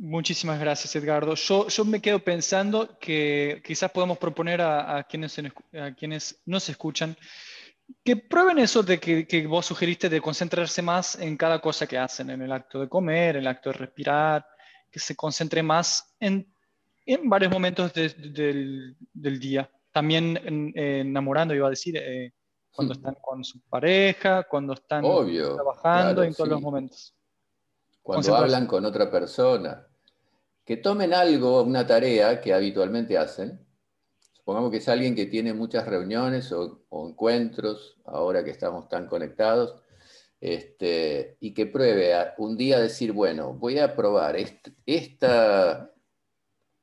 Muchísimas 0.03 0.59
gracias, 0.59 0.97
Edgardo. 0.97 1.35
Yo, 1.35 1.69
yo, 1.69 1.85
me 1.85 2.01
quedo 2.01 2.21
pensando 2.21 2.99
que 2.99 3.61
quizás 3.63 3.91
podemos 3.91 4.17
proponer 4.17 4.63
a, 4.63 5.07
quienes, 5.07 5.39
a 5.39 5.95
quienes 5.95 6.41
nos 6.47 6.67
escuchan 6.71 7.15
que 8.05 8.17
prueben 8.17 8.59
eso 8.59 8.83
de 8.83 8.99
que, 8.99 9.47
vos 9.47 9.67
sugeriste 9.67 10.09
de 10.09 10.21
concentrarse 10.21 10.83
más 10.83 11.19
en 11.19 11.37
cada 11.37 11.61
cosa 11.61 11.87
que 11.87 11.99
hacen, 11.99 12.31
en 12.31 12.43
el 12.43 12.53
acto 12.53 12.81
de 12.81 12.89
comer, 12.89 13.37
en 13.37 13.43
el 13.43 13.49
acto 13.49 13.71
de 13.71 13.79
respirar, 13.79 14.47
que 14.91 14.99
se 14.99 15.17
concentre 15.17 15.63
más 15.63 16.15
en, 16.19 16.53
en 17.07 17.29
varios 17.29 17.53
momentos 17.53 17.93
del, 17.93 18.97
del, 19.13 19.41
día. 19.41 19.71
También 19.93 20.73
enamorando, 20.75 21.55
iba 21.55 21.67
a 21.67 21.71
decir, 21.71 21.97
eh, 21.97 22.33
cuando 22.71 22.95
están 22.95 23.17
con 23.21 23.45
su 23.45 23.61
pareja, 23.63 24.45
cuando 24.45 24.75
están 24.75 25.03
trabajando, 25.03 26.23
en 26.23 26.35
todos 26.35 26.51
los 26.51 26.61
momentos. 26.61 27.15
Cuando 28.03 28.35
hablan 28.35 28.67
con 28.67 28.85
otra 28.85 29.11
persona 29.11 29.87
que 30.65 30.77
tomen 30.77 31.13
algo, 31.13 31.63
una 31.63 31.87
tarea 31.87 32.41
que 32.41 32.55
habitualmente 32.55 33.19
hacen. 33.19 33.67
Supongamos 34.41 34.71
que 34.71 34.79
es 34.79 34.89
alguien 34.89 35.15
que 35.15 35.27
tiene 35.27 35.53
muchas 35.53 35.87
reuniones 35.87 36.51
o, 36.51 36.81
encuentros, 36.91 37.99
ahora 38.07 38.43
que 38.43 38.51
estamos 38.51 38.89
tan 38.89 39.07
conectados, 39.07 39.77
este, 40.41 41.37
y 41.41 41.53
que 41.53 41.67
pruebe 41.67 42.15
un 42.39 42.57
día 42.57 42.81
decir, 42.81 43.13
bueno, 43.13 43.53
voy 43.53 43.79
a 43.79 43.95
probar 43.95 44.37
esta 44.87 45.93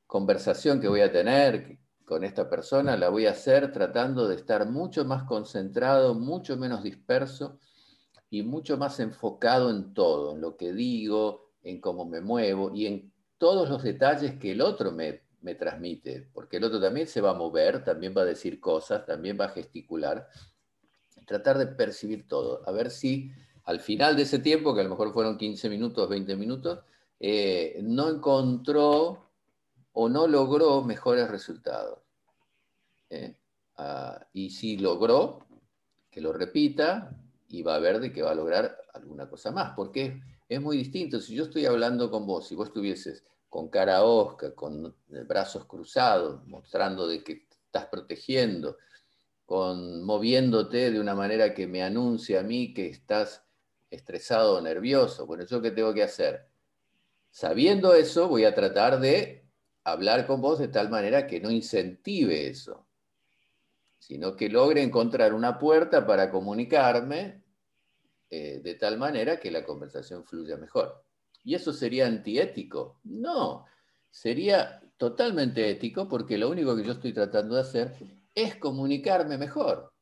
conversación 0.05 0.79
que 0.79 0.87
voy 0.87 1.01
a 1.01 1.11
tener 1.11 1.79
con 2.05 2.23
esta 2.23 2.47
persona, 2.47 2.95
la 2.95 3.09
voy 3.09 3.25
a 3.25 3.31
hacer 3.31 3.71
tratando 3.71 4.27
de 4.27 4.35
estar 4.35 4.69
mucho 4.69 5.03
más 5.03 5.23
concentrado, 5.23 6.13
mucho 6.13 6.57
menos 6.57 6.83
disperso 6.83 7.57
y 8.29 8.43
mucho 8.43 8.77
más 8.77 8.99
enfocado 8.99 9.71
en 9.71 9.95
todo, 9.95 10.35
en 10.35 10.41
lo 10.41 10.55
que 10.57 10.73
digo, 10.73 11.53
en 11.63 11.81
cómo 11.81 12.05
me 12.05 12.21
muevo 12.21 12.71
y 12.73 12.85
en 12.85 13.11
todos 13.39 13.67
los 13.67 13.81
detalles 13.81 14.37
que 14.37 14.51
el 14.51 14.61
otro 14.61 14.91
me, 14.91 15.26
transmite, 15.55 16.27
porque 16.33 16.57
el 16.57 16.63
otro 16.63 16.81
también 16.81 17.07
se 17.07 17.21
va 17.21 17.31
a 17.31 17.33
mover, 17.33 17.83
también 17.83 18.13
va 18.15 18.21
a 18.21 18.25
decir 18.25 18.59
cosas, 18.59 19.05
también 19.05 19.37
va 19.39 19.45
a 19.45 19.49
gesticular. 19.49 20.27
Tratar 21.25 21.57
de 21.57 21.67
percibir 21.67 22.27
todo, 22.27 22.67
a 22.67 22.71
ver 22.71 22.89
si 22.89 23.31
al 23.65 23.81
final 23.81 24.15
de 24.15 24.23
ese 24.23 24.39
tiempo, 24.39 24.73
que 24.73 24.81
a 24.81 24.83
lo 24.83 24.89
mejor 24.89 25.13
fueron 25.13 25.37
15 25.37 25.69
minutos, 25.69 26.07
20 26.07 26.35
minutos, 26.37 26.79
eh, 27.19 27.79
no 27.83 28.09
encontró 28.09 29.29
o 29.91 30.09
no 30.09 30.27
logró 30.27 30.83
mejores 30.83 31.29
resultados. 31.29 31.99
¿eh? 33.09 33.35
Ah, 33.75 34.25
y 34.31 34.51
si 34.51 34.77
logró, 34.77 35.45
que 36.09 36.21
lo 36.21 36.31
repita 36.33 37.15
y 37.49 37.61
va 37.61 37.75
a 37.75 37.79
ver 37.79 37.99
de 37.99 38.11
que 38.11 38.21
va 38.21 38.31
a 38.31 38.35
lograr 38.35 38.77
alguna 38.93 39.29
cosa 39.29 39.51
más, 39.51 39.73
porque 39.75 40.21
es 40.47 40.61
muy 40.61 40.77
distinto. 40.77 41.19
Si 41.19 41.35
yo 41.35 41.43
estoy 41.43 41.65
hablando 41.65 42.09
con 42.09 42.25
vos, 42.25 42.47
si 42.47 42.55
vos 42.55 42.69
estuvieses 42.69 43.25
con 43.49 43.69
cara 43.69 44.03
osca, 44.03 44.53
con 44.53 44.95
brazos 45.07 45.65
cruzados, 45.65 46.45
mostrando 46.47 47.07
de 47.07 47.23
que 47.23 47.47
estás 47.65 47.85
protegiendo, 47.87 48.77
con 49.45 50.03
moviéndote 50.03 50.91
de 50.91 50.99
una 50.99 51.15
manera 51.15 51.53
que 51.53 51.67
me 51.67 51.83
anuncie 51.83 52.37
a 52.37 52.43
mí 52.43 52.73
que 52.73 52.87
estás 52.87 53.45
estresado 53.89 54.57
o 54.57 54.61
nervioso. 54.61 55.25
Bueno, 55.25 55.45
¿yo 55.45 55.61
qué 55.61 55.71
tengo 55.71 55.93
que 55.93 56.03
hacer? 56.03 56.49
Sabiendo 57.29 57.93
eso, 57.93 58.27
voy 58.27 58.45
a 58.45 58.53
tratar 58.53 58.99
de 58.99 59.47
hablar 59.83 60.27
con 60.27 60.41
vos 60.41 60.59
de 60.59 60.67
tal 60.67 60.89
manera 60.89 61.27
que 61.27 61.39
no 61.39 61.49
incentive 61.49 62.47
eso, 62.47 62.85
sino 63.99 64.35
que 64.35 64.49
logre 64.49 64.81
encontrar 64.83 65.33
una 65.33 65.57
puerta 65.57 66.05
para 66.05 66.29
comunicarme 66.29 67.43
eh, 68.29 68.59
de 68.61 68.75
tal 68.75 68.97
manera 68.97 69.39
que 69.39 69.51
la 69.51 69.63
conversación 69.63 70.25
fluya 70.25 70.57
mejor. 70.57 71.06
¿Y 71.43 71.55
eso 71.55 71.73
sería 71.73 72.07
antiético? 72.07 72.99
No, 73.03 73.65
sería 74.09 74.81
totalmente 74.97 75.69
ético 75.69 76.07
porque 76.07 76.37
lo 76.37 76.49
único 76.49 76.75
que 76.75 76.83
yo 76.83 76.93
estoy 76.93 77.13
tratando 77.13 77.55
de 77.55 77.61
hacer 77.61 77.95
es 78.33 78.55
comunicarme 78.55 79.37
mejor. 79.37 79.93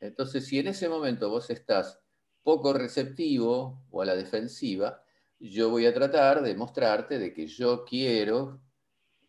Entonces, 0.00 0.46
si 0.46 0.58
en 0.58 0.68
ese 0.68 0.88
momento 0.88 1.28
vos 1.28 1.50
estás 1.50 2.00
poco 2.42 2.72
receptivo 2.72 3.82
o 3.90 4.02
a 4.02 4.06
la 4.06 4.14
defensiva, 4.14 5.02
yo 5.40 5.70
voy 5.70 5.86
a 5.86 5.94
tratar 5.94 6.42
de 6.42 6.54
mostrarte 6.54 7.18
de 7.18 7.32
que 7.32 7.46
yo 7.46 7.84
quiero 7.84 8.60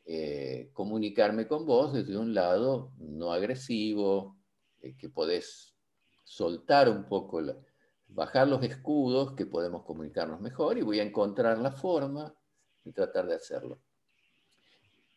eh, 0.05 0.69
comunicarme 0.73 1.47
con 1.47 1.65
vos 1.65 1.93
desde 1.93 2.17
un 2.17 2.33
lado 2.33 2.93
no 2.97 3.31
agresivo, 3.31 4.37
que 4.97 5.09
podés 5.09 5.75
soltar 6.23 6.89
un 6.89 7.05
poco 7.05 7.41
la, 7.41 7.55
bajar 8.09 8.47
los 8.47 8.63
escudos 8.63 9.33
que 9.33 9.45
podemos 9.45 9.83
comunicarnos 9.83 10.41
mejor 10.41 10.77
y 10.77 10.81
voy 10.81 10.99
a 10.99 11.03
encontrar 11.03 11.57
la 11.59 11.71
forma 11.71 12.33
de 12.83 12.91
tratar 12.91 13.27
de 13.27 13.35
hacerlo. 13.35 13.79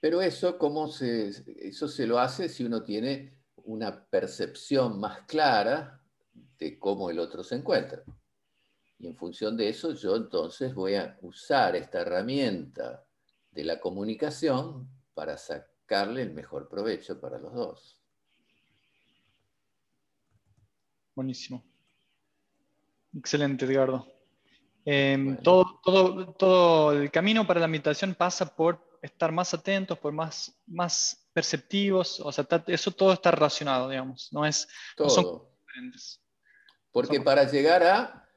Pero 0.01 0.20
eso, 0.20 0.59
¿cómo 0.59 0.88
se, 0.88 1.32
eso 1.68 1.88
se 1.88 2.07
lo 2.07 2.18
hace 2.18 2.49
si 2.49 2.64
uno 2.64 2.82
tiene 2.82 3.43
una 3.64 4.05
percepción 4.07 4.99
más 4.99 5.20
clara 5.22 6.01
de 6.59 6.78
cómo 6.78 7.11
el 7.11 7.18
otro 7.18 7.43
se 7.43 7.57
encuentra. 7.57 8.03
Y 8.99 9.09
en 9.09 9.16
función 9.16 9.57
de 9.57 9.68
eso, 9.68 9.93
yo 9.93 10.16
entonces 10.16 10.74
voy 10.74 10.95
a 10.95 11.18
usar 11.22 11.74
esta 11.76 12.01
herramienta 12.01 13.05
de 13.51 13.64
la 13.64 13.80
comunicación 13.80 14.88
para 15.14 15.36
sacarle 15.36 16.22
el 16.22 16.32
mejor 16.32 16.68
provecho 16.68 17.20
para 17.20 17.38
los 17.38 17.53
dos. 17.53 18.01
Buenísimo. 21.14 21.71
Excelente, 23.16 23.64
Edgardo. 23.64 24.06
Em, 24.84 25.36
todo, 25.42 25.80
todo, 25.84 26.32
todo 26.32 26.92
el 26.92 27.10
camino 27.10 27.46
para 27.46 27.60
la 27.60 27.68
meditación 27.68 28.14
pasa 28.14 28.46
por 28.54 28.80
estar 29.00 29.30
más 29.32 29.52
atentos, 29.54 29.98
por 29.98 30.12
más, 30.12 30.56
más 30.66 31.28
perceptivos, 31.32 32.20
o 32.20 32.30
sea, 32.32 32.46
eso 32.66 32.90
todo 32.90 33.12
está 33.12 33.30
relacionado, 33.30 33.88
digamos, 33.88 34.32
no 34.32 34.44
es... 34.46 34.68
Todo. 34.96 35.50
Porque 36.90 37.20
para 37.20 37.50
llegar 37.50 37.82
a 37.82 38.28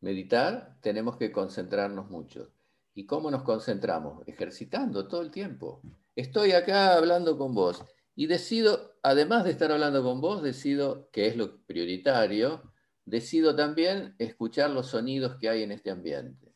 meditar 0.00 0.76
tenemos 0.80 1.16
que 1.16 1.32
concentrarnos 1.32 2.10
mucho. 2.10 2.50
¿Y 2.94 3.06
cómo 3.06 3.30
nos 3.30 3.42
concentramos? 3.42 4.26
Ejercitando 4.26 5.08
todo 5.08 5.22
el 5.22 5.30
tiempo. 5.30 5.80
Estoy 6.14 6.52
acá 6.52 6.94
hablando 6.94 7.38
con 7.38 7.54
vos 7.54 7.82
y 8.14 8.26
decido, 8.26 8.96
además 9.02 9.44
de 9.44 9.52
estar 9.52 9.72
hablando 9.72 10.02
con 10.02 10.20
vos, 10.20 10.42
decido, 10.42 11.08
que 11.10 11.26
es 11.26 11.36
lo 11.36 11.56
prioritario, 11.64 12.71
decido 13.04 13.54
también 13.54 14.14
escuchar 14.18 14.70
los 14.70 14.88
sonidos 14.88 15.36
que 15.36 15.48
hay 15.48 15.62
en 15.62 15.72
este 15.72 15.90
ambiente. 15.90 16.52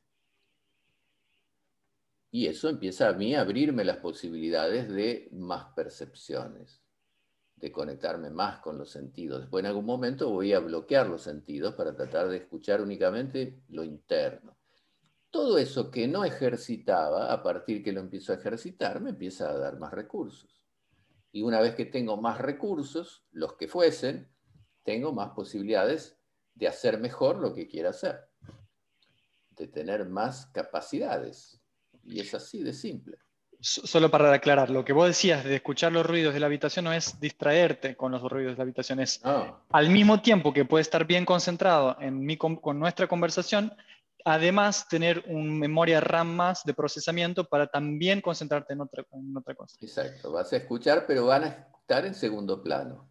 Y 2.30 2.46
eso 2.46 2.68
empieza 2.68 3.08
a 3.08 3.12
mí 3.12 3.34
a 3.34 3.40
abrirme 3.40 3.84
las 3.84 3.98
posibilidades 3.98 4.88
de 4.90 5.28
más 5.32 5.72
percepciones, 5.74 6.82
de 7.56 7.72
conectarme 7.72 8.30
más 8.30 8.58
con 8.60 8.76
los 8.76 8.90
sentidos. 8.90 9.40
Después 9.40 9.62
en 9.62 9.68
algún 9.68 9.86
momento 9.86 10.30
voy 10.30 10.52
a 10.52 10.60
bloquear 10.60 11.08
los 11.08 11.22
sentidos 11.22 11.74
para 11.74 11.96
tratar 11.96 12.28
de 12.28 12.36
escuchar 12.38 12.82
únicamente 12.82 13.62
lo 13.68 13.84
interno. 13.84 14.56
Todo 15.30 15.58
eso 15.58 15.90
que 15.90 16.08
no 16.08 16.24
ejercitaba, 16.24 17.32
a 17.32 17.42
partir 17.42 17.82
que 17.82 17.92
lo 17.92 18.00
empiezo 18.00 18.32
a 18.32 18.36
ejercitar, 18.36 19.00
me 19.00 19.10
empieza 19.10 19.50
a 19.50 19.58
dar 19.58 19.78
más 19.78 19.92
recursos. 19.92 20.62
Y 21.32 21.42
una 21.42 21.60
vez 21.60 21.74
que 21.74 21.86
tengo 21.86 22.16
más 22.16 22.38
recursos, 22.38 23.24
los 23.32 23.54
que 23.54 23.68
fuesen, 23.68 24.30
tengo 24.82 25.12
más 25.12 25.30
posibilidades 25.30 26.15
de 26.56 26.66
hacer 26.66 26.98
mejor 26.98 27.36
lo 27.36 27.54
que 27.54 27.68
quiera 27.68 27.90
hacer, 27.90 28.18
de 29.50 29.68
tener 29.68 30.06
más 30.08 30.46
capacidades. 30.46 31.60
Y 32.02 32.20
es 32.20 32.34
así 32.34 32.62
de 32.62 32.72
simple. 32.72 33.18
Solo 33.60 34.10
para 34.10 34.32
aclarar, 34.32 34.70
lo 34.70 34.84
que 34.84 34.92
vos 34.92 35.06
decías 35.06 35.44
de 35.44 35.56
escuchar 35.56 35.90
los 35.90 36.04
ruidos 36.04 36.34
de 36.34 36.40
la 36.40 36.46
habitación 36.46 36.84
no 36.84 36.92
es 36.92 37.18
distraerte 37.20 37.96
con 37.96 38.12
los 38.12 38.22
ruidos 38.22 38.52
de 38.52 38.58
la 38.58 38.62
habitación, 38.64 39.00
es 39.00 39.20
al 39.70 39.88
mismo 39.88 40.20
tiempo 40.20 40.52
que 40.52 40.66
puedes 40.66 40.86
estar 40.86 41.06
bien 41.06 41.24
concentrado 41.24 41.96
en 42.00 42.20
mi, 42.20 42.36
con 42.36 42.78
nuestra 42.78 43.06
conversación, 43.06 43.74
además 44.24 44.86
tener 44.88 45.24
una 45.26 45.52
memoria 45.52 46.00
RAM 46.00 46.36
más 46.36 46.64
de 46.64 46.74
procesamiento 46.74 47.44
para 47.44 47.66
también 47.66 48.20
concentrarte 48.20 48.74
en 48.74 48.82
otra, 48.82 49.04
en 49.12 49.36
otra 49.36 49.54
cosa. 49.54 49.76
Exacto, 49.80 50.32
vas 50.32 50.52
a 50.52 50.58
escuchar, 50.58 51.04
pero 51.06 51.26
van 51.26 51.44
a 51.44 51.68
estar 51.80 52.04
en 52.04 52.14
segundo 52.14 52.62
plano. 52.62 53.08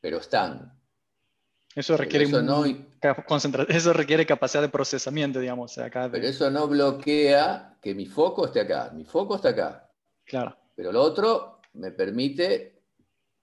Pero 0.00 0.18
están. 0.18 0.81
Eso 1.74 1.96
requiere, 1.96 2.26
eso, 2.26 2.42
no, 2.42 2.64
eso 2.66 3.92
requiere 3.94 4.26
capacidad 4.26 4.62
de 4.62 4.68
procesamiento, 4.68 5.40
digamos. 5.40 5.74
Pero 5.74 6.26
eso 6.26 6.50
no 6.50 6.68
bloquea 6.68 7.78
que 7.80 7.94
mi 7.94 8.04
foco 8.06 8.46
esté 8.46 8.60
acá. 8.60 8.90
Mi 8.92 9.04
foco 9.04 9.36
está 9.36 9.50
acá. 9.50 9.90
Claro. 10.24 10.56
Pero 10.74 10.92
lo 10.92 11.00
otro 11.00 11.60
me 11.74 11.90
permite, 11.92 12.82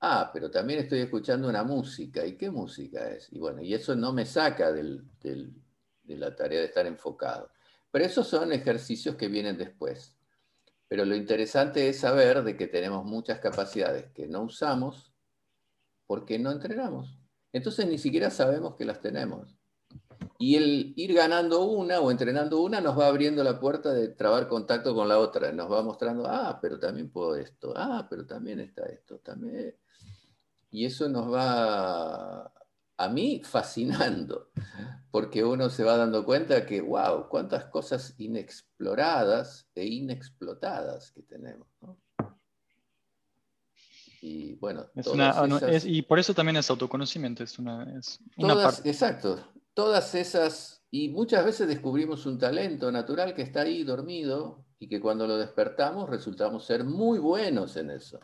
ah, 0.01 0.29
pero 0.31 0.51
también 0.51 0.79
estoy 0.79 0.99
escuchando 0.99 1.49
una 1.49 1.63
música. 1.63 2.23
¿Y 2.25 2.37
qué 2.37 2.51
música 2.51 3.09
es? 3.09 3.31
Y 3.31 3.39
bueno, 3.39 3.61
y 3.61 3.73
eso 3.73 3.95
no 3.95 4.13
me 4.13 4.25
saca 4.25 4.71
de 4.71 5.01
la 6.05 6.35
tarea 6.35 6.59
de 6.59 6.65
estar 6.65 6.85
enfocado. 6.85 7.49
Pero 7.91 8.05
esos 8.05 8.27
son 8.27 8.53
ejercicios 8.53 9.15
que 9.15 9.27
vienen 9.27 9.57
después. 9.57 10.15
Pero 10.87 11.05
lo 11.05 11.15
interesante 11.15 11.89
es 11.89 11.99
saber 11.99 12.43
de 12.43 12.55
que 12.55 12.67
tenemos 12.67 13.05
muchas 13.05 13.39
capacidades 13.39 14.07
que 14.13 14.27
no 14.27 14.43
usamos 14.43 15.13
porque 16.05 16.39
no 16.39 16.51
entrenamos. 16.51 17.18
Entonces 17.53 17.87
ni 17.87 17.97
siquiera 17.97 18.29
sabemos 18.29 18.75
que 18.75 18.85
las 18.85 19.01
tenemos. 19.01 19.55
Y 20.37 20.55
el 20.55 20.93
ir 20.95 21.13
ganando 21.13 21.65
una 21.65 21.99
o 21.99 22.11
entrenando 22.11 22.61
una 22.61 22.79
nos 22.79 22.97
va 22.97 23.07
abriendo 23.07 23.43
la 23.43 23.59
puerta 23.59 23.93
de 23.93 24.07
trabar 24.09 24.47
contacto 24.47 24.95
con 24.95 25.07
la 25.09 25.19
otra. 25.19 25.51
Nos 25.51 25.71
va 25.71 25.83
mostrando, 25.83 26.25
ah, 26.27 26.59
pero 26.61 26.79
también 26.79 27.09
puedo 27.09 27.35
esto, 27.35 27.73
ah, 27.75 28.07
pero 28.09 28.25
también 28.25 28.59
está 28.59 28.85
esto, 28.85 29.17
también. 29.19 29.75
Y 30.71 30.85
eso 30.85 31.09
nos 31.09 31.33
va, 31.33 32.53
a 32.99 33.07
mí, 33.07 33.41
fascinando, 33.45 34.49
porque 35.09 35.43
uno 35.43 35.69
se 35.69 35.85
va 35.85 35.95
dando 35.95 36.25
cuenta 36.25 36.65
que, 36.65 36.81
wow, 36.81 37.29
cuántas 37.29 37.65
cosas 37.65 38.13
inexploradas 38.17 39.69
e 39.73 39.85
inexplotadas 39.85 41.11
que 41.11 41.23
tenemos. 41.23 41.67
Y 44.21 44.55
bueno, 44.55 44.85
y 45.85 46.01
por 46.01 46.19
eso 46.19 46.33
también 46.33 46.57
es 46.57 46.69
autoconocimiento, 46.69 47.43
es 47.43 47.57
una, 47.57 47.85
parte. 48.37 48.89
Exacto, 48.89 49.39
todas 49.73 50.13
esas, 50.13 50.83
y 50.91 51.09
muchas 51.09 51.45
veces 51.45 51.67
descubrimos 51.67 52.25
un 52.25 52.37
talento 52.37 52.91
natural 52.91 53.33
que 53.33 53.43
está 53.43 53.61
ahí 53.61 53.83
dormido 53.83 54.65
y 54.77 54.89
que 54.89 54.99
cuando 54.99 55.25
lo 55.25 55.37
despertamos 55.37 56.09
resultamos 56.09 56.65
ser 56.65 56.83
muy 56.83 57.19
buenos 57.19 57.77
en 57.77 57.91
eso. 57.91 58.19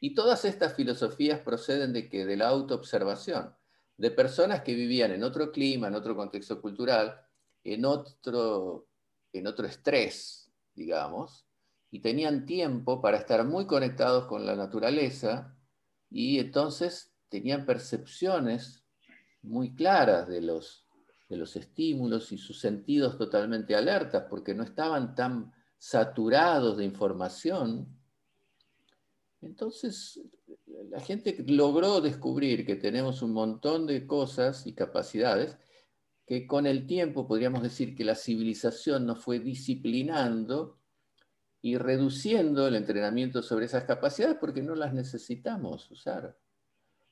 Y 0.00 0.14
todas 0.14 0.46
estas 0.46 0.74
filosofías 0.74 1.40
proceden 1.40 1.92
de 1.92 2.08
que 2.08 2.24
de 2.24 2.36
la 2.36 2.48
autoobservación, 2.48 3.54
de 3.98 4.10
personas 4.10 4.62
que 4.62 4.74
vivían 4.74 5.12
en 5.12 5.22
otro 5.22 5.52
clima, 5.52 5.88
en 5.88 5.94
otro 5.94 6.16
contexto 6.16 6.62
cultural, 6.62 7.20
en 7.62 7.84
otro, 7.84 8.88
en 9.34 9.46
otro 9.46 9.66
estrés, 9.66 10.50
digamos, 10.74 11.46
y 11.90 12.00
tenían 12.00 12.46
tiempo 12.46 13.00
para 13.00 13.18
estar 13.18 13.44
muy 13.44 13.66
conectados 13.66 14.26
con 14.26 14.46
la 14.46 14.54
naturaleza 14.54 15.56
y 16.10 16.38
entonces 16.38 17.12
tenían 17.28 17.66
percepciones 17.66 18.84
muy 19.42 19.74
claras 19.74 20.28
de 20.28 20.40
los, 20.40 20.86
de 21.28 21.36
los 21.36 21.56
estímulos 21.56 22.32
y 22.32 22.38
sus 22.38 22.60
sentidos 22.60 23.18
totalmente 23.18 23.74
alertas 23.74 24.24
porque 24.28 24.54
no 24.54 24.62
estaban 24.62 25.14
tan 25.14 25.52
saturados 25.78 26.76
de 26.76 26.84
información. 26.84 27.88
Entonces 29.40 30.20
la 30.90 31.00
gente 31.00 31.42
logró 31.46 32.00
descubrir 32.00 32.66
que 32.66 32.76
tenemos 32.76 33.22
un 33.22 33.32
montón 33.32 33.86
de 33.86 34.06
cosas 34.06 34.66
y 34.66 34.74
capacidades 34.74 35.56
que 36.26 36.46
con 36.46 36.66
el 36.66 36.86
tiempo 36.86 37.26
podríamos 37.26 37.62
decir 37.62 37.96
que 37.96 38.04
la 38.04 38.14
civilización 38.14 39.06
nos 39.06 39.24
fue 39.24 39.40
disciplinando 39.40 40.79
y 41.62 41.76
reduciendo 41.76 42.66
el 42.66 42.74
entrenamiento 42.74 43.42
sobre 43.42 43.66
esas 43.66 43.84
capacidades 43.84 44.36
porque 44.40 44.62
no 44.62 44.74
las 44.74 44.94
necesitamos 44.94 45.90
usar. 45.90 46.36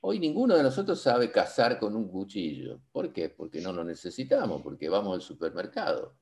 Hoy 0.00 0.18
ninguno 0.20 0.56
de 0.56 0.62
nosotros 0.62 1.00
sabe 1.00 1.30
cazar 1.30 1.78
con 1.78 1.96
un 1.96 2.08
cuchillo. 2.08 2.80
¿Por 2.92 3.12
qué? 3.12 3.28
Porque 3.28 3.60
no 3.60 3.72
lo 3.72 3.84
necesitamos, 3.84 4.62
porque 4.62 4.88
vamos 4.88 5.14
al 5.14 5.22
supermercado. 5.22 6.16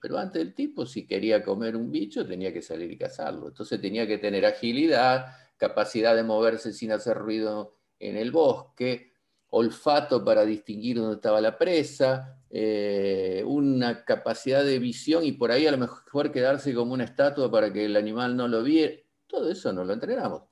Pero 0.00 0.18
antes 0.18 0.40
el 0.40 0.54
tipo, 0.54 0.86
si 0.86 1.06
quería 1.06 1.42
comer 1.42 1.76
un 1.76 1.90
bicho, 1.90 2.26
tenía 2.26 2.52
que 2.52 2.62
salir 2.62 2.90
y 2.90 2.96
cazarlo. 2.96 3.48
Entonces 3.48 3.80
tenía 3.80 4.06
que 4.06 4.18
tener 4.18 4.46
agilidad, 4.46 5.26
capacidad 5.56 6.16
de 6.16 6.22
moverse 6.22 6.72
sin 6.72 6.92
hacer 6.92 7.18
ruido 7.18 7.74
en 7.98 8.16
el 8.16 8.30
bosque, 8.30 9.07
olfato 9.50 10.24
para 10.24 10.44
distinguir 10.44 10.98
dónde 10.98 11.16
estaba 11.16 11.40
la 11.40 11.56
presa, 11.56 12.38
eh, 12.50 13.42
una 13.46 14.04
capacidad 14.04 14.64
de 14.64 14.78
visión 14.78 15.24
y 15.24 15.32
por 15.32 15.50
ahí 15.50 15.66
a 15.66 15.72
lo 15.72 15.78
mejor 15.78 16.32
quedarse 16.32 16.74
como 16.74 16.94
una 16.94 17.04
estatua 17.04 17.50
para 17.50 17.72
que 17.72 17.84
el 17.84 17.96
animal 17.96 18.36
no 18.36 18.48
lo 18.48 18.62
viera. 18.62 18.94
Todo 19.26 19.50
eso 19.50 19.72
no 19.72 19.84
lo 19.84 19.92
entrenamos. 19.92 20.42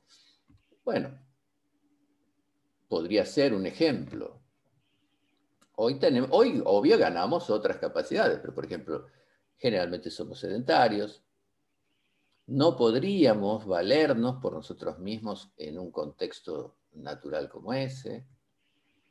Bueno, 0.85 1.19
podría 2.89 3.25
ser 3.25 3.55
un 3.55 3.67
ejemplo. 3.67 4.41
Hoy, 5.77 5.99
tenemos, 5.99 6.31
hoy, 6.33 6.63
obvio, 6.65 6.99
ganamos 6.99 7.51
otras 7.51 7.79
capacidades, 7.79 8.39
pero 8.41 8.55
por 8.55 8.65
ejemplo, 8.65 9.07
generalmente 9.57 10.11
somos 10.11 10.39
sedentarios. 10.39 11.23
No 12.47 12.77
podríamos 12.77 13.67
valernos 13.67 14.37
por 14.41 14.53
nosotros 14.53 14.99
mismos 14.99 15.51
en 15.57 15.79
un 15.79 15.91
contexto 15.91 16.77
natural 16.93 17.49
como 17.49 17.73
ese. 17.73 18.27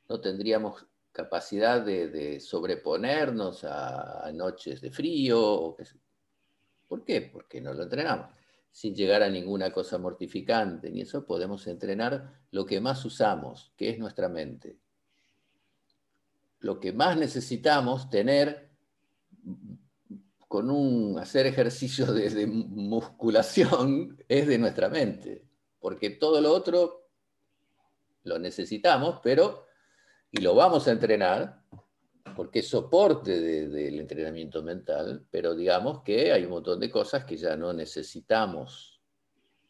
No 0.07 0.19
tendríamos 0.21 0.85
capacidad 1.15 1.81
de, 1.81 2.39
sobreponernos 2.41 3.63
a, 3.63 4.29
noches 4.33 4.81
de 4.81 4.91
frío. 4.91 5.77
¿Por 6.87 7.05
qué? 7.05 7.21
Porque 7.21 7.61
no 7.61 7.73
lo 7.73 7.83
entrenamos. 7.83 8.27
Sin 8.69 8.93
llegar 8.93 9.23
a 9.23 9.29
ninguna 9.29 9.71
cosa 9.71 9.97
mortificante, 9.97 10.91
ni 10.91 11.01
eso 11.01 11.25
podemos 11.25 11.65
entrenar 11.67 12.41
lo 12.51 12.65
que 12.65 12.81
más 12.81 13.05
usamos, 13.05 13.71
que 13.77 13.89
es 13.89 13.97
nuestra 13.97 14.27
mente. 14.27 14.77
Lo 16.59 16.79
que 16.81 16.91
más 16.91 17.17
necesitamos 17.17 18.09
tener 18.09 18.69
con 20.49 20.69
un 20.69 21.17
hacer 21.17 21.45
ejercicio 21.45 22.07
de 22.07 22.45
musculación 22.45 24.17
es 24.27 24.47
de 24.47 24.57
nuestra 24.57 24.89
mente, 24.89 25.45
porque 25.79 26.09
todo 26.09 26.41
lo 26.41 26.51
otro 26.51 27.07
lo 28.23 28.37
necesitamos, 28.39 29.21
pero 29.23 29.64
y 30.37 30.41
lo 30.41 30.53
vamos 30.53 30.87
a 30.87 30.91
entrenar 30.91 31.63
porque 32.35 32.59
es 32.59 32.67
soporte 32.67 33.39
del 33.39 33.99
entrenamiento 33.99 34.61
mental, 34.61 35.25
pero 35.31 35.55
digamos 35.55 36.03
que 36.03 36.33
hay 36.33 36.43
un 36.43 36.49
montón 36.49 36.79
de 36.81 36.89
cosas 36.89 37.23
que 37.23 37.37
ya 37.37 37.55
no 37.55 37.71
necesitamos 37.71 39.01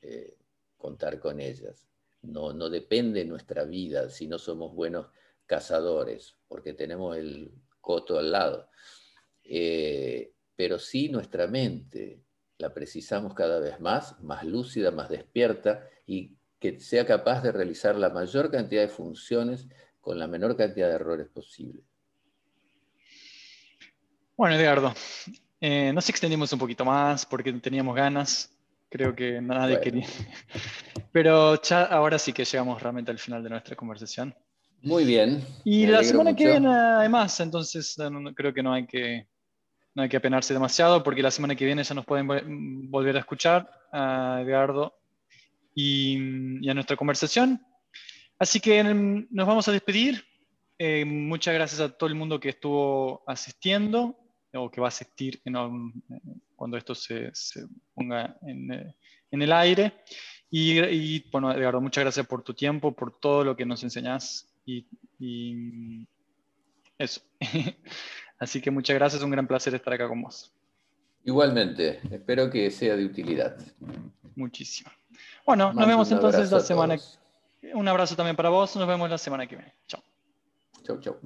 eh, 0.02 0.36
contar 0.76 1.20
con 1.20 1.40
ellas. 1.40 1.88
No, 2.24 2.52
no 2.54 2.72
depende 2.72 3.24
nuestra 3.26 3.66
vida 3.66 4.10
si 4.10 4.26
no 4.26 4.40
somos 4.40 4.74
buenos 4.74 5.08
cazadores, 5.46 6.36
porque 6.48 6.74
tenemos 6.74 7.16
el 7.16 7.52
coto 7.80 8.18
al 8.18 8.32
lado. 8.32 8.68
Eh, 9.44 10.34
pero 10.56 10.80
sí 10.80 11.10
nuestra 11.10 11.46
mente 11.46 12.24
la 12.58 12.74
precisamos 12.74 13.36
cada 13.36 13.60
vez 13.60 13.80
más, 13.80 14.20
más 14.22 14.44
lúcida, 14.44 14.90
más 14.90 15.10
despierta 15.10 15.88
y 16.08 16.36
que 16.58 16.80
sea 16.80 17.06
capaz 17.06 17.44
de 17.44 17.52
realizar 17.52 17.96
la 17.96 18.10
mayor 18.10 18.50
cantidad 18.50 18.82
de 18.82 18.88
funciones 18.88 19.68
con 20.06 20.20
la 20.20 20.28
menor 20.28 20.56
cantidad 20.56 20.88
de 20.88 20.94
errores 20.94 21.28
posible. 21.30 21.82
Bueno, 24.38 24.56
Edgardo, 24.56 24.94
eh, 25.60 25.92
nos 25.92 26.08
extendimos 26.08 26.54
un 26.54 26.60
poquito 26.60 26.86
más 26.86 27.26
porque 27.26 27.52
teníamos 27.54 27.96
ganas. 27.96 28.56
Creo 28.88 29.16
que 29.16 29.42
nadie 29.42 29.82
quería. 29.82 30.06
Pero 31.12 31.60
ya 31.60 31.86
ahora 31.86 32.20
sí 32.20 32.34
que 32.34 32.46
llegamos 32.46 32.84
realmente 32.84 33.10
al 33.10 33.18
final 33.18 33.42
de 33.42 33.50
nuestra 33.50 33.76
conversación. 33.76 34.36
Muy 34.84 35.06
bien. 35.06 35.44
Y 35.64 35.88
la 35.88 36.04
semana 36.04 36.36
que 36.36 36.46
viene 36.46 36.70
hay 36.70 37.10
más, 37.10 37.40
entonces 37.40 37.98
creo 38.36 38.54
que 38.54 38.62
no 38.62 38.74
hay 38.74 38.86
que, 38.86 39.28
no 39.96 40.04
hay 40.04 40.10
que 40.10 40.18
apenarse 40.18 40.54
demasiado 40.54 41.02
porque 41.02 41.24
la 41.24 41.32
semana 41.32 41.56
que 41.56 41.66
viene 41.66 41.84
ya 41.84 41.96
nos 41.96 42.06
pueden 42.06 42.92
volver 42.92 43.16
a 43.16 43.22
escuchar 43.22 43.68
a 43.92 44.40
Edgardo 44.46 45.00
y, 45.74 46.64
y 46.64 46.70
a 46.70 46.76
nuestra 46.76 46.96
conversación. 46.96 47.60
Así 48.38 48.60
que 48.60 48.84
nos 48.84 49.48
vamos 49.48 49.68
a 49.68 49.72
despedir. 49.72 50.24
Eh, 50.78 51.06
muchas 51.06 51.54
gracias 51.54 51.80
a 51.80 51.90
todo 51.90 52.10
el 52.10 52.16
mundo 52.16 52.40
que 52.40 52.50
estuvo 52.50 53.24
asistiendo 53.28 54.18
o 54.54 54.70
que 54.70 54.82
va 54.82 54.88
a 54.88 54.90
asistir 54.90 55.42
cuando 56.56 56.78
esto 56.78 56.96
se, 56.96 57.32
ponga 57.94 58.38
eh, 58.48 58.94
en, 59.32 59.42
el 59.42 59.52
aire. 59.54 59.94
Y, 60.50 61.30
bueno, 61.30 61.52
Edgardo, 61.52 61.82
muchas 61.82 62.04
gracias 62.04 62.28
por 62.28 62.44
tu 62.44 62.54
tiempo, 62.54 62.94
por 62.94 63.20
todo 63.20 63.44
lo 63.44 63.56
que 63.56 63.66
nos 63.66 63.84
enseñas 63.84 64.48
y, 64.66 64.86
y 65.20 66.08
eso. 66.98 67.22
Así 68.40 68.62
que 68.62 68.72
muchas 68.72 68.96
gracias, 68.96 69.24
un 69.24 69.32
gran 69.32 69.48
placer 69.48 69.74
estar 69.76 69.94
acá 69.94 70.08
con 70.08 70.22
vos. 70.22 70.54
Igualmente, 71.24 72.02
espero 72.12 72.50
que 72.50 72.70
sea 72.70 72.96
de 72.96 73.06
utilidad. 73.06 73.58
Muchísimo. 74.36 74.92
Bueno, 75.46 75.74
nos 75.74 75.88
vemos 75.88 76.12
entonces 76.12 76.52
la 76.52 76.60
semana. 76.60 76.98
Un 77.74 77.88
abrazo 77.88 78.16
también 78.16 78.36
para 78.36 78.50
vos, 78.50 78.76
nos 78.76 78.88
vemos 78.88 79.10
la 79.10 79.18
semana 79.18 79.48
que 79.48 79.56
viene. 79.56 79.74
Chao. 79.88 80.02
Chau, 80.84 81.00
chau. 81.00 81.20